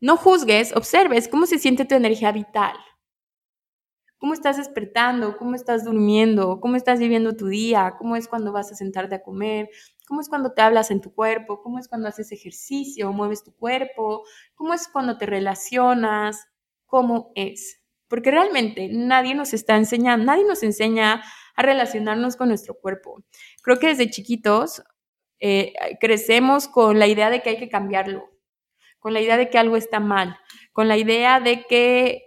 no 0.00 0.16
juzgues, 0.16 0.74
observes 0.74 1.28
cómo 1.28 1.46
se 1.46 1.58
siente 1.58 1.84
tu 1.84 1.94
energía 1.94 2.30
vital. 2.32 2.76
¿Cómo 4.18 4.32
estás 4.32 4.56
despertando? 4.56 5.36
¿Cómo 5.36 5.54
estás 5.54 5.84
durmiendo? 5.84 6.60
¿Cómo 6.60 6.76
estás 6.76 6.98
viviendo 6.98 7.36
tu 7.36 7.48
día? 7.48 7.96
¿Cómo 7.98 8.16
es 8.16 8.28
cuando 8.28 8.52
vas 8.52 8.72
a 8.72 8.76
sentarte 8.76 9.16
a 9.16 9.22
comer? 9.22 9.68
¿Cómo 10.06 10.20
es 10.20 10.28
cuando 10.28 10.52
te 10.52 10.62
hablas 10.62 10.90
en 10.90 11.00
tu 11.00 11.14
cuerpo? 11.14 11.62
¿Cómo 11.62 11.78
es 11.78 11.88
cuando 11.88 12.08
haces 12.08 12.30
ejercicio? 12.32 13.12
¿Mueves 13.12 13.42
tu 13.42 13.54
cuerpo? 13.54 14.24
¿Cómo 14.54 14.74
es 14.74 14.88
cuando 14.88 15.18
te 15.18 15.26
relacionas? 15.26 16.46
¿Cómo 16.86 17.32
es? 17.34 17.84
porque 18.14 18.30
realmente 18.30 18.88
nadie 18.92 19.34
nos 19.34 19.54
está 19.54 19.76
enseñando, 19.76 20.24
nadie 20.24 20.44
nos 20.44 20.62
enseña 20.62 21.24
a 21.56 21.62
relacionarnos 21.62 22.36
con 22.36 22.48
nuestro 22.48 22.78
cuerpo. 22.78 23.24
Creo 23.60 23.80
que 23.80 23.88
desde 23.88 24.08
chiquitos 24.08 24.84
eh, 25.40 25.72
crecemos 26.00 26.68
con 26.68 27.00
la 27.00 27.08
idea 27.08 27.28
de 27.28 27.42
que 27.42 27.50
hay 27.50 27.58
que 27.58 27.68
cambiarlo, 27.68 28.30
con 29.00 29.14
la 29.14 29.20
idea 29.20 29.36
de 29.36 29.50
que 29.50 29.58
algo 29.58 29.76
está 29.76 30.00
mal, 30.00 30.38
con 30.72 30.86
la 30.86 30.96
idea 30.96 31.40
de 31.40 31.64
que 31.66 32.22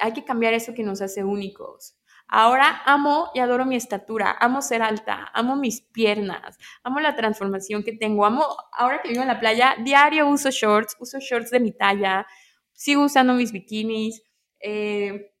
hay 0.00 0.12
que 0.12 0.24
cambiar 0.24 0.52
eso 0.52 0.74
que 0.74 0.82
nos 0.82 1.00
hace 1.00 1.22
únicos. 1.22 1.96
Ahora 2.28 2.82
amo 2.84 3.30
y 3.34 3.40
adoro 3.40 3.64
mi 3.66 3.76
estatura, 3.76 4.36
amo 4.40 4.60
ser 4.60 4.82
alta, 4.82 5.30
amo 5.32 5.54
mis 5.54 5.80
piernas, 5.80 6.58
amo 6.82 6.98
la 6.98 7.14
transformación 7.14 7.84
que 7.84 7.92
tengo, 7.92 8.26
amo, 8.26 8.44
ahora 8.72 9.00
que 9.00 9.10
vivo 9.10 9.22
en 9.22 9.28
la 9.28 9.38
playa, 9.38 9.76
diario 9.84 10.28
uso 10.28 10.50
shorts, 10.50 10.96
uso 10.98 11.18
shorts 11.20 11.50
de 11.50 11.60
mi 11.60 11.72
talla, 11.72 12.26
sigo 12.72 13.04
usando 13.04 13.34
mis 13.34 13.52
bikinis, 13.52 14.22
eh, 14.60 15.32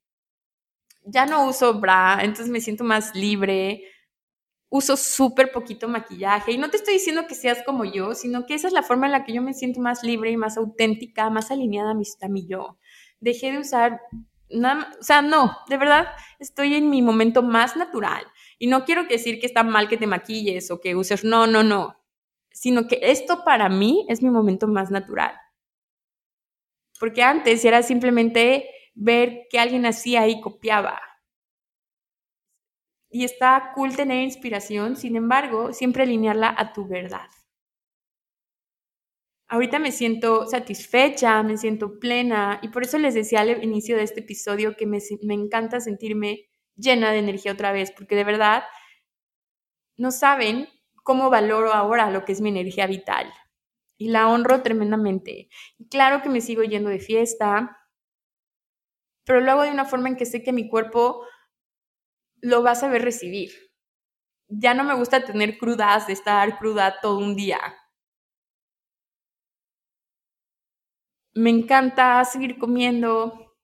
ya 1.02 1.26
no 1.26 1.46
uso 1.48 1.80
bra, 1.80 2.18
entonces 2.20 2.48
me 2.48 2.60
siento 2.60 2.84
más 2.84 3.14
libre, 3.14 3.82
uso 4.68 4.96
súper 4.96 5.52
poquito 5.52 5.88
maquillaje 5.88 6.52
y 6.52 6.58
no 6.58 6.70
te 6.70 6.76
estoy 6.76 6.94
diciendo 6.94 7.26
que 7.26 7.34
seas 7.34 7.62
como 7.64 7.84
yo, 7.84 8.14
sino 8.14 8.46
que 8.46 8.54
esa 8.54 8.68
es 8.68 8.72
la 8.72 8.82
forma 8.82 9.06
en 9.06 9.12
la 9.12 9.24
que 9.24 9.32
yo 9.32 9.42
me 9.42 9.54
siento 9.54 9.80
más 9.80 10.02
libre 10.02 10.30
y 10.30 10.36
más 10.36 10.56
auténtica, 10.56 11.30
más 11.30 11.50
alineada 11.50 11.92
a 11.92 11.94
mi, 11.94 12.04
a 12.20 12.28
mi 12.28 12.46
yo. 12.46 12.78
Dejé 13.20 13.52
de 13.52 13.58
usar 13.58 14.00
nada, 14.50 14.92
o 15.00 15.02
sea, 15.02 15.22
no, 15.22 15.56
de 15.68 15.76
verdad 15.76 16.06
estoy 16.38 16.74
en 16.74 16.90
mi 16.90 17.02
momento 17.02 17.42
más 17.42 17.76
natural 17.76 18.26
y 18.58 18.66
no 18.68 18.84
quiero 18.84 19.04
decir 19.04 19.40
que 19.40 19.46
está 19.46 19.62
mal 19.62 19.88
que 19.88 19.96
te 19.96 20.06
maquilles 20.06 20.70
o 20.70 20.80
que 20.80 20.94
uses, 20.96 21.24
no, 21.24 21.46
no, 21.46 21.62
no, 21.62 21.96
sino 22.50 22.88
que 22.88 22.98
esto 23.02 23.44
para 23.44 23.68
mí 23.68 24.06
es 24.08 24.22
mi 24.22 24.30
momento 24.30 24.66
más 24.68 24.90
natural. 24.90 25.34
Porque 26.98 27.22
antes 27.22 27.64
era 27.64 27.82
simplemente 27.82 28.68
ver 28.94 29.46
que 29.50 29.58
alguien 29.58 29.86
hacía 29.86 30.26
y 30.28 30.40
copiaba. 30.40 31.00
Y 33.10 33.24
está 33.24 33.72
cool 33.74 33.96
tener 33.96 34.22
inspiración, 34.22 34.96
sin 34.96 35.16
embargo, 35.16 35.72
siempre 35.72 36.04
alinearla 36.04 36.54
a 36.56 36.72
tu 36.72 36.86
verdad. 36.86 37.28
Ahorita 39.48 39.78
me 39.78 39.92
siento 39.92 40.46
satisfecha, 40.46 41.42
me 41.42 41.56
siento 41.56 41.98
plena 41.98 42.58
y 42.62 42.68
por 42.68 42.84
eso 42.84 42.98
les 42.98 43.14
decía 43.14 43.40
al 43.40 43.62
inicio 43.62 43.96
de 43.96 44.02
este 44.02 44.20
episodio 44.20 44.76
que 44.76 44.86
me, 44.86 44.98
encanta 45.34 45.80
sentirme 45.80 46.48
llena 46.76 47.10
de 47.12 47.18
energía 47.18 47.52
otra 47.52 47.72
vez, 47.72 47.92
porque 47.92 48.16
de 48.16 48.24
verdad 48.24 48.64
no 49.96 50.10
saben 50.10 50.68
cómo 51.02 51.30
valoro 51.30 51.72
ahora 51.72 52.10
lo 52.10 52.24
que 52.24 52.32
es 52.32 52.40
mi 52.40 52.50
energía 52.50 52.86
vital 52.86 53.32
y 53.96 54.08
la 54.08 54.28
honro 54.28 54.62
tremendamente. 54.62 55.48
Claro 55.90 56.22
que 56.22 56.28
me 56.28 56.40
sigo 56.40 56.62
yendo 56.62 56.90
de 56.90 56.98
fiesta, 56.98 57.78
pero 59.24 59.40
lo 59.40 59.52
hago 59.52 59.62
de 59.62 59.70
una 59.70 59.84
forma 59.84 60.08
en 60.08 60.16
que 60.16 60.26
sé 60.26 60.42
que 60.42 60.52
mi 60.52 60.68
cuerpo 60.68 61.24
lo 62.42 62.62
va 62.62 62.72
a 62.72 62.74
saber 62.74 63.02
recibir. 63.02 63.50
Ya 64.48 64.74
no 64.74 64.84
me 64.84 64.94
gusta 64.94 65.24
tener 65.24 65.58
crudas, 65.58 66.06
de 66.06 66.12
estar 66.12 66.58
cruda 66.58 67.00
todo 67.00 67.18
un 67.18 67.34
día. 67.34 67.58
Me 71.36 71.50
encanta 71.50 72.24
seguir 72.24 72.58
comiendo. 72.58 73.54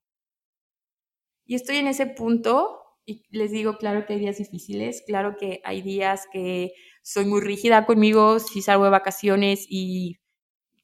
Y 1.47 1.55
estoy 1.55 1.77
en 1.77 1.87
ese 1.87 2.07
punto 2.07 2.83
y 3.07 3.25
les 3.31 3.51
digo, 3.51 3.79
claro 3.79 4.05
que 4.05 4.13
hay 4.13 4.21
días 4.21 4.37
difíciles, 4.37 5.03
claro 5.07 5.37
que 5.39 5.63
hay 5.65 5.81
días 5.81 6.27
que 6.31 6.73
soy 7.03 7.25
muy 7.25 7.41
rígida 7.41 7.87
conmigo 7.87 8.39
si 8.41 8.61
salgo 8.61 8.85
de 8.85 8.91
vacaciones 8.91 9.65
y 9.71 10.19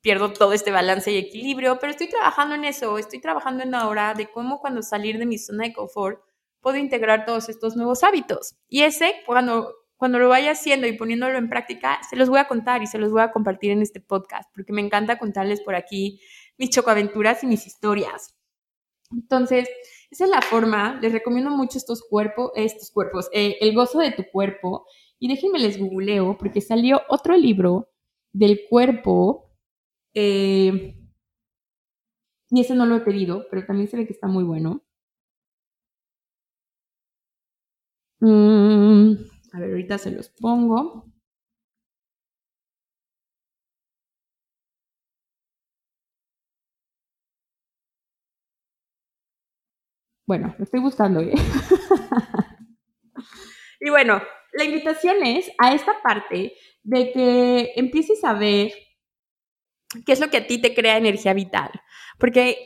pierdo 0.01 0.33
todo 0.33 0.55
este 0.55 0.71
balance 0.71 1.13
y 1.13 1.19
equilibrio, 1.19 1.79
pero 1.79 1.91
estoy 1.91 2.09
trabajando 2.09 2.55
en 2.55 2.65
eso, 2.65 2.97
estoy 2.97 3.21
trabajando 3.21 3.63
en 3.65 3.75
ahora 3.75 4.15
de 4.15 4.31
cómo 4.31 4.59
cuando 4.59 4.81
salir 4.81 5.19
de 5.19 5.27
mi 5.27 5.37
zona 5.37 5.65
de 5.65 5.75
confort 5.75 6.23
puedo 6.61 6.79
integrar 6.79 7.27
todos 7.27 7.51
estos 7.51 7.77
nuevos 7.77 8.03
hábitos. 8.03 8.57
Y 8.67 8.83
ese, 8.83 9.15
cuando, 9.27 9.75
cuando 9.99 10.19
lo 10.19 10.31
vaya 10.31 10.53
haciendo 10.53 10.87
y 10.87 10.97
poniéndolo 10.97 11.37
en 11.37 11.51
práctica, 11.51 12.01
se 12.09 12.17
los 12.17 12.31
voy 12.31 12.39
a 12.39 12.49
contar 12.49 12.83
y 12.83 12.87
se 12.87 12.99
los 12.99 13.13
voy 13.13 13.21
a 13.21 13.31
compartir 13.31 13.73
en 13.73 13.83
este 13.83 14.01
podcast, 14.01 14.49
porque 14.55 14.73
me 14.73 14.81
encanta 14.81 15.19
contarles 15.19 15.61
por 15.61 15.75
aquí 15.75 16.21
mis 16.59 16.71
chocoaventuras 16.71 17.43
y 17.45 17.47
mis 17.47 17.67
historias. 17.67 18.35
Entonces, 19.11 19.69
esa 20.11 20.25
es 20.25 20.31
la 20.31 20.43
forma, 20.43 20.99
les 21.01 21.13
recomiendo 21.13 21.51
mucho 21.51 21.79
estos 21.79 22.03
cuerpos, 22.09 22.53
estos 22.57 22.91
cuerpos, 22.91 23.29
eh, 23.33 23.57
el 23.61 23.75
gozo 23.75 24.01
de 24.01 24.13
tu 24.13 24.25
cuerpo. 24.31 24.87
Y 25.19 25.29
déjenme 25.29 25.59
les 25.59 25.79
googleo, 25.79 26.37
porque 26.39 26.61
salió 26.61 27.03
otro 27.09 27.37
libro 27.37 27.91
del 28.33 28.61
cuerpo, 28.69 29.51
eh, 30.15 30.95
y 32.51 32.61
ese 32.61 32.75
no 32.75 32.87
lo 32.87 32.97
he 32.97 33.01
pedido, 33.01 33.47
pero 33.51 33.65
también 33.67 33.89
se 33.89 33.97
ve 33.97 34.07
que 34.07 34.13
está 34.13 34.27
muy 34.29 34.45
bueno. 34.45 34.83
Mm, 38.21 39.13
a 39.53 39.59
ver, 39.61 39.71
ahorita 39.71 39.99
se 39.99 40.11
los 40.13 40.29
pongo. 40.29 41.05
Bueno, 50.29 50.55
lo 50.59 50.65
estoy 50.65 50.81
buscando. 50.81 51.21
¿eh? 51.21 51.33
y 53.81 53.89
bueno, 53.89 54.21
la 54.53 54.65
invitación 54.65 55.25
es 55.25 55.51
a 55.57 55.73
esta 55.73 56.03
parte 56.03 56.53
de 56.83 57.13
que 57.13 57.73
empieces 57.77 58.23
a 58.25 58.35
ver 58.35 58.71
qué 60.05 60.13
es 60.13 60.21
lo 60.21 60.29
que 60.29 60.37
a 60.37 60.47
ti 60.47 60.61
te 60.61 60.75
crea 60.75 60.99
energía 60.99 61.33
vital. 61.33 61.71
Porque 62.19 62.59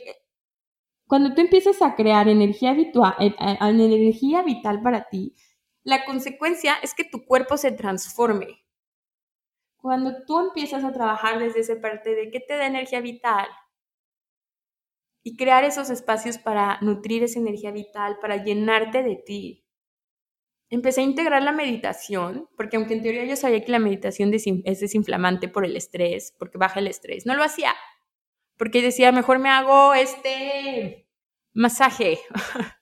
cuando 1.07 1.33
tú 1.33 1.39
empiezas 1.39 1.81
a 1.81 1.95
crear 1.95 2.27
energía, 2.27 2.73
vital, 2.73 3.15
eh, 3.21 3.33
eh, 3.39 3.57
energía 3.61 4.43
vital 4.43 4.81
para 4.81 5.07
ti, 5.07 5.33
la 5.85 6.03
consecuencia 6.03 6.75
es 6.83 6.93
que 6.93 7.05
tu 7.05 7.23
cuerpo 7.23 7.55
se 7.55 7.71
transforme. 7.71 8.65
Cuando 9.77 10.25
tú 10.27 10.37
empiezas 10.37 10.83
a 10.83 10.91
trabajar 10.91 11.39
desde 11.39 11.61
esa 11.61 11.79
parte 11.79 12.13
de 12.13 12.29
qué 12.29 12.41
te 12.41 12.57
da 12.57 12.67
energía 12.67 12.99
vital, 12.99 13.47
y 15.23 15.37
crear 15.37 15.63
esos 15.63 15.89
espacios 15.89 16.37
para 16.37 16.77
nutrir 16.81 17.23
esa 17.23 17.39
energía 17.39 17.71
vital, 17.71 18.19
para 18.19 18.43
llenarte 18.43 19.01
de 19.03 19.15
ti. 19.15 19.65
Empecé 20.69 21.01
a 21.01 21.05
integrar 21.05 21.41
la 21.43 21.53
meditación, 21.53 22.49
porque 22.57 22.77
aunque 22.77 22.95
en 22.95 23.03
teoría 23.03 23.25
yo 23.25 23.35
sabía 23.35 23.63
que 23.63 23.71
la 23.71 23.79
meditación 23.79 24.33
es 24.33 24.79
desinflamante 24.79 25.47
por 25.47 25.65
el 25.65 25.77
estrés, 25.77 26.35
porque 26.37 26.57
baja 26.57 26.79
el 26.79 26.87
estrés, 26.87 27.25
no 27.25 27.35
lo 27.35 27.43
hacía, 27.43 27.73
porque 28.57 28.81
decía, 28.81 29.11
mejor 29.11 29.39
me 29.39 29.49
hago 29.49 29.93
este 29.93 31.07
masaje. 31.53 32.19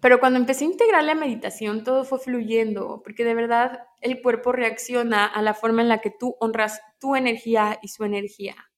Pero 0.00 0.18
cuando 0.18 0.38
empecé 0.38 0.64
a 0.64 0.68
integrar 0.68 1.04
la 1.04 1.14
meditación, 1.14 1.84
todo 1.84 2.04
fue 2.04 2.18
fluyendo, 2.18 3.02
porque 3.02 3.24
de 3.24 3.34
verdad 3.34 3.86
el 4.00 4.22
cuerpo 4.22 4.52
reacciona 4.52 5.26
a 5.26 5.42
la 5.42 5.54
forma 5.54 5.82
en 5.82 5.88
la 5.88 5.98
que 6.00 6.10
tú 6.10 6.36
honras 6.40 6.80
tu 7.00 7.16
energía 7.16 7.78
y 7.82 7.88
su 7.88 8.04
energía 8.04 8.69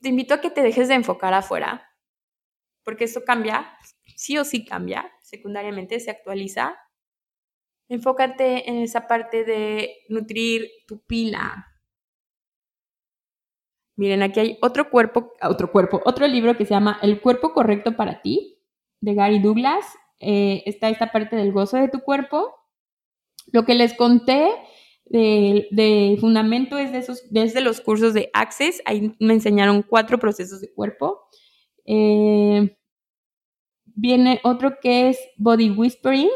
te 0.00 0.08
invito 0.08 0.34
a 0.34 0.40
que 0.40 0.50
te 0.50 0.62
dejes 0.62 0.88
de 0.88 0.94
enfocar 0.94 1.34
afuera, 1.34 1.90
porque 2.84 3.04
eso 3.04 3.24
cambia, 3.24 3.76
sí 4.16 4.38
o 4.38 4.44
sí 4.44 4.64
cambia, 4.64 5.10
secundariamente 5.20 6.00
se 6.00 6.10
actualiza. 6.10 6.76
Enfócate 7.88 8.68
en 8.70 8.78
esa 8.78 9.06
parte 9.06 9.44
de 9.44 9.96
nutrir 10.08 10.68
tu 10.86 11.04
pila. 11.04 11.66
Miren, 13.96 14.22
aquí 14.22 14.40
hay 14.40 14.58
otro 14.62 14.88
cuerpo, 14.90 15.34
otro 15.42 15.70
cuerpo, 15.70 16.00
otro 16.04 16.26
libro 16.26 16.56
que 16.56 16.64
se 16.64 16.72
llama 16.72 16.98
El 17.02 17.20
cuerpo 17.20 17.52
correcto 17.52 17.96
para 17.96 18.22
ti, 18.22 18.58
de 19.00 19.14
Gary 19.14 19.40
Douglas. 19.40 19.84
Eh, 20.20 20.62
está 20.66 20.88
esta 20.88 21.12
parte 21.12 21.36
del 21.36 21.52
gozo 21.52 21.76
de 21.76 21.88
tu 21.88 22.00
cuerpo. 22.00 22.54
Lo 23.52 23.64
que 23.64 23.74
les 23.74 23.94
conté 23.94 24.52
de, 25.10 26.16
fundamento 26.20 26.78
es 26.78 26.92
de 26.92 26.98
esos, 26.98 27.24
desde 27.30 27.60
los 27.60 27.80
cursos 27.80 28.14
de 28.14 28.30
Access, 28.32 28.80
ahí 28.84 29.14
me 29.18 29.34
enseñaron 29.34 29.82
cuatro 29.82 30.18
procesos 30.18 30.60
de 30.60 30.72
cuerpo. 30.72 31.22
Eh, 31.84 32.76
viene 33.86 34.40
otro 34.44 34.78
que 34.80 35.08
es 35.08 35.18
Body 35.36 35.70
Whispering, 35.70 36.30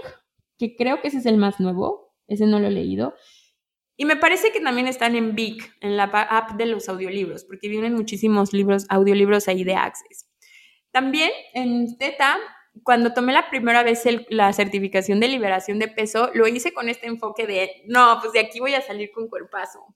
que 0.58 0.74
creo 0.76 1.00
que 1.00 1.08
ese 1.08 1.18
es 1.18 1.26
el 1.26 1.36
más 1.36 1.60
nuevo, 1.60 2.14
ese 2.26 2.46
no 2.46 2.58
lo 2.58 2.66
he 2.66 2.72
leído. 2.72 3.14
Y 3.96 4.06
me 4.06 4.16
parece 4.16 4.50
que 4.50 4.60
también 4.60 4.88
están 4.88 5.14
en 5.14 5.36
Big, 5.36 5.62
en 5.80 5.96
la 5.96 6.04
app 6.04 6.56
de 6.56 6.66
los 6.66 6.88
audiolibros, 6.88 7.44
porque 7.44 7.68
vienen 7.68 7.94
muchísimos 7.94 8.52
libros, 8.52 8.86
audiolibros 8.88 9.46
ahí 9.46 9.62
de 9.62 9.76
Access. 9.76 10.28
También 10.90 11.30
en 11.54 11.96
Teta 11.96 12.38
cuando 12.82 13.14
tomé 13.14 13.32
la 13.32 13.48
primera 13.50 13.82
vez 13.82 14.02
la 14.28 14.52
certificación 14.52 15.20
de 15.20 15.28
liberación 15.28 15.78
de 15.78 15.88
peso, 15.88 16.30
lo 16.34 16.46
hice 16.46 16.72
con 16.72 16.88
este 16.88 17.06
enfoque 17.06 17.46
de, 17.46 17.82
no, 17.86 18.18
pues 18.20 18.32
de 18.32 18.40
aquí 18.40 18.60
voy 18.60 18.74
a 18.74 18.82
salir 18.82 19.10
con 19.12 19.28
cuerpazo. 19.28 19.94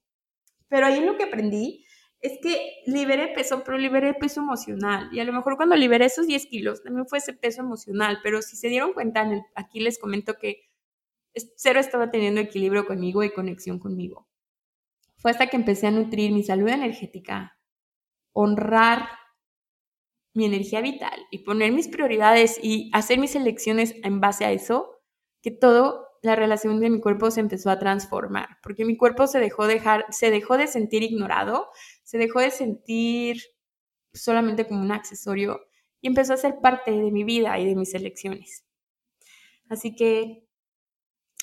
Pero 0.69 0.87
ahí 0.87 1.01
lo 1.01 1.17
que 1.17 1.25
aprendí 1.25 1.85
es 2.21 2.39
que 2.43 2.83
liberé 2.87 3.29
peso, 3.29 3.63
pero 3.65 3.79
liberé 3.79 4.15
peso 4.15 4.41
emocional. 4.41 5.09
Y 5.13 5.21
a 5.21 5.25
lo 5.25 5.33
mejor 5.33 5.57
cuando 5.57 5.77
liberé 5.77 6.07
esos 6.07 6.27
10 6.27 6.47
kilos, 6.47 6.83
también 6.83 7.07
fue 7.07 7.19
ese 7.19 7.33
peso 7.33 7.63
emocional. 7.63 8.19
Pero 8.23 8.43
si 8.43 8.57
se 8.57 8.69
dieron 8.69 8.93
cuenta, 8.93 9.29
aquí 9.55 9.81
les 9.81 9.99
comento 9.99 10.35
que 10.35 10.69
cero 11.57 11.81
estaba 11.81 12.11
teniendo 12.11 12.41
equilibrio 12.41 12.87
conmigo 12.87 13.23
y 13.23 13.31
conexión 13.31 13.79
conmigo. 13.79 14.29
Fue 15.17 15.31
hasta 15.31 15.49
que 15.49 15.57
empecé 15.57 15.89
a 15.89 15.91
nutrir 15.91 16.33
mi 16.33 16.43
salud 16.43 16.69
energética, 16.69 17.59
honrar 18.33 19.09
mi 20.39 20.45
energía 20.45 20.81
vital 20.81 21.27
y 21.33 21.39
poner 21.39 21.73
mis 21.73 21.89
prioridades 21.89 22.61
y 22.63 22.93
hacer 22.95 23.19
mis 23.19 23.35
elecciones 23.35 23.97
en 24.05 24.21
base 24.21 24.45
a 24.45 24.53
eso, 24.53 25.03
que 25.43 25.51
todo 25.51 26.07
la 26.23 26.37
relación 26.37 26.79
de 26.79 26.91
mi 26.91 27.01
cuerpo 27.01 27.33
se 27.33 27.41
empezó 27.41 27.71
a 27.71 27.81
transformar, 27.81 28.59
porque 28.63 28.85
mi 28.85 28.97
cuerpo 28.97 29.27
se 29.27 29.41
dejó 29.41 29.67
dejar, 29.67 30.07
se 30.11 30.31
dejó 30.31 30.57
de 30.57 30.69
sentir 30.69 31.03
ignorado, 31.03 31.71
se 32.05 32.19
dejó 32.19 32.39
de 32.39 32.53
sentir 32.53 33.43
solamente 34.13 34.65
como 34.65 34.81
un 34.81 34.93
accesorio 34.93 35.61
y 36.01 36.07
empezó 36.07 36.35
a 36.35 36.37
ser 36.37 36.61
parte 36.63 36.93
de 36.93 37.11
mi 37.11 37.25
vida 37.25 37.59
y 37.59 37.67
de 37.67 37.75
mis 37.75 37.93
elecciones. 37.95 38.65
Así 39.69 39.97
que 39.97 40.47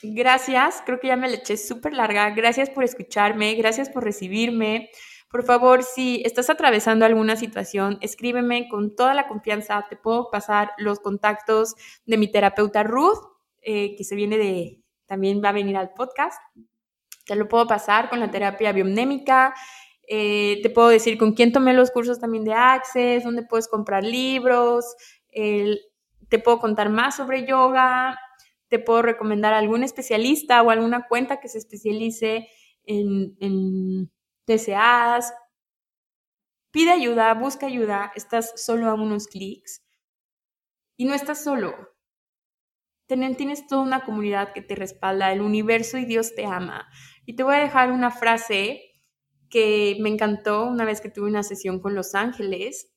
gracias, 0.04 0.82
creo 0.86 1.02
que 1.02 1.08
ya 1.08 1.18
me 1.18 1.28
le 1.28 1.36
eché 1.36 1.58
súper 1.58 1.92
larga, 1.92 2.30
gracias 2.30 2.70
por 2.70 2.86
escucharme, 2.86 3.56
gracias 3.56 3.90
por 3.90 4.06
recibirme. 4.06 4.90
Por 5.30 5.44
favor, 5.44 5.84
si 5.84 6.22
estás 6.24 6.50
atravesando 6.50 7.06
alguna 7.06 7.36
situación, 7.36 7.98
escríbeme 8.02 8.70
con 8.70 8.96
toda 8.96 9.14
la 9.14 9.28
confianza. 9.28 9.86
Te 9.90 9.98
puedo 9.98 10.30
pasar 10.30 10.72
los 10.78 11.00
contactos 11.00 11.76
de 12.06 12.18
mi 12.18 12.32
terapeuta 12.32 12.84
Ruth, 12.84 13.20
eh, 13.62 13.96
que 13.98 14.04
se 14.04 14.16
viene 14.16 14.38
de, 14.38 14.82
también 15.08 15.42
va 15.44 15.50
a 15.50 15.54
venir 15.54 15.78
al 15.78 15.94
podcast. 15.94 16.40
Te 17.26 17.36
lo 17.36 17.48
puedo 17.48 17.68
pasar 17.68 18.10
con 18.10 18.20
la 18.20 18.30
terapia 18.32 18.72
biomnémica. 18.72 19.56
Eh, 20.08 20.60
te 20.62 20.70
puedo 20.70 20.90
decir 20.90 21.18
con 21.18 21.34
quién 21.34 21.52
tomé 21.52 21.74
los 21.74 21.90
cursos 21.90 22.20
también 22.20 22.44
de 22.44 22.54
Access, 22.54 23.24
dónde 23.24 23.44
puedes 23.44 23.68
comprar 23.68 24.04
libros. 24.04 24.86
te 26.30 26.40
puedo 26.40 26.60
contar 26.60 26.90
más 26.90 27.18
sobre 27.18 27.46
yoga. 27.46 28.18
Te 28.70 28.80
puedo 28.80 29.02
recomendar 29.02 29.54
a 29.54 29.58
algún 29.58 29.84
especialista 29.84 30.62
o 30.62 30.70
alguna 30.70 31.08
cuenta 31.08 31.40
que 31.40 31.50
se 31.50 31.58
especialice 31.58 32.48
en 32.86 33.36
deseas, 34.46 35.34
pide 36.72 36.92
ayuda, 36.92 37.34
busca 37.34 37.68
ayuda, 37.68 38.12
estás 38.16 38.54
solo 38.62 38.90
a 38.90 38.94
unos 38.94 39.28
clics 39.28 39.82
y 40.98 41.06
no 41.06 41.14
estás 41.14 41.44
solo. 41.44 41.74
tienes 43.08 43.68
toda 43.68 43.82
una 43.82 44.04
comunidad 44.04 44.54
que 44.54 44.62
te 44.62 44.76
respalda, 44.76 45.32
el 45.32 45.42
universo 45.42 45.98
y 45.98 46.06
Dios 46.06 46.36
te 46.36 46.46
ama. 46.46 46.88
Y 47.26 47.36
te 47.36 47.44
voy 47.44 47.56
a 47.56 47.60
dejar 47.60 47.92
una 47.92 48.12
frase 48.12 48.82
que 49.50 49.98
me 50.02 50.10
encantó 50.10 50.66
una 50.66 50.86
vez 50.86 51.02
que 51.02 51.10
tuve 51.10 51.30
una 51.30 51.44
sesión 51.44 51.80
con 51.80 51.96
los 51.96 52.16
ángeles, 52.16 52.92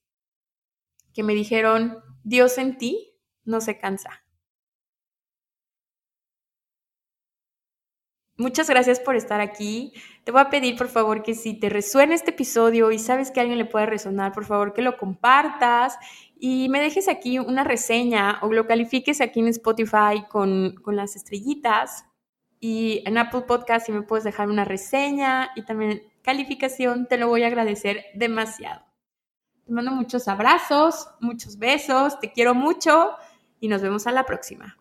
que 1.14 1.22
me 1.22 1.34
dijeron, 1.34 2.02
Dios 2.22 2.58
en 2.58 2.78
ti 2.78 3.20
no 3.44 3.60
se 3.60 3.78
cansa. 3.78 4.24
Muchas 8.40 8.70
gracias 8.70 9.01
por 9.01 9.16
estar 9.16 9.40
aquí. 9.40 9.93
Te 10.23 10.31
voy 10.31 10.40
a 10.40 10.48
pedir, 10.48 10.77
por 10.77 10.86
favor, 10.86 11.24
que 11.24 11.35
si 11.35 11.55
te 11.55 11.69
resuena 11.69 12.15
este 12.15 12.31
episodio 12.31 12.93
y 12.93 13.01
sabes 13.01 13.32
que 13.32 13.40
a 13.40 13.43
alguien 13.43 13.59
le 13.59 13.65
puede 13.65 13.86
resonar, 13.86 14.31
por 14.31 14.44
favor, 14.44 14.74
que 14.74 14.81
lo 14.81 14.97
compartas 14.97 15.98
y 16.39 16.69
me 16.69 16.78
dejes 16.78 17.09
aquí 17.09 17.40
una 17.40 17.65
reseña 17.65 18.39
o 18.43 18.52
lo 18.52 18.69
califiques 18.69 19.20
aquí 19.20 19.40
en 19.40 19.48
Spotify 19.48 20.24
con, 20.31 20.77
con 20.82 20.94
las 20.94 21.16
estrellitas 21.16 22.05
y 22.60 23.02
en 23.06 23.19
Apple 23.19 23.40
Podcast 23.40 23.86
si 23.86 23.93
me 23.93 24.02
puedes 24.02 24.23
dejar 24.23 24.48
una 24.48 24.65
reseña 24.65 25.51
y 25.56 25.62
también 25.62 26.05
calificación, 26.23 27.09
te 27.09 27.16
lo 27.16 27.27
voy 27.27 27.43
a 27.43 27.48
agradecer 27.48 28.05
demasiado. 28.15 28.85
Te 29.66 29.73
mando 29.73 29.90
muchos 29.90 30.28
abrazos, 30.28 31.09
muchos 31.19 31.59
besos, 31.59 32.20
te 32.20 32.31
quiero 32.31 32.55
mucho 32.55 33.16
y 33.59 33.66
nos 33.66 33.82
vemos 33.82 34.06
a 34.06 34.12
la 34.12 34.24
próxima. 34.24 34.78